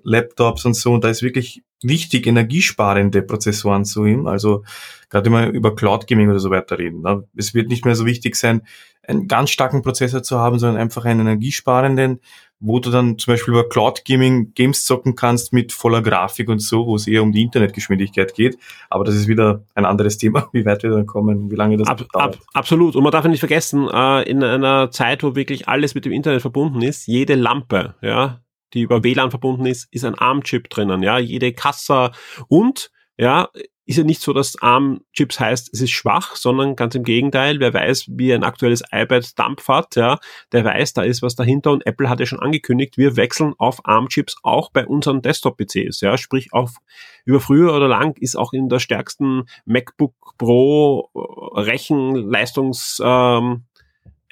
Laptops 0.02 0.64
und 0.64 0.74
so. 0.74 0.92
Und 0.92 1.04
da 1.04 1.08
ist 1.08 1.22
wirklich 1.22 1.62
wichtig, 1.82 2.26
energiesparende 2.26 3.22
Prozessoren 3.22 3.84
zu 3.84 4.04
ihm. 4.04 4.26
Also 4.26 4.64
gerade 5.10 5.28
immer 5.28 5.48
über 5.48 5.74
Cloud 5.74 6.06
Gaming 6.06 6.30
oder 6.30 6.38
so 6.38 6.50
weiter 6.50 6.78
reden. 6.78 7.02
Ne? 7.02 7.24
Es 7.36 7.54
wird 7.54 7.68
nicht 7.68 7.84
mehr 7.84 7.94
so 7.94 8.06
wichtig 8.06 8.36
sein, 8.36 8.62
einen 9.06 9.28
ganz 9.28 9.50
starken 9.50 9.82
Prozessor 9.82 10.22
zu 10.22 10.38
haben, 10.38 10.58
sondern 10.58 10.80
einfach 10.80 11.04
einen 11.04 11.20
energiesparenden, 11.20 12.20
wo 12.66 12.78
du 12.78 12.90
dann 12.90 13.18
zum 13.18 13.32
Beispiel 13.32 13.52
über 13.52 13.68
Cloud 13.68 14.04
Gaming 14.06 14.54
Games 14.54 14.86
zocken 14.86 15.14
kannst 15.14 15.52
mit 15.52 15.72
voller 15.72 16.00
Grafik 16.00 16.48
und 16.48 16.60
so, 16.60 16.86
wo 16.86 16.96
es 16.96 17.06
eher 17.06 17.22
um 17.22 17.30
die 17.30 17.42
Internetgeschwindigkeit 17.42 18.34
geht. 18.34 18.58
Aber 18.88 19.04
das 19.04 19.14
ist 19.14 19.28
wieder 19.28 19.64
ein 19.74 19.84
anderes 19.84 20.16
Thema, 20.16 20.48
wie 20.52 20.64
weit 20.64 20.82
wir 20.82 20.90
dann 20.90 21.06
kommen, 21.06 21.50
wie 21.50 21.56
lange 21.56 21.76
das 21.76 21.88
ab, 21.88 21.98
dauert. 22.12 22.36
Ab, 22.36 22.38
absolut. 22.54 22.96
Und 22.96 23.02
man 23.02 23.12
darf 23.12 23.26
nicht 23.26 23.40
vergessen, 23.40 23.88
äh, 23.92 24.22
in 24.22 24.42
einer 24.42 24.90
Zeit, 24.90 25.22
wo 25.22 25.36
wirklich 25.36 25.68
alles 25.68 25.94
mit 25.94 26.06
dem 26.06 26.12
Internet 26.12 26.40
verbunden 26.40 26.80
ist, 26.80 27.06
jede 27.06 27.34
Lampe, 27.34 27.96
ja, 28.00 28.40
die 28.72 28.80
über 28.80 29.04
WLAN 29.04 29.30
verbunden 29.30 29.66
ist, 29.66 29.86
ist 29.92 30.04
ein 30.04 30.14
ARM-Chip 30.14 30.70
drinnen, 30.70 31.02
ja, 31.02 31.18
jede 31.18 31.52
Kasse 31.52 32.12
und 32.48 32.90
ja, 33.16 33.48
ist 33.86 33.98
ja 33.98 34.04
nicht 34.04 34.22
so, 34.22 34.32
dass 34.32 34.60
ARM-Chips 34.60 35.38
heißt, 35.38 35.70
es 35.72 35.80
ist 35.82 35.90
schwach, 35.90 36.36
sondern 36.36 36.74
ganz 36.74 36.94
im 36.94 37.04
Gegenteil, 37.04 37.60
wer 37.60 37.74
weiß, 37.74 38.06
wie 38.08 38.32
ein 38.32 38.42
aktuelles 38.42 38.82
iPad 38.90 39.38
Dampf 39.38 39.68
hat, 39.68 39.96
ja, 39.96 40.18
der 40.52 40.64
weiß, 40.64 40.94
da 40.94 41.02
ist 41.02 41.22
was 41.22 41.34
dahinter 41.34 41.70
und 41.70 41.86
Apple 41.86 42.08
hat 42.08 42.20
ja 42.20 42.26
schon 42.26 42.40
angekündigt, 42.40 42.96
wir 42.96 43.16
wechseln 43.16 43.54
auf 43.58 43.84
ARM-Chips 43.84 44.36
auch 44.42 44.70
bei 44.70 44.86
unseren 44.86 45.20
Desktop-PCs, 45.20 46.00
ja, 46.00 46.16
sprich 46.16 46.52
auf, 46.52 46.76
über 47.26 47.40
früher 47.40 47.74
oder 47.74 47.88
lang 47.88 48.16
ist 48.18 48.36
auch 48.36 48.52
in 48.52 48.68
der 48.68 48.78
stärksten 48.78 49.44
MacBook 49.66 50.14
Pro 50.38 51.10
äh, 51.14 51.60
Rechenleistungs, 51.60 53.02
ähm, 53.04 53.64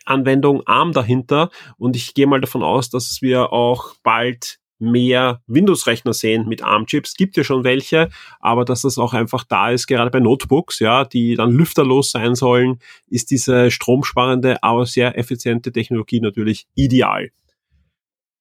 Anwendung 0.04 0.66
ARM 0.66 0.92
dahinter 0.92 1.50
und 1.78 1.94
ich 1.94 2.14
gehe 2.14 2.26
mal 2.26 2.40
davon 2.40 2.62
aus, 2.62 2.90
dass 2.90 3.22
wir 3.22 3.52
auch 3.52 3.94
bald 4.02 4.58
mehr 4.82 5.40
Windows-Rechner 5.46 6.12
sehen 6.12 6.48
mit 6.48 6.62
ARM-Chips. 6.62 7.14
Gibt 7.14 7.36
ja 7.36 7.44
schon 7.44 7.64
welche, 7.64 8.10
aber 8.40 8.64
dass 8.64 8.82
das 8.82 8.98
auch 8.98 9.14
einfach 9.14 9.44
da 9.44 9.70
ist, 9.70 9.86
gerade 9.86 10.10
bei 10.10 10.20
Notebooks, 10.20 10.80
ja, 10.80 11.04
die 11.04 11.36
dann 11.36 11.50
lüfterlos 11.50 12.10
sein 12.10 12.34
sollen, 12.34 12.78
ist 13.06 13.30
diese 13.30 13.70
stromsparende, 13.70 14.62
aber 14.62 14.84
sehr 14.86 15.16
effiziente 15.18 15.72
Technologie 15.72 16.20
natürlich 16.20 16.66
ideal. 16.74 17.30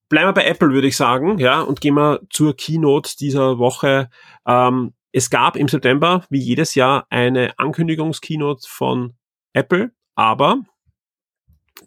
Bleiben 0.10 0.28
wir 0.28 0.34
bei 0.34 0.46
Apple, 0.46 0.72
würde 0.72 0.88
ich 0.88 0.98
sagen, 0.98 1.38
ja, 1.38 1.62
und 1.62 1.80
gehen 1.80 1.94
wir 1.94 2.20
zur 2.30 2.56
Keynote 2.56 3.16
dieser 3.18 3.60
Woche. 3.60 4.10
Ähm, 4.46 4.94
es 5.14 5.30
gab 5.30 5.56
im 5.56 5.68
September, 5.68 6.26
wie 6.30 6.42
jedes 6.42 6.76
Jahr, 6.76 7.06
eine 7.10 7.58
Ankündigungskeynote 7.58 8.68
von 8.68 9.14
Apple, 9.54 9.92
aber 10.16 10.62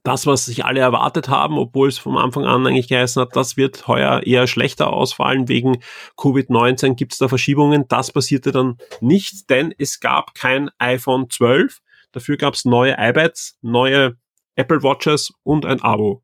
das, 0.03 0.27
was 0.27 0.47
sich 0.47 0.65
alle 0.65 0.81
erwartet 0.81 1.29
haben, 1.29 1.57
obwohl 1.57 1.89
es 1.89 1.99
vom 1.99 2.17
Anfang 2.17 2.45
an 2.45 2.67
eigentlich 2.67 2.89
geheißen 2.89 3.23
hat, 3.23 3.37
das 3.37 3.57
wird 3.57 3.87
heuer 3.89 4.23
eher 4.25 4.47
schlechter 4.47 4.93
ausfallen. 4.93 5.49
Wegen 5.49 5.79
Covid-19 6.17 6.95
gibt 6.95 7.13
es 7.13 7.19
da 7.19 7.29
Verschiebungen. 7.29 7.87
Das 7.89 8.13
passierte 8.13 8.53
dann 8.53 8.77
nicht, 9.01 9.49
denn 9.51 9.75
es 9.79 10.01
gab 10.01 10.35
kein 10.35 10.71
iPhone 10.79 11.31
12. 11.31 11.81
Dafür 12.13 12.37
gab 12.37 12.55
es 12.55 12.65
neue 12.65 12.97
iPads, 12.99 13.59
neue 13.63 14.17
Apple 14.57 14.83
Watches 14.83 15.33
und 15.43 15.65
ein 15.67 15.83
Abo. 15.83 16.23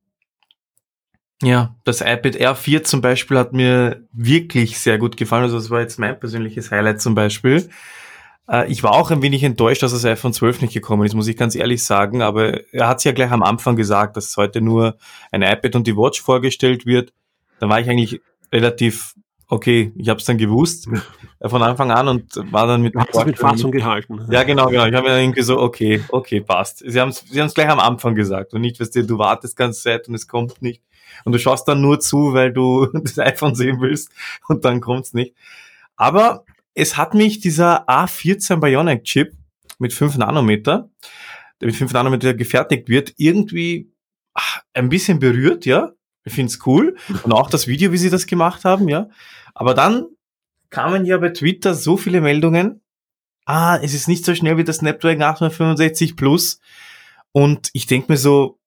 Ja, 1.43 1.75
das 1.85 2.03
iPad 2.03 2.37
Air 2.37 2.55
4 2.55 2.85
zum 2.85 3.01
Beispiel 3.01 3.39
hat 3.39 3.55
mir 3.55 4.07
wirklich 4.13 4.79
sehr 4.79 4.99
gut 4.99 5.17
gefallen. 5.17 5.45
Also 5.45 5.57
das 5.57 5.71
war 5.71 5.81
jetzt 5.81 5.99
mein 5.99 6.21
persönliches 6.21 6.71
Highlight 6.71 7.01
zum 7.01 7.15
Beispiel. 7.15 7.71
Äh, 8.51 8.71
ich 8.71 8.83
war 8.83 8.93
auch 8.93 9.11
ein 9.11 9.23
wenig 9.23 9.43
enttäuscht, 9.45 9.83
dass 9.83 9.93
das 9.93 10.05
iPhone 10.05 10.33
12 10.33 10.63
nicht 10.63 10.75
gekommen 10.75 11.05
ist, 11.05 11.15
muss 11.15 11.29
ich 11.29 11.37
ganz 11.37 11.55
ehrlich 11.55 11.85
sagen. 11.85 12.23
Aber 12.23 12.61
er 12.73 12.89
hat 12.89 12.99
es 12.99 13.05
ja 13.05 13.13
gleich 13.13 13.31
am 13.31 13.43
Anfang 13.43 13.77
gesagt, 13.77 14.17
dass 14.17 14.37
heute 14.37 14.61
nur 14.61 14.97
ein 15.31 15.43
iPad 15.43 15.77
und 15.77 15.87
die 15.87 15.97
Watch 15.97 16.21
vorgestellt 16.21 16.87
wird. 16.87 17.13
Da 17.61 17.69
war 17.69 17.81
ich 17.81 17.89
eigentlich 17.89 18.21
relativ 18.53 19.15
okay, 19.51 19.93
ich 19.97 20.09
habe 20.09 20.21
es 20.21 20.25
dann 20.25 20.39
gewusst 20.39 20.89
von 21.43 21.63
Anfang 21.63 21.91
an 21.91 22.09
und 22.09 22.37
war 22.53 22.69
dann 22.69 22.83
mit, 22.83 22.95
Hat's 22.95 23.25
mit 23.25 23.37
Fassung 23.37 23.73
gehalten. 23.73 24.25
Ja, 24.31 24.45
genau, 24.45 24.69
genau. 24.69 24.87
Ich 24.87 24.95
habe 24.95 25.09
mir 25.09 25.15
dann 25.15 25.23
irgendwie 25.23 25.43
so, 25.43 25.59
okay, 25.59 26.05
okay, 26.11 26.41
passt. 26.41 26.85
Sie 26.87 27.01
haben 27.01 27.09
es 27.09 27.25
sie 27.29 27.41
haben's 27.41 27.55
gleich 27.55 27.69
am 27.69 27.81
Anfang 27.81 28.15
gesagt 28.15 28.55
und 28.55 28.61
nicht, 28.61 28.81
weißt 28.81 28.95
du, 28.95 29.05
du 29.05 29.19
wartest 29.19 29.57
ganz 29.57 29.83
Zeit 29.83 30.09
und 30.09 30.15
es 30.15 30.29
kommt 30.29 30.63
nicht. 30.63 30.83
Und 31.25 31.33
du 31.33 31.39
schaust 31.41 31.67
dann 31.67 31.81
nur 31.81 31.99
zu, 31.99 32.33
weil 32.33 32.53
du 32.53 32.87
das 32.93 33.19
iPhone 33.19 33.57
sehen 33.57 33.81
willst 33.81 34.13
und 34.49 34.65
dann 34.65 34.81
kommt's 34.81 35.15
nicht. 35.15 35.35
Aber 35.97 36.45
es 36.75 36.97
hat 36.97 37.15
mich 37.15 37.41
dieser 37.41 37.89
A14 37.89 38.57
Bionic 38.57 39.05
Chip 39.05 39.33
mit 39.79 39.93
5 39.93 40.19
Nanometer, 40.19 40.91
der 41.61 41.67
mit 41.67 41.77
5 41.77 41.93
Nanometer 41.93 42.35
gefertigt 42.35 42.89
wird, 42.89 43.15
irgendwie 43.17 43.93
ach, 44.35 44.63
ein 44.75 44.89
bisschen 44.89 45.19
berührt, 45.19 45.67
ja. 45.67 45.93
Ich 46.25 46.35
find's 46.35 46.61
cool. 46.67 46.97
Und 47.23 47.33
auch 47.33 47.51
das 47.51 47.67
Video, 47.67 47.93
wie 47.93 47.99
sie 47.99 48.11
das 48.11 48.27
gemacht 48.27 48.65
haben, 48.65 48.89
ja. 48.89 49.09
Aber 49.55 49.75
dann 49.75 50.07
kamen 50.69 51.05
ja 51.05 51.19
bei 51.19 51.31
Twitter 51.31 51.75
so 51.75 51.97
viele 51.97 52.21
Meldungen. 52.21 52.83
Ah, 53.47 53.79
es 53.83 53.95
ist 53.95 54.07
nicht 54.07 54.25
so 54.25 54.35
schnell 54.35 54.57
wie 54.59 54.65
das 54.65 54.77
Snapdragon 54.77 55.23
865 55.23 56.17
Plus. 56.17 56.61
Und 57.33 57.71
ich 57.73 57.87
denk 57.87 58.09
mir 58.09 58.17
so, 58.17 58.60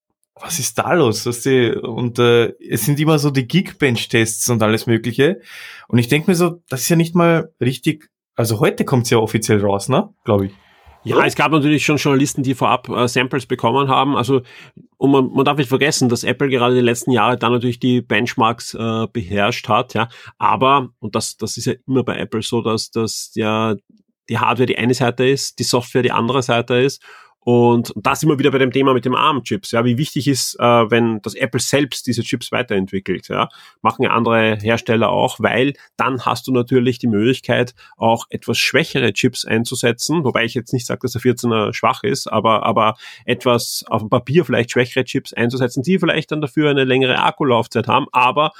was 0.43 0.59
ist 0.59 0.77
da 0.77 0.93
los? 0.93 1.25
Weißt 1.25 1.45
du? 1.45 1.81
Und 1.81 2.19
äh, 2.19 2.53
es 2.59 2.85
sind 2.85 2.99
immer 2.99 3.17
so 3.17 3.31
die 3.31 3.47
Geekbench-Tests 3.47 4.49
und 4.49 4.61
alles 4.61 4.87
Mögliche. 4.87 5.39
Und 5.87 5.99
ich 5.99 6.09
denke 6.09 6.29
mir 6.29 6.35
so, 6.35 6.61
das 6.69 6.81
ist 6.81 6.89
ja 6.89 6.95
nicht 6.95 7.15
mal 7.15 7.51
richtig. 7.61 8.09
Also 8.35 8.59
heute 8.59 8.83
kommt's 8.83 9.09
ja 9.09 9.19
offiziell 9.19 9.61
raus, 9.61 9.89
ne? 9.89 10.09
Glaube 10.25 10.47
ich. 10.47 10.53
Ja, 11.05 11.25
es 11.25 11.35
gab 11.35 11.51
natürlich 11.51 11.83
schon 11.83 11.97
Journalisten, 11.97 12.43
die 12.43 12.55
vorab 12.55 12.89
äh, 12.89 13.07
Samples 13.07 13.45
bekommen 13.45 13.89
haben. 13.89 14.15
Also 14.15 14.41
und 14.97 15.11
man, 15.11 15.31
man 15.33 15.45
darf 15.45 15.57
nicht 15.57 15.67
vergessen, 15.67 16.09
dass 16.09 16.23
Apple 16.23 16.49
gerade 16.49 16.75
die 16.75 16.81
letzten 16.81 17.11
Jahre 17.11 17.37
da 17.37 17.49
natürlich 17.49 17.79
die 17.79 18.01
Benchmarks 18.01 18.73
äh, 18.73 19.07
beherrscht 19.11 19.67
hat. 19.67 19.93
Ja, 19.93 20.09
aber 20.37 20.89
und 20.99 21.15
das 21.15 21.37
das 21.37 21.57
ist 21.57 21.65
ja 21.65 21.73
immer 21.87 22.03
bei 22.03 22.17
Apple 22.17 22.41
so, 22.41 22.61
dass 22.61 22.89
dass 22.89 23.31
ja 23.35 23.75
die 24.29 24.37
Hardware 24.37 24.65
die 24.65 24.77
eine 24.77 24.93
Seite 24.93 25.27
ist, 25.27 25.59
die 25.59 25.63
Software 25.63 26.03
die 26.03 26.11
andere 26.13 26.41
Seite 26.41 26.75
ist 26.75 27.03
und 27.43 27.93
das 27.95 28.23
immer 28.23 28.39
wieder 28.39 28.51
bei 28.51 28.57
dem 28.57 28.71
Thema 28.71 28.93
mit 28.93 29.05
dem 29.05 29.15
ARM-Chips. 29.15 29.71
Ja, 29.71 29.83
wie 29.85 29.97
wichtig 29.97 30.27
ist, 30.27 30.55
äh, 30.59 30.63
wenn 30.63 31.21
das 31.21 31.35
Apple 31.35 31.59
selbst 31.59 32.07
diese 32.07 32.23
Chips 32.23 32.51
weiterentwickelt. 32.51 33.27
Ja, 33.27 33.49
machen 33.81 34.03
ja 34.03 34.11
andere 34.11 34.57
Hersteller 34.61 35.09
auch, 35.09 35.39
weil 35.39 35.73
dann 35.97 36.25
hast 36.25 36.47
du 36.47 36.51
natürlich 36.51 36.99
die 36.99 37.07
Möglichkeit, 37.07 37.75
auch 37.97 38.25
etwas 38.29 38.57
schwächere 38.57 39.13
Chips 39.13 39.45
einzusetzen. 39.45 40.23
Wobei 40.23 40.45
ich 40.45 40.53
jetzt 40.53 40.73
nicht 40.73 40.85
sage, 40.85 40.99
dass 41.01 41.13
der 41.13 41.21
14er 41.21 41.73
schwach 41.73 42.03
ist, 42.03 42.27
aber 42.27 42.63
aber 42.63 42.95
etwas 43.25 43.83
auf 43.87 44.01
dem 44.01 44.09
Papier 44.09 44.45
vielleicht 44.45 44.71
schwächere 44.71 45.03
Chips 45.03 45.33
einzusetzen, 45.33 45.83
die 45.83 45.99
vielleicht 45.99 46.31
dann 46.31 46.41
dafür 46.41 46.69
eine 46.69 46.83
längere 46.83 47.19
Akkulaufzeit 47.19 47.87
haben, 47.87 48.07
aber 48.11 48.51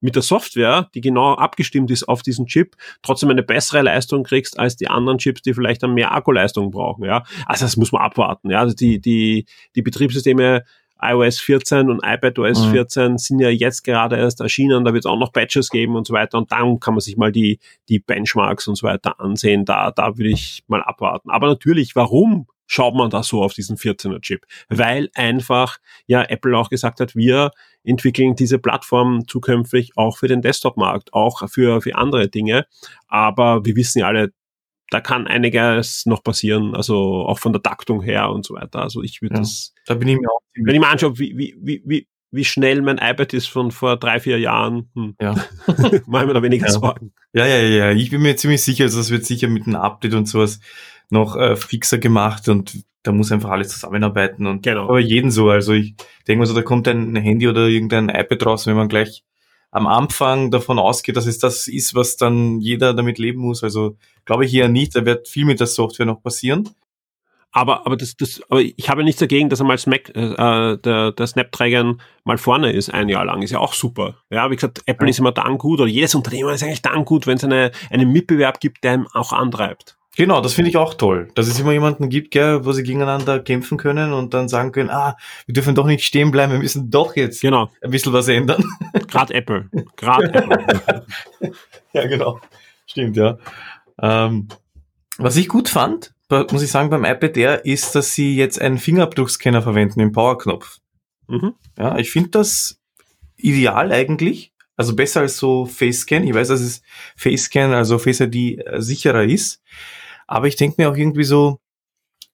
mit 0.00 0.14
der 0.14 0.22
Software, 0.22 0.88
die 0.94 1.00
genau 1.00 1.34
abgestimmt 1.34 1.90
ist 1.90 2.08
auf 2.08 2.22
diesen 2.22 2.46
Chip, 2.46 2.76
trotzdem 3.02 3.30
eine 3.30 3.42
bessere 3.42 3.82
Leistung 3.82 4.22
kriegst 4.22 4.58
als 4.58 4.76
die 4.76 4.88
anderen 4.88 5.18
Chips, 5.18 5.42
die 5.42 5.54
vielleicht 5.54 5.82
dann 5.82 5.94
mehr 5.94 6.12
Akkuleistung 6.12 6.70
brauchen. 6.70 7.04
Ja, 7.04 7.24
also 7.46 7.64
das 7.64 7.76
muss 7.76 7.92
man 7.92 8.02
abwarten. 8.02 8.50
Ja, 8.50 8.60
also 8.60 8.74
die 8.74 9.00
die 9.00 9.46
die 9.74 9.82
Betriebssysteme 9.82 10.64
iOS 11.00 11.38
14 11.40 11.90
und 11.90 12.00
iPadOS 12.04 12.66
mhm. 12.66 12.70
14 12.72 13.18
sind 13.18 13.40
ja 13.40 13.48
jetzt 13.48 13.84
gerade 13.84 14.16
erst 14.16 14.40
erschienen, 14.40 14.84
da 14.84 14.92
wird 14.92 15.04
es 15.04 15.10
auch 15.10 15.18
noch 15.18 15.32
Patches 15.32 15.70
geben 15.70 15.96
und 15.96 16.06
so 16.06 16.14
weiter 16.14 16.38
und 16.38 16.50
dann 16.50 16.80
kann 16.80 16.94
man 16.94 17.00
sich 17.00 17.16
mal 17.16 17.30
die, 17.30 17.60
die 17.88 18.00
Benchmarks 18.00 18.66
und 18.68 18.74
so 18.74 18.86
weiter 18.86 19.20
ansehen, 19.20 19.64
da, 19.64 19.90
da 19.90 20.18
würde 20.18 20.30
ich 20.30 20.64
mal 20.66 20.82
abwarten. 20.82 21.30
Aber 21.30 21.46
natürlich, 21.46 21.94
warum 21.94 22.46
schaut 22.68 22.94
man 22.94 23.10
da 23.10 23.24
so 23.24 23.42
auf 23.42 23.54
diesen 23.54 23.76
14er 23.76 24.20
Chip? 24.20 24.46
Weil 24.68 25.08
einfach, 25.14 25.78
ja, 26.06 26.22
Apple 26.22 26.56
auch 26.56 26.70
gesagt 26.70 27.00
hat, 27.00 27.16
wir 27.16 27.50
entwickeln 27.82 28.36
diese 28.36 28.58
Plattform 28.58 29.26
zukünftig 29.26 29.92
auch 29.96 30.18
für 30.18 30.28
den 30.28 30.42
Desktop-Markt, 30.42 31.12
auch 31.12 31.48
für, 31.48 31.80
für 31.80 31.96
andere 31.96 32.28
Dinge. 32.28 32.66
Aber 33.08 33.64
wir 33.64 33.74
wissen 33.74 34.00
ja 34.00 34.06
alle, 34.06 34.32
da 34.90 35.00
kann 35.00 35.26
einiges 35.26 36.06
noch 36.06 36.22
passieren, 36.22 36.74
also 36.76 37.26
auch 37.26 37.38
von 37.38 37.52
der 37.52 37.62
Taktung 37.62 38.02
her 38.02 38.30
und 38.30 38.46
so 38.46 38.54
weiter. 38.54 38.82
Also 38.82 39.02
ich 39.02 39.22
würde 39.22 39.36
ja, 39.36 39.40
das, 39.40 39.74
da 39.86 39.94
bin 39.94 40.08
ich 40.08 40.18
mir 40.18 40.28
auch 40.28 40.40
wenn 40.64 40.74
ich 40.74 40.80
mir 40.80 40.88
anschaue, 40.88 41.18
wie, 41.18 41.36
wie, 41.36 41.82
wie, 41.84 42.08
wie, 42.30 42.44
schnell 42.44 42.82
mein 42.82 42.98
iPad 42.98 43.32
ist 43.32 43.48
von 43.48 43.70
vor 43.70 43.96
drei, 43.96 44.20
vier 44.20 44.38
Jahren, 44.38 44.90
hm. 44.94 45.14
ja. 45.20 45.34
mache 46.06 46.24
ich 46.24 46.26
mir 46.26 46.34
da 46.34 46.42
weniger 46.42 46.66
ja. 46.66 46.72
Sorgen. 46.72 47.12
Ja, 47.32 47.46
ja, 47.46 47.58
ja, 47.58 47.90
ich 47.92 48.10
bin 48.10 48.22
mir 48.22 48.36
ziemlich 48.36 48.62
sicher, 48.62 48.84
also 48.84 48.98
das 48.98 49.10
wird 49.10 49.24
sicher 49.24 49.48
mit 49.48 49.66
einem 49.66 49.76
Update 49.76 50.14
und 50.14 50.26
sowas 50.26 50.60
noch 51.10 51.36
äh, 51.36 51.56
fixer 51.56 51.98
gemacht 51.98 52.48
und 52.48 52.84
da 53.02 53.12
muss 53.12 53.32
einfach 53.32 53.50
alles 53.50 53.68
zusammenarbeiten 53.68 54.46
und 54.46 54.62
genau. 54.62 54.84
aber 54.84 54.98
jeden 54.98 55.30
so. 55.30 55.48
Also 55.48 55.72
ich 55.72 55.94
denke 56.26 56.40
mal 56.40 56.46
so, 56.46 56.54
da 56.54 56.62
kommt 56.62 56.88
ein 56.88 57.16
Handy 57.16 57.48
oder 57.48 57.66
irgendein 57.66 58.08
iPad 58.08 58.46
raus, 58.46 58.66
wenn 58.66 58.76
man 58.76 58.88
gleich 58.88 59.24
am 59.70 59.86
Anfang 59.86 60.50
davon 60.50 60.78
ausgeht, 60.78 61.16
dass 61.16 61.26
es 61.26 61.38
das 61.38 61.68
ist, 61.68 61.94
was 61.94 62.16
dann 62.16 62.60
jeder 62.60 62.94
damit 62.94 63.18
leben 63.18 63.40
muss. 63.40 63.62
Also 63.62 63.96
glaube 64.24 64.44
ich 64.44 64.54
eher 64.54 64.68
nicht. 64.68 64.96
Da 64.96 65.04
wird 65.04 65.28
viel 65.28 65.44
mit 65.44 65.60
der 65.60 65.66
Software 65.66 66.06
noch 66.06 66.22
passieren. 66.22 66.68
Aber, 67.50 67.86
aber 67.86 67.96
das, 67.96 68.16
das, 68.16 68.42
aber 68.50 68.60
ich 68.60 68.88
habe 68.90 69.04
nichts 69.04 69.20
dagegen, 69.20 69.48
dass 69.48 69.60
einmal 69.60 69.78
Smack, 69.78 70.10
äh, 70.14 70.76
der, 70.76 71.12
der 71.12 71.26
Snapdragon 71.26 72.00
mal 72.24 72.36
vorne 72.36 72.72
ist, 72.72 72.92
ein 72.92 73.08
Jahr 73.08 73.24
lang. 73.24 73.42
Ist 73.42 73.52
ja 73.52 73.58
auch 73.58 73.72
super. 73.72 74.16
Ja, 74.30 74.50
wie 74.50 74.54
gesagt, 74.54 74.82
Apple 74.86 75.06
ja. 75.06 75.10
ist 75.10 75.18
immer 75.18 75.32
dann 75.32 75.56
gut 75.56 75.80
oder 75.80 75.90
jedes 75.90 76.14
Unternehmen 76.14 76.50
ist 76.50 76.62
eigentlich 76.62 76.82
dann 76.82 77.04
gut, 77.04 77.26
wenn 77.26 77.38
es 77.38 77.44
eine, 77.44 77.70
einen 77.90 78.12
Mitbewerb 78.12 78.60
gibt, 78.60 78.84
der 78.84 78.94
ihm 78.94 79.08
auch 79.14 79.32
antreibt. 79.32 79.97
Genau, 80.18 80.40
das 80.40 80.54
finde 80.54 80.70
ich 80.70 80.76
auch 80.76 80.94
toll, 80.94 81.28
dass 81.36 81.46
es 81.46 81.60
immer 81.60 81.70
jemanden 81.70 82.08
gibt, 82.08 82.32
gell, 82.32 82.64
wo 82.64 82.72
sie 82.72 82.82
gegeneinander 82.82 83.38
kämpfen 83.38 83.78
können 83.78 84.12
und 84.12 84.34
dann 84.34 84.48
sagen 84.48 84.72
können, 84.72 84.90
ah, 84.90 85.16
wir 85.46 85.52
dürfen 85.52 85.76
doch 85.76 85.86
nicht 85.86 86.04
stehen 86.04 86.32
bleiben, 86.32 86.54
wir 86.54 86.58
müssen 86.58 86.90
doch 86.90 87.14
jetzt 87.14 87.40
genau. 87.40 87.70
ein 87.80 87.92
bisschen 87.92 88.12
was 88.12 88.26
ändern. 88.26 88.64
Gerade 89.06 89.32
Apple. 89.32 89.70
Gerade 89.94 90.34
Apple. 90.34 91.04
ja, 91.92 92.06
genau. 92.08 92.40
Stimmt, 92.88 93.16
ja. 93.16 93.38
Ähm, 94.02 94.48
was 95.18 95.36
ich 95.36 95.46
gut 95.46 95.68
fand, 95.68 96.12
muss 96.50 96.62
ich 96.62 96.70
sagen, 96.72 96.90
beim 96.90 97.04
iPad 97.04 97.36
Air, 97.36 97.64
ist, 97.64 97.94
dass 97.94 98.12
sie 98.12 98.34
jetzt 98.34 98.60
einen 98.60 98.78
Fingerabdruckscanner 98.78 99.62
verwenden 99.62 100.00
im 100.00 100.10
Powerknopf. 100.10 100.78
Mhm. 101.28 101.54
Ja, 101.78 101.96
ich 101.96 102.10
finde 102.10 102.30
das 102.30 102.80
ideal 103.36 103.92
eigentlich. 103.92 104.52
Also 104.74 104.96
besser 104.96 105.20
als 105.20 105.36
so 105.36 105.64
Face 105.64 106.00
Scan. 106.00 106.24
Ich 106.24 106.34
weiß, 106.34 106.48
dass 106.48 106.60
es 106.60 106.82
Face 107.14 107.44
Scan, 107.44 107.72
also 107.72 107.98
Face 108.00 108.18
ID 108.18 108.66
äh, 108.66 108.82
sicherer 108.82 109.22
ist. 109.22 109.62
Aber 110.28 110.46
ich 110.46 110.54
denke 110.54 110.76
mir 110.78 110.90
auch 110.90 110.96
irgendwie 110.96 111.24
so, 111.24 111.58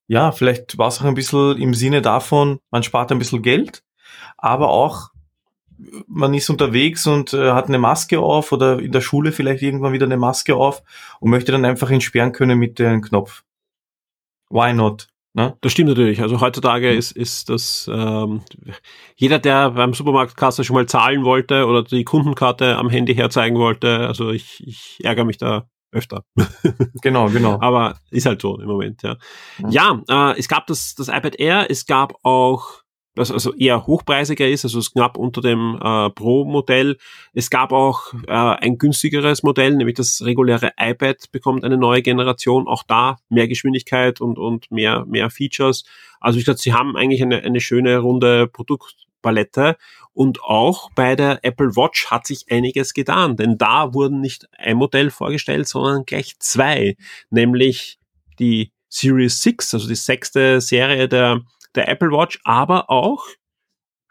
ja, 0.06 0.32
vielleicht 0.32 0.76
war 0.76 0.88
es 0.88 1.00
auch 1.00 1.04
ein 1.04 1.14
bisschen 1.14 1.56
im 1.56 1.72
Sinne 1.72 2.02
davon, 2.02 2.58
man 2.70 2.82
spart 2.82 3.10
ein 3.10 3.18
bisschen 3.18 3.40
Geld, 3.40 3.82
aber 4.36 4.68
auch 4.68 5.10
man 6.06 6.34
ist 6.34 6.50
unterwegs 6.50 7.06
und 7.06 7.32
äh, 7.32 7.52
hat 7.52 7.66
eine 7.66 7.78
Maske 7.78 8.20
auf 8.20 8.52
oder 8.52 8.78
in 8.78 8.92
der 8.92 9.00
Schule 9.00 9.32
vielleicht 9.32 9.62
irgendwann 9.62 9.92
wieder 9.92 10.06
eine 10.06 10.16
Maske 10.16 10.54
auf 10.54 10.82
und 11.20 11.30
möchte 11.30 11.52
dann 11.52 11.64
einfach 11.64 11.90
entsperren 11.90 12.32
können 12.32 12.58
mit 12.58 12.78
dem 12.78 13.02
Knopf. 13.02 13.44
Why 14.50 14.72
not? 14.72 15.08
Ne? 15.32 15.56
Das 15.62 15.72
stimmt 15.72 15.88
natürlich. 15.88 16.22
Also 16.22 16.40
heutzutage 16.40 16.92
ist, 16.92 17.10
ist 17.12 17.48
das 17.48 17.90
ähm, 17.92 18.42
jeder, 19.16 19.40
der 19.40 19.72
beim 19.72 19.94
Supermarktkasse 19.94 20.62
schon 20.62 20.74
mal 20.74 20.86
zahlen 20.86 21.24
wollte 21.24 21.66
oder 21.66 21.82
die 21.82 22.04
Kundenkarte 22.04 22.76
am 22.76 22.88
Handy 22.88 23.16
herzeigen 23.16 23.56
wollte, 23.56 24.06
also 24.06 24.30
ich, 24.30 24.64
ich 24.64 24.98
ärgere 25.02 25.24
mich 25.24 25.38
da 25.38 25.68
öfter. 25.94 26.24
genau, 27.02 27.28
genau. 27.28 27.58
Aber 27.60 27.96
ist 28.10 28.26
halt 28.26 28.42
so 28.42 28.58
im 28.58 28.66
Moment, 28.66 29.02
ja. 29.02 29.16
Ja, 29.68 30.02
äh, 30.08 30.38
es 30.38 30.48
gab 30.48 30.66
das, 30.66 30.94
das 30.94 31.08
iPad 31.08 31.36
Air, 31.38 31.66
es 31.70 31.86
gab 31.86 32.14
auch 32.22 32.84
das 33.14 33.30
also 33.30 33.54
eher 33.54 33.86
hochpreisiger 33.86 34.48
ist, 34.48 34.64
also 34.64 34.80
ist 34.80 34.92
knapp 34.92 35.16
unter 35.16 35.40
dem 35.40 35.78
äh, 35.80 36.10
Pro-Modell. 36.10 36.96
Es 37.32 37.48
gab 37.48 37.72
auch 37.72 38.12
äh, 38.26 38.32
ein 38.32 38.76
günstigeres 38.78 39.42
Modell, 39.42 39.76
nämlich 39.76 39.96
das 39.96 40.22
reguläre 40.24 40.72
iPad 40.78 41.30
bekommt 41.30 41.64
eine 41.64 41.76
neue 41.76 42.02
Generation, 42.02 42.66
auch 42.66 42.82
da 42.82 43.16
mehr 43.28 43.46
Geschwindigkeit 43.46 44.20
und, 44.20 44.38
und 44.38 44.70
mehr, 44.70 45.04
mehr 45.06 45.30
Features. 45.30 45.84
Also 46.20 46.38
ich 46.38 46.44
glaube, 46.44 46.58
sie 46.58 46.72
haben 46.72 46.96
eigentlich 46.96 47.22
eine, 47.22 47.42
eine 47.42 47.60
schöne 47.60 47.98
runde 47.98 48.48
Produktpalette 49.24 49.76
und 50.12 50.42
auch 50.42 50.90
bei 50.94 51.16
der 51.16 51.40
Apple 51.42 51.76
Watch 51.76 52.10
hat 52.10 52.26
sich 52.26 52.46
einiges 52.50 52.94
getan, 52.94 53.36
denn 53.36 53.58
da 53.58 53.94
wurden 53.94 54.20
nicht 54.20 54.46
ein 54.56 54.76
Modell 54.76 55.10
vorgestellt, 55.10 55.66
sondern 55.66 56.04
gleich 56.04 56.38
zwei, 56.38 56.96
nämlich 57.30 57.98
die 58.38 58.72
Series 58.88 59.42
6, 59.42 59.74
also 59.74 59.88
die 59.88 59.96
sechste 59.96 60.60
Serie 60.60 61.08
der 61.08 61.40
der 61.74 61.88
Apple 61.88 62.12
Watch, 62.12 62.38
aber 62.44 62.88
auch 62.88 63.26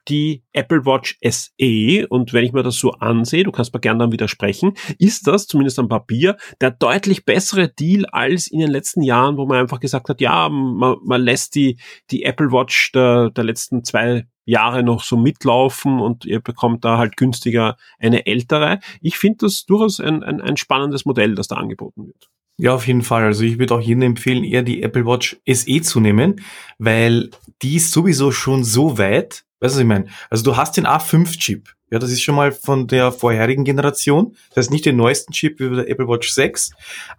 die 0.07 0.43
Apple 0.53 0.85
Watch 0.85 1.17
SE. 1.21 2.07
Und 2.07 2.33
wenn 2.33 2.43
ich 2.43 2.53
mir 2.53 2.63
das 2.63 2.75
so 2.75 2.91
ansehe, 2.91 3.43
du 3.43 3.51
kannst 3.51 3.73
mir 3.73 3.79
gerne 3.79 3.99
dann 3.99 4.11
widersprechen, 4.11 4.73
ist 4.99 5.27
das 5.27 5.47
zumindest 5.47 5.79
am 5.79 5.89
Papier 5.89 6.37
der 6.61 6.71
deutlich 6.71 7.25
bessere 7.25 7.69
Deal 7.69 8.05
als 8.05 8.47
in 8.47 8.59
den 8.59 8.69
letzten 8.69 9.01
Jahren, 9.01 9.37
wo 9.37 9.45
man 9.45 9.59
einfach 9.59 9.79
gesagt 9.79 10.09
hat, 10.09 10.21
ja, 10.21 10.49
man, 10.49 10.97
man 11.03 11.21
lässt 11.21 11.55
die, 11.55 11.77
die 12.11 12.23
Apple 12.23 12.51
Watch 12.51 12.91
der, 12.91 13.29
der 13.29 13.43
letzten 13.43 13.83
zwei 13.83 14.27
Jahre 14.45 14.83
noch 14.83 15.03
so 15.03 15.15
mitlaufen 15.15 15.99
und 15.99 16.25
ihr 16.25 16.41
bekommt 16.41 16.83
da 16.83 16.97
halt 16.97 17.15
günstiger 17.15 17.77
eine 17.99 18.25
ältere. 18.25 18.79
Ich 19.01 19.17
finde 19.17 19.37
das 19.41 19.65
durchaus 19.65 19.99
ein, 19.99 20.23
ein, 20.23 20.41
ein 20.41 20.57
spannendes 20.57 21.05
Modell, 21.05 21.35
das 21.35 21.47
da 21.47 21.55
angeboten 21.55 22.07
wird. 22.07 22.29
Ja, 22.57 22.75
auf 22.75 22.85
jeden 22.85 23.01
Fall. 23.01 23.23
Also 23.23 23.43
ich 23.43 23.57
würde 23.57 23.73
auch 23.73 23.81
jedem 23.81 24.03
empfehlen, 24.03 24.43
eher 24.43 24.61
die 24.61 24.83
Apple 24.83 25.05
Watch 25.05 25.37
SE 25.47 25.81
zu 25.81 25.99
nehmen, 25.99 26.41
weil 26.77 27.31
die 27.61 27.77
ist 27.77 27.91
sowieso 27.91 28.31
schon 28.31 28.63
so 28.63 28.97
weit. 28.97 29.45
Weißt 29.63 29.75
du, 29.75 29.77
was 29.77 29.81
ich 29.81 29.87
meine? 29.87 30.07
Also 30.29 30.43
du 30.43 30.57
hast 30.57 30.75
den 30.75 30.85
A5-Chip. 30.85 31.69
Ja, 31.89 31.97
das 31.97 32.11
ist 32.11 32.21
schon 32.21 32.35
mal 32.35 32.51
von 32.51 32.85
der 32.85 33.13
vorherigen 33.13 33.63
Generation. 33.63 34.35
Das 34.49 34.57
heißt 34.57 34.71
nicht 34.71 34.85
den 34.85 34.97
neuesten 34.97 35.31
Chip 35.31 35.57
wie 35.61 35.69
bei 35.69 35.75
der 35.75 35.89
Apple 35.89 36.05
Watch 36.05 36.33
6. 36.33 36.71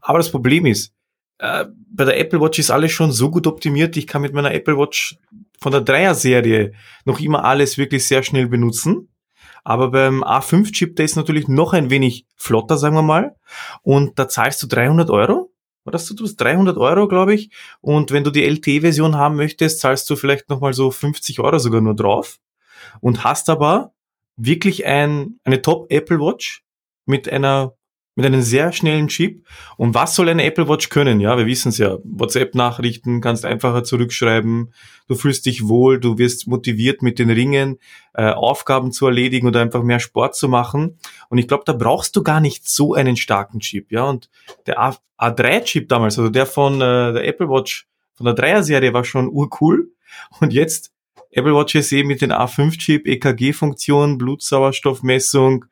Aber 0.02 0.18
das 0.18 0.30
Problem 0.30 0.66
ist, 0.66 0.92
äh, 1.38 1.64
bei 1.90 2.04
der 2.04 2.20
Apple 2.20 2.42
Watch 2.42 2.58
ist 2.58 2.70
alles 2.70 2.92
schon 2.92 3.12
so 3.12 3.30
gut 3.30 3.46
optimiert. 3.46 3.96
Ich 3.96 4.06
kann 4.06 4.20
mit 4.20 4.34
meiner 4.34 4.52
Apple 4.52 4.76
Watch 4.76 5.16
von 5.58 5.72
der 5.72 5.80
Dreier-Serie 5.80 6.72
noch 7.06 7.18
immer 7.18 7.46
alles 7.46 7.78
wirklich 7.78 8.06
sehr 8.06 8.22
schnell 8.22 8.46
benutzen. 8.46 9.08
Aber 9.62 9.90
beim 9.90 10.22
A5-Chip, 10.22 10.96
der 10.96 11.06
ist 11.06 11.16
natürlich 11.16 11.48
noch 11.48 11.72
ein 11.72 11.88
wenig 11.88 12.26
flotter, 12.36 12.76
sagen 12.76 12.94
wir 12.94 13.02
mal. 13.02 13.36
Und 13.80 14.18
da 14.18 14.28
zahlst 14.28 14.62
du 14.62 14.66
300 14.66 15.08
Euro. 15.08 15.50
Oder 15.84 15.98
du 15.98 16.14
tust 16.14 16.40
300 16.40 16.76
Euro, 16.76 17.08
glaube 17.08 17.34
ich. 17.34 17.50
Und 17.80 18.10
wenn 18.10 18.24
du 18.24 18.30
die 18.30 18.44
LTE-Version 18.44 19.16
haben 19.16 19.36
möchtest, 19.36 19.80
zahlst 19.80 20.08
du 20.08 20.16
vielleicht 20.16 20.48
nochmal 20.48 20.72
so 20.72 20.90
50 20.90 21.40
Euro 21.40 21.58
sogar 21.58 21.80
nur 21.80 21.94
drauf. 21.94 22.38
Und 23.00 23.24
hast 23.24 23.50
aber 23.50 23.92
wirklich 24.36 24.86
ein, 24.86 25.38
eine 25.44 25.62
Top 25.62 25.90
Apple 25.90 26.18
Watch 26.18 26.64
mit 27.06 27.28
einer 27.28 27.74
mit 28.16 28.26
einem 28.26 28.42
sehr 28.42 28.72
schnellen 28.72 29.08
Chip. 29.08 29.44
Und 29.76 29.94
was 29.94 30.14
soll 30.14 30.28
eine 30.28 30.44
Apple 30.44 30.68
Watch 30.68 30.88
können? 30.88 31.20
Ja, 31.20 31.36
wir 31.36 31.46
wissen 31.46 31.70
es 31.70 31.78
ja. 31.78 31.98
WhatsApp-Nachrichten 32.04 33.20
kannst 33.20 33.44
einfacher 33.44 33.82
zurückschreiben. 33.82 34.72
Du 35.08 35.14
fühlst 35.14 35.46
dich 35.46 35.66
wohl, 35.66 35.98
du 35.98 36.18
wirst 36.18 36.46
motiviert 36.46 37.02
mit 37.02 37.18
den 37.18 37.30
Ringen, 37.30 37.78
äh, 38.14 38.30
Aufgaben 38.30 38.92
zu 38.92 39.06
erledigen 39.06 39.48
oder 39.48 39.60
einfach 39.60 39.82
mehr 39.82 40.00
Sport 40.00 40.36
zu 40.36 40.48
machen. 40.48 40.98
Und 41.28 41.38
ich 41.38 41.48
glaube, 41.48 41.64
da 41.66 41.72
brauchst 41.72 42.14
du 42.16 42.22
gar 42.22 42.40
nicht 42.40 42.68
so 42.68 42.94
einen 42.94 43.16
starken 43.16 43.60
Chip. 43.60 43.90
Ja, 43.90 44.04
und 44.04 44.30
der 44.66 44.80
A 44.80 44.96
A3-Chip 45.16 45.88
damals, 45.88 46.18
also 46.18 46.28
der 46.28 46.44
von 46.44 46.74
äh, 46.74 47.12
der 47.12 47.26
Apple 47.26 47.48
Watch 47.48 47.86
von 48.14 48.26
der 48.26 48.34
Dreier-Serie 48.34 48.92
war 48.92 49.04
schon 49.04 49.28
urcool. 49.28 49.92
Und 50.40 50.52
jetzt 50.52 50.92
Apple 51.30 51.54
Watch 51.54 51.76
SE 51.80 52.04
mit 52.04 52.20
den 52.20 52.32
A5-Chip, 52.32 53.06
EKG-Funktion, 53.06 54.18
Blutsauerstoffmessung, 54.18 55.64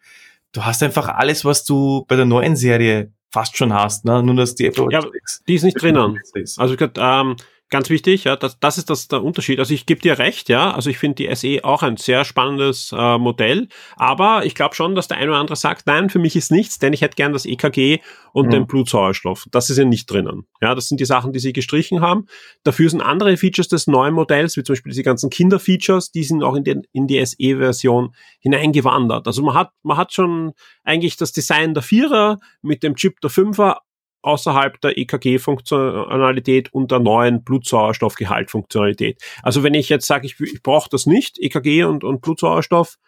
du 0.53 0.65
hast 0.65 0.83
einfach 0.83 1.09
alles, 1.09 1.45
was 1.45 1.65
du 1.65 2.05
bei 2.07 2.17
der 2.17 2.25
neuen 2.25 2.57
Serie 2.57 3.13
fast 3.31 3.57
schon 3.57 3.73
hast, 3.73 4.05
ne? 4.05 4.23
nur 4.23 4.35
dass 4.37 4.55
die 4.55 4.67
Apple 4.67 4.85
Watch 4.85 5.05
ja, 5.05 5.11
die 5.49 5.55
ist 5.55 5.63
nicht 5.63 5.81
drinnen. 5.81 6.19
Also 6.59 6.75
ich 6.75 6.79
glaub, 6.79 6.99
ähm, 6.99 7.37
Ganz 7.73 7.89
wichtig, 7.89 8.25
ja, 8.25 8.37
das, 8.37 8.61
das 8.61 8.77
ist 8.77 8.91
das 8.91 9.09
der 9.09 9.25
Unterschied. 9.25 9.59
Also 9.59 9.73
ich 9.73 9.87
gebe 9.87 9.99
dir 9.99 10.19
recht, 10.19 10.51
ja, 10.51 10.75
also 10.75 10.91
ich 10.91 10.99
finde 10.99 11.15
die 11.15 11.35
SE 11.35 11.65
auch 11.65 11.83
ein 11.83 11.97
sehr 11.97 12.27
spannendes 12.27 12.93
äh, 12.95 13.17
Modell, 13.17 13.69
aber 13.97 14.45
ich 14.45 14.55
glaube 14.55 14.75
schon, 14.75 14.95
dass 14.95 15.09
der 15.09 15.17
eine 15.17 15.31
oder 15.31 15.41
andere 15.41 15.57
sagt, 15.57 15.87
nein, 15.87 16.11
für 16.11 16.19
mich 16.19 16.37
ist 16.37 16.53
nichts, 16.53 16.79
denn 16.79 16.93
ich 16.93 17.01
hätte 17.01 17.17
gern 17.17 17.33
das 17.33 17.47
EKG 17.47 18.01
und 18.35 18.49
mhm. 18.49 18.51
den 18.51 18.67
Blutsauerstoff. 18.67 19.47
Das 19.51 19.71
ist 19.71 19.79
ja 19.79 19.87
nicht 19.87 20.11
drinnen. 20.11 20.47
Ja, 20.61 20.75
das 20.75 20.89
sind 20.89 21.01
die 21.01 21.07
Sachen, 21.07 21.33
die 21.33 21.39
sie 21.39 21.55
gestrichen 21.55 22.03
haben. 22.03 22.27
Dafür 22.63 22.91
sind 22.91 23.01
andere 23.01 23.39
Features 23.39 23.69
des 23.69 23.87
neuen 23.87 24.13
Modells, 24.13 24.59
wie 24.59 24.65
zum 24.65 24.75
Beispiel 24.75 24.91
diese 24.91 25.03
ganzen 25.03 25.31
Kinderfeatures, 25.31 26.11
die 26.11 26.25
sind 26.25 26.43
auch 26.43 26.57
in, 26.57 26.65
den, 26.65 26.83
in 26.93 27.07
die 27.07 27.25
SE-Version 27.25 28.15
hineingewandert. 28.41 29.27
Also 29.27 29.43
man 29.43 29.55
hat, 29.55 29.71
man 29.83 29.97
hat 29.97 30.13
schon 30.13 30.53
eigentlich 30.85 31.17
das 31.17 31.33
Design 31.33 31.73
der 31.73 31.83
Vierer 31.83 32.39
mit 32.61 32.83
dem 32.83 32.97
Chip 32.97 33.19
der 33.23 33.31
Fünfer 33.31 33.81
außerhalb 34.23 34.81
der 34.81 34.97
EKG-Funktionalität 34.97 36.73
und 36.73 36.91
der 36.91 37.01
neuen 37.01 37.45
Blutsauerstoffgehalt-Funktionalität. 37.45 39.23
Also 39.43 39.63
wenn 39.63 39.75
ich 39.75 39.89
jetzt 39.89 40.07
sage, 40.07 40.27
ich, 40.27 40.41
ich 40.41 40.63
brauche 40.63 40.89
das 40.91 41.07
nicht, 41.07 41.39
EKG 41.39 41.85
und, 41.85 42.05
und 42.05 42.21
Blutsauerstoff, 42.23 42.99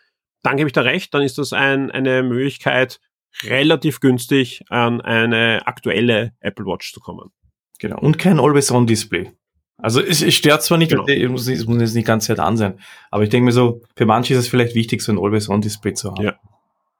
dann 0.42 0.56
gebe 0.56 0.68
ich 0.68 0.72
da 0.72 0.82
recht, 0.82 1.14
dann 1.14 1.22
ist 1.22 1.38
das 1.38 1.52
ein, 1.52 1.90
eine 1.90 2.22
Möglichkeit, 2.22 3.00
relativ 3.42 4.00
günstig 4.00 4.62
an 4.68 5.00
eine 5.00 5.66
aktuelle 5.66 6.32
Apple 6.40 6.66
Watch 6.66 6.92
zu 6.92 7.00
kommen. 7.00 7.30
Genau. 7.78 7.98
Und 7.98 8.18
kein 8.18 8.38
Always-On-Display. 8.38 9.32
Also 9.78 10.00
es, 10.00 10.22
es 10.22 10.34
stört 10.34 10.62
zwar 10.62 10.78
nicht, 10.78 10.90
genau. 10.90 11.04
es, 11.06 11.28
muss, 11.28 11.48
es 11.48 11.66
muss 11.66 11.80
jetzt 11.80 11.94
nicht 11.94 12.06
ganz 12.06 12.30
an 12.30 12.56
sein, 12.56 12.78
aber 13.10 13.24
ich 13.24 13.30
denke 13.30 13.46
mir 13.46 13.52
so, 13.52 13.82
für 13.96 14.06
manche 14.06 14.34
ist 14.34 14.40
es 14.40 14.48
vielleicht 14.48 14.74
wichtig, 14.74 15.02
so 15.02 15.12
ein 15.12 15.18
Always-On-Display 15.18 15.94
zu 15.94 16.12
haben. 16.12 16.22
Ja. 16.22 16.38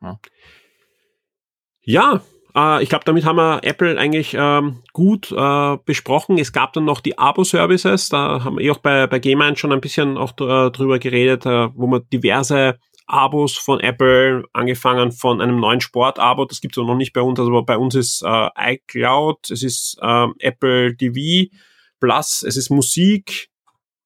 ja. 0.03 0.19
Ja, 1.87 2.23
äh, 2.57 2.83
ich 2.83 2.89
glaube, 2.89 3.05
damit 3.05 3.25
haben 3.25 3.37
wir 3.37 3.61
Apple 3.63 3.99
eigentlich 3.99 4.35
ähm, 4.39 4.83
gut 4.93 5.33
äh, 5.33 5.77
besprochen. 5.85 6.39
Es 6.39 6.53
gab 6.53 6.73
dann 6.73 6.85
noch 6.85 7.01
die 7.01 7.19
Abo-Services, 7.19 8.09
da 8.09 8.45
haben 8.45 8.59
wir 8.59 8.65
eh 8.65 8.71
auch 8.71 8.79
bei, 8.79 9.07
bei 9.07 9.19
Game 9.19 9.57
schon 9.57 9.73
ein 9.73 9.81
bisschen 9.81 10.17
auch 10.17 10.33
äh, 10.41 10.71
drüber 10.71 10.99
geredet, 10.99 11.47
äh, 11.47 11.69
wo 11.75 11.87
man 11.87 12.03
diverse 12.13 12.79
Abos 13.07 13.57
von 13.57 13.81
Apple, 13.81 14.45
angefangen 14.53 15.13
von 15.13 15.41
einem 15.41 15.61
neuen 15.61 15.81
Sport-Abo, 15.81 16.47
das 16.47 16.61
gibt 16.61 16.77
es 16.77 16.83
noch 16.83 16.97
nicht 16.97 17.13
bei 17.13 17.21
uns, 17.21 17.39
also 17.39 17.63
bei 17.63 17.77
uns 17.77 17.95
ist 17.95 18.23
äh, 18.23 18.49
iCloud, 18.57 19.51
es 19.51 19.63
ist 19.63 19.99
äh, 20.01 20.27
Apple 20.39 20.97
TV 20.97 21.51
Plus, 22.01 22.43
es 22.43 22.57
ist 22.57 22.71
Musik, 22.71 23.51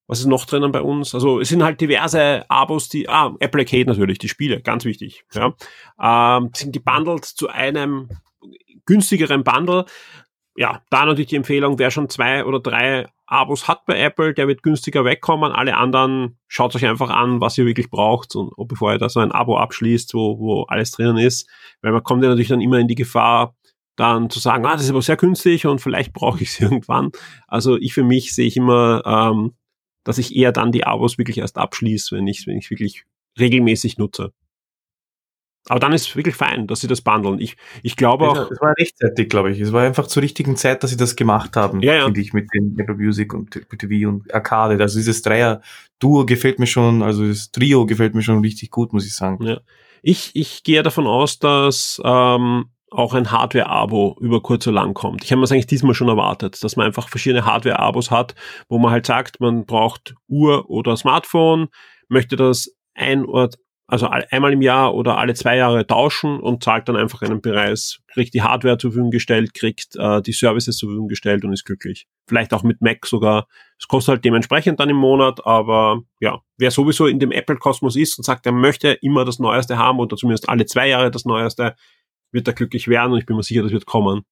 was 0.08 0.20
ist 0.20 0.26
noch 0.26 0.46
drinnen 0.46 0.72
bei 0.72 0.80
uns? 0.80 1.14
Also 1.14 1.40
es 1.40 1.48
sind 1.48 1.62
halt 1.62 1.80
diverse 1.80 2.48
Abos, 2.48 2.88
die, 2.88 3.08
ah, 3.08 3.34
Apple 3.40 3.60
Arcade 3.60 3.86
natürlich, 3.86 4.18
die 4.18 4.28
Spiele, 4.28 4.60
ganz 4.62 4.84
wichtig, 4.84 5.24
ja, 5.32 5.54
ähm, 6.00 6.50
sind 6.54 6.72
gebundelt 6.72 7.24
zu 7.24 7.48
einem 7.48 8.08
günstigeren 8.88 9.44
Bundle. 9.44 9.84
Ja, 10.56 10.82
da 10.90 11.04
natürlich 11.04 11.28
die 11.28 11.36
Empfehlung, 11.36 11.78
wer 11.78 11.92
schon 11.92 12.08
zwei 12.08 12.44
oder 12.44 12.58
drei 12.58 13.06
Abos 13.26 13.68
hat 13.68 13.84
bei 13.84 14.00
Apple, 14.00 14.32
der 14.32 14.48
wird 14.48 14.62
günstiger 14.62 15.04
wegkommen. 15.04 15.52
Alle 15.52 15.76
anderen 15.76 16.38
schaut 16.48 16.74
euch 16.74 16.86
einfach 16.86 17.10
an, 17.10 17.40
was 17.40 17.58
ihr 17.58 17.66
wirklich 17.66 17.90
braucht 17.90 18.34
und 18.34 18.50
bevor 18.66 18.92
ihr 18.92 18.98
da 18.98 19.08
so 19.08 19.20
ein 19.20 19.30
Abo 19.30 19.58
abschließt, 19.58 20.14
wo, 20.14 20.38
wo 20.40 20.62
alles 20.62 20.90
drinnen 20.92 21.18
ist. 21.18 21.48
Weil 21.82 21.92
man 21.92 22.02
kommt 22.02 22.22
ja 22.24 22.30
natürlich 22.30 22.48
dann 22.48 22.62
immer 22.62 22.78
in 22.78 22.88
die 22.88 22.94
Gefahr, 22.94 23.54
dann 23.96 24.30
zu 24.30 24.40
sagen, 24.40 24.64
ah, 24.64 24.72
das 24.72 24.84
ist 24.84 24.90
aber 24.90 25.02
sehr 25.02 25.16
günstig 25.16 25.66
und 25.66 25.80
vielleicht 25.80 26.12
brauche 26.12 26.42
ich 26.42 26.48
es 26.48 26.60
irgendwann. 26.60 27.10
Also 27.46 27.76
ich 27.76 27.92
für 27.92 28.02
mich 28.02 28.34
sehe 28.34 28.46
ich 28.46 28.56
immer, 28.56 29.02
ähm, 29.04 29.52
dass 30.04 30.18
ich 30.18 30.34
eher 30.34 30.52
dann 30.52 30.72
die 30.72 30.84
Abos 30.84 31.18
wirklich 31.18 31.38
erst 31.38 31.58
abschließe, 31.58 32.16
wenn 32.16 32.26
ich 32.26 32.46
wenn 32.46 32.56
ich 32.56 32.70
wirklich 32.70 33.04
regelmäßig 33.38 33.98
nutze. 33.98 34.32
Aber 35.68 35.80
dann 35.80 35.92
ist 35.92 36.08
es 36.08 36.16
wirklich 36.16 36.34
fein, 36.34 36.66
dass 36.66 36.80
sie 36.80 36.86
das 36.86 37.02
bundeln. 37.02 37.40
Ich, 37.40 37.56
ich 37.82 37.96
glaube 37.96 38.28
auch. 38.28 38.50
Es 38.50 38.60
war 38.60 38.74
rechtzeitig, 38.78 39.28
glaube 39.28 39.50
ich. 39.50 39.60
Es 39.60 39.72
war 39.72 39.82
einfach 39.82 40.06
zur 40.06 40.22
richtigen 40.22 40.56
Zeit, 40.56 40.82
dass 40.82 40.90
sie 40.90 40.96
das 40.96 41.14
gemacht 41.14 41.56
haben, 41.56 41.82
ja, 41.82 41.94
ja. 41.94 42.04
finde 42.04 42.20
ich, 42.20 42.32
mit 42.32 42.48
dem 42.54 42.78
Apple 42.78 42.94
Music 42.94 43.34
und 43.34 43.50
TV 43.50 44.08
und 44.08 44.32
Arcade. 44.32 44.82
Also 44.82 44.98
dieses 44.98 45.20
Dreier-Duo 45.22 46.24
gefällt 46.24 46.58
mir 46.58 46.66
schon, 46.66 47.02
also 47.02 47.26
das 47.26 47.50
Trio 47.50 47.84
gefällt 47.86 48.14
mir 48.14 48.22
schon 48.22 48.40
richtig 48.40 48.70
gut, 48.70 48.92
muss 48.92 49.06
ich 49.06 49.14
sagen. 49.14 49.44
Ja. 49.44 49.60
Ich, 50.02 50.30
ich 50.34 50.62
gehe 50.62 50.82
davon 50.82 51.06
aus, 51.06 51.38
dass 51.38 52.00
ähm, 52.04 52.66
auch 52.90 53.14
ein 53.14 53.30
Hardware-Abo 53.30 54.16
über 54.20 54.40
kurz 54.40 54.66
oder 54.66 54.76
lang 54.76 54.94
kommt. 54.94 55.24
Ich 55.24 55.30
habe 55.30 55.38
mir 55.38 55.42
das 55.44 55.52
eigentlich 55.52 55.66
diesmal 55.66 55.94
schon 55.94 56.08
erwartet, 56.08 56.62
dass 56.62 56.76
man 56.76 56.86
einfach 56.86 57.08
verschiedene 57.08 57.44
Hardware-Abos 57.44 58.10
hat, 58.10 58.34
wo 58.68 58.78
man 58.78 58.90
halt 58.90 59.06
sagt, 59.06 59.40
man 59.40 59.66
braucht 59.66 60.14
Uhr 60.28 60.70
oder 60.70 60.96
Smartphone, 60.96 61.68
möchte 62.08 62.36
das 62.36 62.74
ein 62.94 63.26
Ort 63.26 63.58
also 63.90 64.06
einmal 64.06 64.52
im 64.52 64.60
Jahr 64.60 64.94
oder 64.94 65.16
alle 65.16 65.32
zwei 65.32 65.56
Jahre 65.56 65.86
tauschen 65.86 66.40
und 66.40 66.62
zahlt 66.62 66.90
dann 66.90 66.96
einfach 66.96 67.22
einen 67.22 67.40
Preis, 67.40 68.00
kriegt 68.06 68.34
die 68.34 68.42
Hardware 68.42 68.76
zur 68.76 68.90
Verfügung 68.90 69.10
gestellt, 69.10 69.54
kriegt 69.54 69.96
äh, 69.96 70.20
die 70.20 70.32
Services 70.32 70.76
zur 70.76 70.90
Verfügung 70.90 71.08
gestellt 71.08 71.42
und 71.42 71.54
ist 71.54 71.64
glücklich. 71.64 72.06
Vielleicht 72.26 72.52
auch 72.52 72.62
mit 72.62 72.82
Mac 72.82 73.06
sogar. 73.06 73.48
Es 73.78 73.88
kostet 73.88 74.12
halt 74.12 74.24
dementsprechend 74.26 74.78
dann 74.78 74.90
im 74.90 74.96
Monat, 74.96 75.44
aber 75.46 76.02
ja, 76.20 76.42
wer 76.58 76.70
sowieso 76.70 77.06
in 77.06 77.18
dem 77.18 77.32
Apple-Kosmos 77.32 77.96
ist 77.96 78.18
und 78.18 78.24
sagt, 78.24 78.44
er 78.44 78.52
möchte 78.52 78.90
immer 79.00 79.24
das 79.24 79.38
Neueste 79.38 79.78
haben 79.78 80.00
oder 80.00 80.18
zumindest 80.18 80.50
alle 80.50 80.66
zwei 80.66 80.88
Jahre 80.88 81.10
das 81.10 81.24
Neueste, 81.24 81.74
wird 82.30 82.46
er 82.46 82.52
glücklich 82.52 82.88
werden 82.88 83.12
und 83.14 83.18
ich 83.18 83.26
bin 83.26 83.36
mir 83.36 83.42
sicher, 83.42 83.62
das 83.62 83.72
wird 83.72 83.86
kommen. 83.86 84.26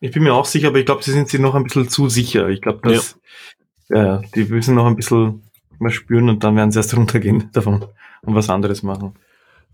Ich 0.00 0.12
bin 0.12 0.22
mir 0.22 0.32
auch 0.32 0.46
sicher, 0.46 0.68
aber 0.68 0.78
ich 0.78 0.86
glaube, 0.86 1.02
sie 1.02 1.12
sind 1.12 1.28
sich 1.28 1.40
noch 1.40 1.54
ein 1.54 1.64
bisschen 1.64 1.90
zu 1.90 2.08
sicher. 2.08 2.48
Ich 2.48 2.62
glaube, 2.62 2.80
dass 2.82 3.20
ja. 3.90 4.04
ja, 4.04 4.22
die 4.34 4.44
müssen 4.44 4.74
noch 4.74 4.86
ein 4.86 4.96
bisschen 4.96 5.42
mal 5.84 5.90
spüren 5.90 6.28
und 6.28 6.42
dann 6.42 6.56
werden 6.56 6.72
sie 6.72 6.78
erst 6.78 6.96
runtergehen 6.96 7.50
davon 7.52 7.84
und 8.22 8.34
was 8.34 8.50
anderes 8.50 8.82
machen. 8.82 9.14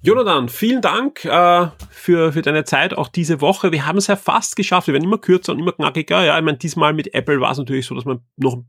Jonathan, 0.02 0.48
vielen 0.48 0.80
Dank 0.80 1.24
äh, 1.26 1.66
für, 1.90 2.32
für 2.32 2.42
deine 2.42 2.64
Zeit 2.64 2.94
auch 2.94 3.08
diese 3.08 3.42
Woche. 3.42 3.70
Wir 3.70 3.86
haben 3.86 3.98
es 3.98 4.06
ja 4.06 4.16
fast 4.16 4.56
geschafft. 4.56 4.86
Wir 4.86 4.94
werden 4.94 5.04
immer 5.04 5.18
kürzer 5.18 5.52
und 5.52 5.58
immer 5.58 5.72
knackiger. 5.72 6.24
Ja, 6.24 6.38
ich 6.38 6.44
meine, 6.44 6.56
diesmal 6.56 6.94
mit 6.94 7.12
Apple 7.12 7.40
war 7.40 7.52
es 7.52 7.58
natürlich 7.58 7.86
so, 7.86 7.94
dass 7.94 8.06
wir 8.06 8.20
noch 8.36 8.56
ein 8.56 8.66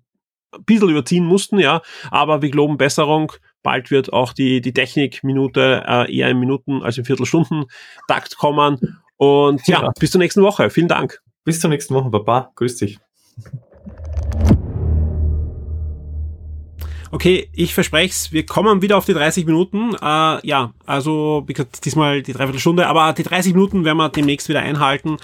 bisschen 0.66 0.90
überziehen 0.90 1.26
mussten, 1.26 1.58
ja. 1.60 1.82
Aber 2.10 2.42
wir 2.42 2.50
glauben 2.50 2.78
Besserung. 2.78 3.32
Bald 3.64 3.92
wird 3.92 4.12
auch 4.12 4.34
die, 4.34 4.60
die 4.60 4.74
Technikminute 4.74 5.86
äh, 5.88 6.14
eher 6.14 6.30
in 6.30 6.40
Minuten 6.40 6.84
als 6.84 6.98
in 6.98 7.06
Viertelstunden 7.06 7.66
Takt 8.10 8.38
kommen. 8.38 9.00
Und 9.16 9.66
ja, 9.68 9.84
ja, 9.84 9.92
bis 9.98 10.12
zur 10.12 10.20
nächsten 10.20 10.42
Woche. 10.42 10.70
Vielen 10.70 10.90
Dank. 10.90 11.22
Bis 11.46 11.62
zur 11.62 11.70
nächsten 11.70 11.94
Woche, 11.96 12.10
Papa. 12.10 12.52
Grüß 12.56 12.76
dich. 12.76 13.00
Okay, 17.14 17.50
ich 17.52 17.74
verspreche 17.74 18.12
es, 18.12 18.32
wir 18.32 18.46
kommen 18.46 18.82
wieder 18.82 18.98
auf 18.98 19.04
die 19.04 19.14
30 19.14 19.46
Minuten. 19.46 19.94
Äh, 20.02 20.48
ja, 20.48 20.72
also 20.86 21.44
wie 21.46 21.52
gesagt, 21.52 21.84
diesmal 21.84 22.22
die 22.22 22.32
Dreiviertelstunde, 22.32 22.88
aber 22.88 23.12
die 23.12 23.24
30 23.24 23.54
Minuten 23.54 23.84
werden 23.84 23.98
wir 23.98 24.08
demnächst 24.08 24.48
wieder 24.48 24.62
einhalten. 24.62 25.18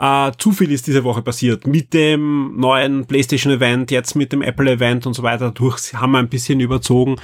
Äh, 0.00 0.32
zu 0.38 0.52
viel 0.52 0.72
ist 0.72 0.86
diese 0.86 1.04
Woche 1.04 1.20
passiert. 1.20 1.66
Mit 1.66 1.92
dem 1.92 2.58
neuen 2.58 3.04
PlayStation-Event, 3.04 3.90
jetzt 3.90 4.14
mit 4.14 4.32
dem 4.32 4.40
Apple-Event 4.40 5.06
und 5.06 5.12
so 5.12 5.22
weiter. 5.22 5.50
Durch 5.50 5.92
haben 5.92 6.12
wir 6.12 6.18
ein 6.18 6.30
bisschen 6.30 6.60
überzogen 6.60 7.16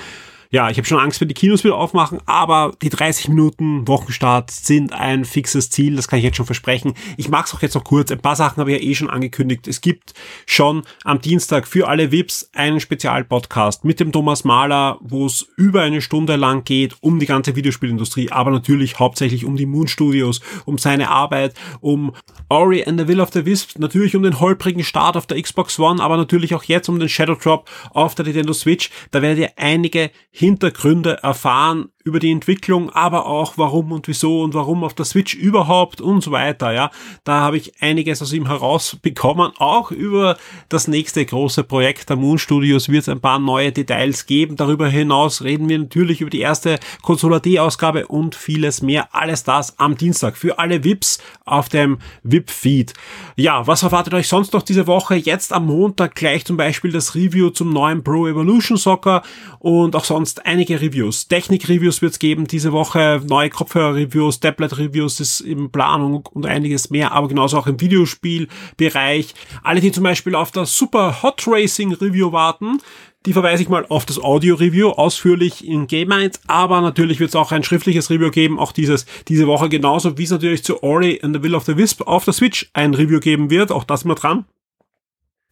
ja, 0.53 0.69
ich 0.69 0.79
habe 0.79 0.87
schon 0.87 0.99
Angst, 0.99 1.21
wenn 1.21 1.29
die 1.29 1.35
Kinos 1.35 1.63
wieder 1.63 1.77
aufmachen, 1.77 2.19
aber 2.27 2.73
die 2.83 2.89
30 2.89 3.29
Minuten 3.29 3.87
Wochenstart 3.87 4.51
sind 4.51 4.93
ein 4.93 5.25
fixes 5.25 5.71
Ziel, 5.71 5.95
das 5.95 6.09
kann 6.09 6.19
ich 6.19 6.25
jetzt 6.25 6.37
schon 6.37 6.47
versprechen. 6.47 6.95
Ich 7.17 7.29
mache 7.29 7.45
es 7.47 7.55
auch 7.55 7.63
jetzt 7.63 7.75
noch 7.75 7.85
kurz. 7.85 8.11
Ein 8.11 8.19
paar 8.19 8.35
Sachen 8.35 8.59
habe 8.59 8.73
ich 8.73 8.83
ja 8.83 8.91
eh 8.91 8.95
schon 8.97 9.09
angekündigt. 9.09 9.69
Es 9.69 9.81
gibt 9.81 10.13
schon 10.47 10.83
am 11.05 11.21
Dienstag 11.21 11.69
für 11.69 11.87
alle 11.87 12.11
VIPs 12.11 12.51
einen 12.53 12.81
Spezialpodcast 12.81 13.85
mit 13.85 14.01
dem 14.01 14.11
Thomas 14.11 14.43
Mahler, 14.43 14.99
wo 15.01 15.27
es 15.27 15.47
über 15.57 15.83
eine 15.83 16.03
Stunde 16.03 16.35
lang 16.35 16.65
geht 16.65 16.97
um 17.01 17.21
die 17.21 17.27
ganze 17.27 17.55
Videospielindustrie, 17.55 18.33
aber 18.33 18.51
natürlich 18.51 18.99
hauptsächlich 18.99 19.45
um 19.45 19.57
die 19.57 19.67
Moon 19.67 19.87
Studios, 19.87 20.41
um 20.65 20.79
seine 20.79 21.11
Arbeit, 21.11 21.55
um 21.81 22.13
Ori 22.49 22.83
and 22.85 22.99
the 22.99 23.07
Will 23.07 23.21
of 23.21 23.31
the 23.33 23.47
Wisp, 23.47 23.79
natürlich 23.79 24.17
um 24.17 24.25
den 24.25 24.41
holprigen 24.41 24.83
Start 24.83 25.17
auf 25.17 25.27
der 25.27 25.41
Xbox 25.41 25.79
One, 25.79 26.03
aber 26.03 26.17
natürlich 26.17 26.57
auch 26.57 26.65
jetzt 26.65 26.89
um 26.89 26.99
den 26.99 27.09
Shadow 27.09 27.37
Drop 27.37 27.71
auf 27.93 28.17
der 28.17 28.25
Nintendo 28.25 28.53
Switch. 28.53 28.91
Da 29.13 29.23
werdet 29.23 29.39
ihr 29.39 29.53
einige 29.57 30.11
Hintergründe 30.41 31.23
erfahren 31.23 31.91
über 32.11 32.19
die 32.19 32.33
Entwicklung, 32.33 32.91
aber 32.91 33.27
auch 33.27 33.55
warum 33.57 33.93
und 33.93 34.09
wieso 34.09 34.43
und 34.43 34.53
warum 34.53 34.83
auf 34.83 34.95
der 34.95 35.05
Switch 35.05 35.35
überhaupt 35.35 36.01
und 36.01 36.23
so 36.23 36.33
weiter, 36.33 36.73
ja. 36.73 36.91
Da 37.23 37.41
habe 37.41 37.57
ich 37.57 37.81
einiges 37.81 38.21
aus 38.21 38.33
ihm 38.33 38.47
herausbekommen. 38.47 39.53
Auch 39.59 39.93
über 39.93 40.37
das 40.69 40.89
nächste 40.89 41.25
große 41.25 41.63
Projekt 41.63 42.11
der 42.11 42.17
Moon 42.17 42.39
Studios 42.39 42.89
wird 42.89 43.03
es 43.03 43.09
ein 43.09 43.21
paar 43.21 43.39
neue 43.39 43.71
Details 43.71 44.27
geben. 44.27 44.57
Darüber 44.57 44.89
hinaus 44.89 45.43
reden 45.43 45.69
wir 45.69 45.79
natürlich 45.79 46.21
über 46.21 46.31
die 46.31 46.41
erste 46.41 46.81
Consola 47.03 47.39
D-Ausgabe 47.39 48.09
und 48.09 48.35
vieles 48.35 48.83
mehr. 48.83 49.15
Alles 49.15 49.45
das 49.45 49.79
am 49.79 49.97
Dienstag 49.97 50.37
für 50.37 50.59
alle 50.59 50.83
VIPs 50.83 51.19
auf 51.45 51.69
dem 51.69 51.99
VIP-Feed. 52.25 52.95
Ja, 53.37 53.67
was 53.69 53.85
erwartet 53.85 54.15
euch 54.15 54.27
sonst 54.27 54.53
noch 54.53 54.63
diese 54.63 54.89
Woche? 54.89 55.15
Jetzt 55.15 55.53
am 55.53 55.67
Montag 55.67 56.17
gleich 56.17 56.45
zum 56.45 56.57
Beispiel 56.57 56.91
das 56.91 57.15
Review 57.15 57.51
zum 57.51 57.73
neuen 57.73 58.03
Pro 58.03 58.27
Evolution 58.27 58.77
Soccer 58.77 59.23
und 59.61 59.95
auch 59.95 60.05
sonst 60.05 60.45
einige 60.45 60.81
Reviews. 60.81 61.29
Technik-Reviews 61.29 62.00
wird 62.03 62.13
es 62.13 62.19
geben 62.19 62.47
diese 62.47 62.73
Woche, 62.73 63.23
neue 63.27 63.51
Kopfhörer-Reviews, 63.51 64.41
Tablet-Reviews 64.41 65.21
ist 65.21 65.41
in 65.41 65.71
Planung 65.71 66.27
und 66.33 66.47
einiges 66.47 66.91
mehr, 66.91 67.13
aber 67.13 67.29
genauso 67.29 67.59
auch 67.59 67.67
im 67.67 67.81
Videospielbereich. 67.81 69.35
Alle, 69.63 69.81
die 69.81 69.93
zum 69.93 70.05
Beispiel 70.05 70.35
auf 70.35 70.51
das 70.51 70.77
Super 70.77 71.23
Hot 71.23 71.45
Racing 71.47 71.93
Review 71.93 72.33
warten, 72.33 72.79
die 73.27 73.35
verweise 73.35 73.63
ich 73.63 73.69
mal 73.69 73.85
auf 73.89 74.07
das 74.07 74.19
Audio-Review, 74.19 74.91
ausführlich 74.91 75.67
in 75.67 75.87
Game 75.87 76.09
Minds, 76.09 76.41
aber 76.47 76.81
natürlich 76.81 77.21
wird 77.21 77.29
es 77.31 77.37
auch 77.37 77.53
ein 77.53 77.63
schriftliches 77.63 78.09
Review 78.09 78.31
geben, 78.31 78.59
auch 78.59 78.73
dieses 78.73 79.05
diese 79.29 79.47
Woche 79.47 79.69
genauso, 79.69 80.17
wie 80.17 80.25
es 80.25 80.31
natürlich 80.31 80.65
zu 80.65 80.83
Ori 80.83 81.21
and 81.23 81.37
the 81.37 81.43
Will 81.43 81.55
of 81.55 81.65
the 81.65 81.77
Wisp 81.77 82.03
auf 82.03 82.25
der 82.25 82.33
Switch 82.33 82.71
ein 82.73 82.95
Review 82.95 83.21
geben 83.21 83.51
wird, 83.51 83.73
auch 83.73 83.85
das 83.85 84.05
mal 84.05 84.15
dran. 84.15 84.47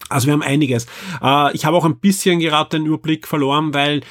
Also 0.09 0.27
wir 0.27 0.33
haben 0.33 0.43
einiges. 0.43 0.87
Äh, 1.23 1.55
ich 1.55 1.65
habe 1.65 1.77
auch 1.77 1.85
ein 1.85 1.99
bisschen 1.99 2.41
gerade 2.41 2.71
den 2.71 2.87
Überblick 2.87 3.27
verloren, 3.27 3.75
weil 3.75 4.03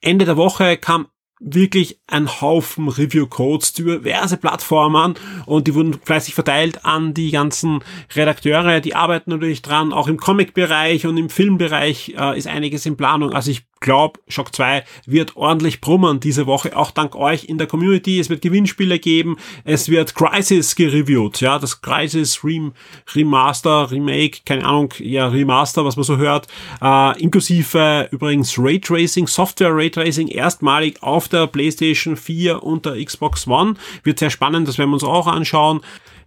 Ende 0.00 0.24
der 0.24 0.36
Woche 0.36 0.76
kam 0.76 1.08
wirklich 1.40 2.00
ein 2.06 2.40
Haufen 2.40 2.88
Review-Codes 2.88 3.72
zu 3.72 3.84
diverse 3.84 4.36
Plattformen 4.36 5.14
und 5.46 5.66
die 5.66 5.74
wurden 5.74 5.94
fleißig 5.94 6.34
verteilt 6.34 6.84
an 6.84 7.14
die 7.14 7.30
ganzen 7.30 7.80
Redakteure, 8.14 8.80
die 8.80 8.94
arbeiten 8.94 9.30
natürlich 9.30 9.62
dran, 9.62 9.92
auch 9.92 10.08
im 10.08 10.16
Comic-Bereich 10.16 11.06
und 11.06 11.16
im 11.16 11.30
Filmbereich 11.30 12.14
äh, 12.18 12.36
ist 12.36 12.48
einiges 12.48 12.86
in 12.86 12.96
Planung. 12.96 13.32
Also 13.32 13.50
ich 13.50 13.67
glaube, 13.80 14.20
Shock 14.28 14.54
2 14.54 14.84
wird 15.06 15.36
ordentlich 15.36 15.80
brummen 15.80 16.20
diese 16.20 16.46
Woche, 16.46 16.76
auch 16.76 16.90
dank 16.90 17.14
euch 17.14 17.44
in 17.44 17.58
der 17.58 17.66
Community. 17.66 18.18
Es 18.18 18.30
wird 18.30 18.42
Gewinnspiele 18.42 18.98
geben, 18.98 19.36
es 19.64 19.88
wird 19.88 20.14
Crisis 20.14 20.74
gereviewt, 20.74 21.40
ja, 21.40 21.58
das 21.58 21.80
Crisis 21.80 22.42
Rem 22.44 22.72
Remaster, 23.14 23.90
Remake, 23.90 24.40
keine 24.44 24.64
Ahnung, 24.64 24.92
ja, 24.98 25.28
Remaster, 25.28 25.84
was 25.84 25.96
man 25.96 26.04
so 26.04 26.16
hört, 26.16 26.46
äh, 26.82 27.20
inklusive 27.20 28.08
übrigens 28.10 28.58
Raytracing, 28.58 29.26
Software 29.26 29.74
Raytracing, 29.74 30.28
erstmalig 30.28 31.02
auf 31.02 31.28
der 31.28 31.46
PlayStation 31.46 32.16
4 32.16 32.62
und 32.62 32.86
der 32.86 33.02
Xbox 33.04 33.46
One. 33.46 33.74
Wird 34.02 34.18
sehr 34.18 34.30
spannend, 34.30 34.68
das 34.68 34.78
werden 34.78 34.90
wir 34.90 34.94
uns 34.94 35.04
auch 35.04 35.26
anschauen. 35.26 35.80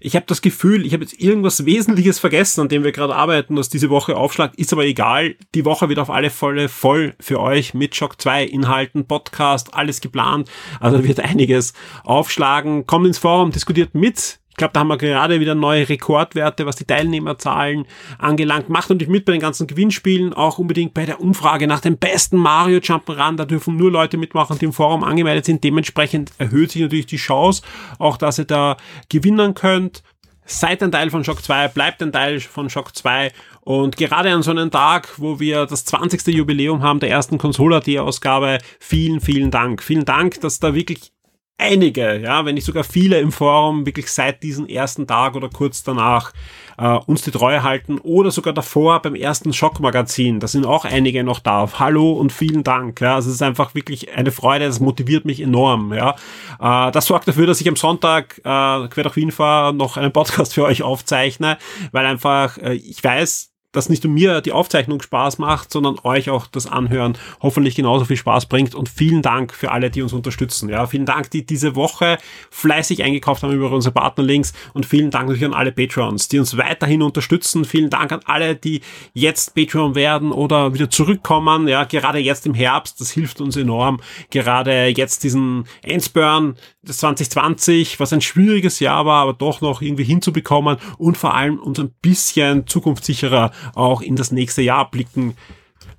Ich 0.03 0.15
habe 0.15 0.25
das 0.25 0.41
Gefühl, 0.41 0.83
ich 0.83 0.93
habe 0.93 1.03
jetzt 1.03 1.19
irgendwas 1.19 1.63
Wesentliches 1.65 2.17
vergessen, 2.17 2.61
an 2.61 2.69
dem 2.69 2.83
wir 2.83 2.91
gerade 2.91 3.15
arbeiten, 3.15 3.55
das 3.55 3.69
diese 3.69 3.91
Woche 3.91 4.17
aufschlagt. 4.17 4.55
Ist 4.55 4.73
aber 4.73 4.83
egal. 4.83 5.35
Die 5.53 5.63
Woche 5.63 5.89
wird 5.89 5.99
auf 5.99 6.09
alle 6.09 6.31
Fälle 6.31 6.69
voll 6.69 7.13
für 7.19 7.39
euch 7.39 7.75
mit 7.75 7.95
Shock 7.95 8.19
2 8.19 8.45
Inhalten, 8.45 9.05
Podcast, 9.05 9.75
alles 9.75 10.01
geplant. 10.01 10.49
Also 10.79 11.03
wird 11.03 11.19
einiges 11.19 11.73
aufschlagen. 12.03 12.87
Kommt 12.87 13.05
ins 13.05 13.19
Forum, 13.19 13.51
diskutiert 13.51 13.93
mit. 13.93 14.40
Ich 14.61 14.63
glaube, 14.63 14.73
da 14.73 14.81
haben 14.81 14.89
wir 14.89 14.97
gerade 14.97 15.39
wieder 15.39 15.55
neue 15.55 15.89
Rekordwerte, 15.89 16.67
was 16.67 16.75
die 16.75 16.85
Teilnehmerzahlen 16.85 17.87
angelangt. 18.19 18.69
Macht 18.69 18.91
natürlich 18.91 19.09
mit 19.09 19.25
bei 19.25 19.31
den 19.31 19.41
ganzen 19.41 19.65
Gewinnspielen, 19.65 20.33
auch 20.33 20.59
unbedingt 20.59 20.93
bei 20.93 21.03
der 21.07 21.19
Umfrage 21.19 21.65
nach 21.65 21.79
dem 21.79 21.97
besten 21.97 22.37
Mario 22.37 22.77
Jump'n'Run. 22.77 23.37
Da 23.37 23.45
dürfen 23.45 23.75
nur 23.75 23.89
Leute 23.89 24.17
mitmachen, 24.17 24.59
die 24.59 24.65
im 24.65 24.71
Forum 24.71 25.03
angemeldet 25.03 25.45
sind. 25.45 25.63
Dementsprechend 25.63 26.31
erhöht 26.37 26.69
sich 26.69 26.83
natürlich 26.83 27.07
die 27.07 27.17
Chance, 27.17 27.63
auch 27.97 28.17
dass 28.17 28.37
ihr 28.37 28.45
da 28.45 28.77
gewinnen 29.09 29.55
könnt. 29.55 30.03
Seid 30.45 30.83
ein 30.83 30.91
Teil 30.91 31.09
von 31.09 31.23
Shock 31.23 31.41
2, 31.41 31.69
bleibt 31.69 32.03
ein 32.03 32.11
Teil 32.11 32.39
von 32.39 32.69
Shock 32.69 32.95
2 32.95 33.31
und 33.61 33.97
gerade 33.97 34.31
an 34.31 34.43
so 34.43 34.51
einem 34.51 34.69
Tag, 34.69 35.17
wo 35.17 35.39
wir 35.39 35.65
das 35.65 35.85
20. 35.85 36.27
Jubiläum 36.27 36.83
haben 36.83 36.99
der 36.99 37.09
ersten 37.09 37.39
Consola-D-Ausgabe, 37.39 38.59
vielen, 38.79 39.21
vielen 39.21 39.49
Dank. 39.49 39.81
Vielen 39.81 40.05
Dank, 40.05 40.39
dass 40.41 40.59
da 40.59 40.75
wirklich 40.75 41.13
einige, 41.61 42.19
ja, 42.19 42.43
wenn 42.45 42.55
nicht 42.55 42.65
sogar 42.65 42.83
viele 42.83 43.19
im 43.19 43.31
Forum 43.31 43.85
wirklich 43.85 44.11
seit 44.11 44.43
diesem 44.43 44.67
ersten 44.67 45.07
Tag 45.07 45.35
oder 45.35 45.49
kurz 45.49 45.83
danach 45.83 46.33
äh, 46.77 46.97
uns 47.05 47.21
die 47.21 47.31
Treue 47.31 47.63
halten 47.63 47.99
oder 47.99 48.31
sogar 48.31 48.53
davor 48.53 49.01
beim 49.01 49.15
ersten 49.15 49.53
Schockmagazin. 49.53 50.39
Da 50.39 50.47
sind 50.47 50.65
auch 50.65 50.83
einige 50.83 51.23
noch 51.23 51.39
da. 51.39 51.69
Hallo 51.77 52.13
und 52.13 52.31
vielen 52.31 52.63
Dank. 52.63 52.99
Ja, 52.99 53.15
also 53.15 53.29
es 53.29 53.35
ist 53.35 53.43
einfach 53.43 53.75
wirklich 53.75 54.13
eine 54.15 54.31
Freude. 54.31 54.65
Das 54.65 54.79
motiviert 54.79 55.25
mich 55.25 55.39
enorm. 55.39 55.93
Ja, 55.93 56.15
äh, 56.59 56.91
das 56.91 57.05
sorgt 57.05 57.27
dafür, 57.27 57.45
dass 57.45 57.61
ich 57.61 57.69
am 57.69 57.75
Sonntag 57.75 58.39
äh, 58.39 58.41
quer 58.87 59.03
durch 59.03 59.15
Wien 59.15 59.31
fahre, 59.31 59.73
noch 59.73 59.97
einen 59.97 60.11
Podcast 60.11 60.55
für 60.55 60.63
euch 60.63 60.81
aufzeichne, 60.81 61.57
weil 61.91 62.05
einfach 62.05 62.57
äh, 62.57 62.73
ich 62.73 63.03
weiß, 63.03 63.50
dass 63.71 63.89
nicht 63.89 64.03
nur 64.03 64.13
mir 64.13 64.41
die 64.41 64.51
Aufzeichnung 64.51 65.01
Spaß 65.01 65.37
macht, 65.37 65.71
sondern 65.71 65.97
euch 66.03 66.29
auch 66.29 66.47
das 66.47 66.67
Anhören 66.67 67.17
hoffentlich 67.41 67.75
genauso 67.75 68.05
viel 68.05 68.17
Spaß 68.17 68.47
bringt. 68.47 68.75
Und 68.75 68.89
vielen 68.89 69.21
Dank 69.21 69.53
für 69.53 69.71
alle, 69.71 69.89
die 69.89 70.01
uns 70.01 70.13
unterstützen. 70.13 70.69
Ja, 70.69 70.85
vielen 70.87 71.05
Dank, 71.05 71.29
die 71.31 71.45
diese 71.45 71.75
Woche 71.75 72.17
fleißig 72.49 73.03
eingekauft 73.03 73.43
haben 73.43 73.53
über 73.53 73.71
unsere 73.71 73.93
Partnerlinks 73.93 74.53
und 74.73 74.85
vielen 74.85 75.11
Dank 75.11 75.27
natürlich 75.27 75.45
an 75.45 75.53
alle 75.53 75.71
Patrons, 75.71 76.27
die 76.27 76.39
uns 76.39 76.57
weiterhin 76.57 77.01
unterstützen. 77.01 77.65
Vielen 77.65 77.89
Dank 77.89 78.11
an 78.11 78.21
alle, 78.25 78.55
die 78.55 78.81
jetzt 79.13 79.55
Patreon 79.55 79.95
werden 79.95 80.31
oder 80.31 80.73
wieder 80.73 80.89
zurückkommen. 80.89 81.67
Ja, 81.67 81.83
gerade 81.85 82.19
jetzt 82.19 82.45
im 82.45 82.53
Herbst, 82.53 82.99
das 82.99 83.11
hilft 83.11 83.41
uns 83.41 83.55
enorm. 83.55 83.99
Gerade 84.29 84.87
jetzt 84.87 85.23
diesen 85.23 85.65
Endspurn 85.81 86.55
des 86.83 86.97
2020, 86.97 87.99
was 87.99 88.11
ein 88.11 88.21
schwieriges 88.21 88.79
Jahr 88.79 89.05
war, 89.05 89.21
aber 89.21 89.33
doch 89.33 89.61
noch 89.61 89.81
irgendwie 89.81 90.03
hinzubekommen 90.03 90.77
und 90.97 91.17
vor 91.17 91.35
allem 91.35 91.59
uns 91.59 91.79
ein 91.79 91.93
bisschen 92.01 92.65
zukunftssicherer 92.65 93.51
auch 93.75 94.01
in 94.01 94.15
das 94.15 94.31
nächste 94.31 94.61
Jahr 94.61 94.89
blicken 94.89 95.35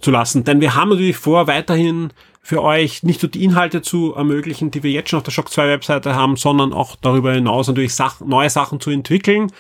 zu 0.01 0.11
lassen. 0.11 0.45
Denn 0.45 0.61
wir 0.61 0.75
haben 0.75 0.91
natürlich 0.91 1.17
vor, 1.17 1.47
weiterhin 1.47 2.13
für 2.43 2.63
euch 2.63 3.05
nicht 3.05 3.23
nur 3.23 3.31
die 3.31 3.45
Inhalte 3.45 3.83
zu 3.83 4.15
ermöglichen, 4.15 4.73
die 4.73 4.83
wir 4.83 4.91
jetzt 4.91 5.11
schon 5.11 5.19
auf 5.19 5.25
der 5.25 5.31
Shock 5.31 5.51
2 5.51 5.69
Webseite 5.69 6.17
haben, 6.17 6.37
sondern 6.37 6.73
auch 6.73 6.97
darüber 7.01 7.33
hinaus 7.33 7.69
natürlich 7.69 7.95
Sachen, 7.95 8.29
neue 8.29 8.51
Sachen 8.51 8.81
zu 8.81 8.91
entwickeln. 8.91 9.53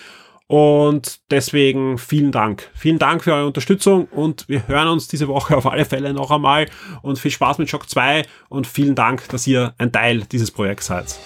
Und 0.53 1.21
deswegen 1.31 1.97
vielen 1.97 2.31
Dank. 2.31 2.69
Vielen 2.75 2.99
Dank 2.99 3.25
für 3.25 3.33
eure 3.33 3.47
Unterstützung 3.47 4.05
und 4.11 4.47
wir 4.51 4.69
hören 4.69 4.89
uns 4.89 5.09
diese 5.09 5.27
Woche 5.27 5.57
auf 5.57 5.65
alle 5.65 5.87
Fälle 5.87 6.13
noch 6.13 6.31
einmal 6.31 6.67
und 7.01 7.19
viel 7.19 7.31
Spaß 7.31 7.57
mit 7.57 7.71
Shock 7.71 7.89
2 7.89 8.21
und 8.51 8.67
vielen 8.67 8.95
Dank, 8.95 9.27
dass 9.31 9.47
ihr 9.47 9.73
ein 9.79 9.93
Teil 9.93 10.25
dieses 10.31 10.51
Projekts 10.51 10.89
seid. 10.89 11.19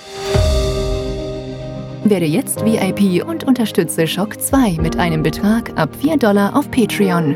Werde 2.05 2.25
jetzt 2.25 2.65
VIP 2.65 3.27
und 3.27 3.43
unterstütze 3.43 4.07
Shock 4.07 4.41
2 4.41 4.77
mit 4.81 4.97
einem 4.97 5.25
Betrag 5.25 5.77
ab 5.77 5.91
4 6.01 6.19
Dollar 6.19 6.55
auf 6.55 6.71
Patreon. 6.71 7.35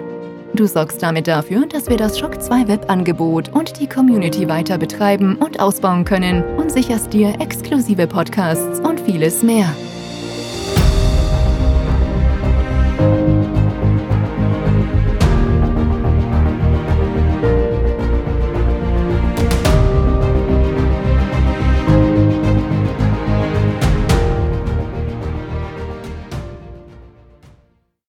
Du 0.54 0.68
sorgst 0.68 1.02
damit 1.02 1.26
dafür, 1.26 1.66
dass 1.66 1.88
wir 1.88 1.96
das 1.96 2.16
Shock 2.16 2.40
2 2.40 2.68
Webangebot 2.68 3.48
und 3.48 3.80
die 3.80 3.88
Community 3.88 4.48
weiter 4.48 4.78
betreiben 4.78 5.34
und 5.34 5.58
ausbauen 5.58 6.04
können 6.04 6.44
und 6.56 6.70
sicherst 6.70 7.12
dir 7.12 7.34
exklusive 7.40 8.06
Podcasts 8.06 8.78
und 8.78 9.00
vieles 9.00 9.42
mehr. 9.42 9.74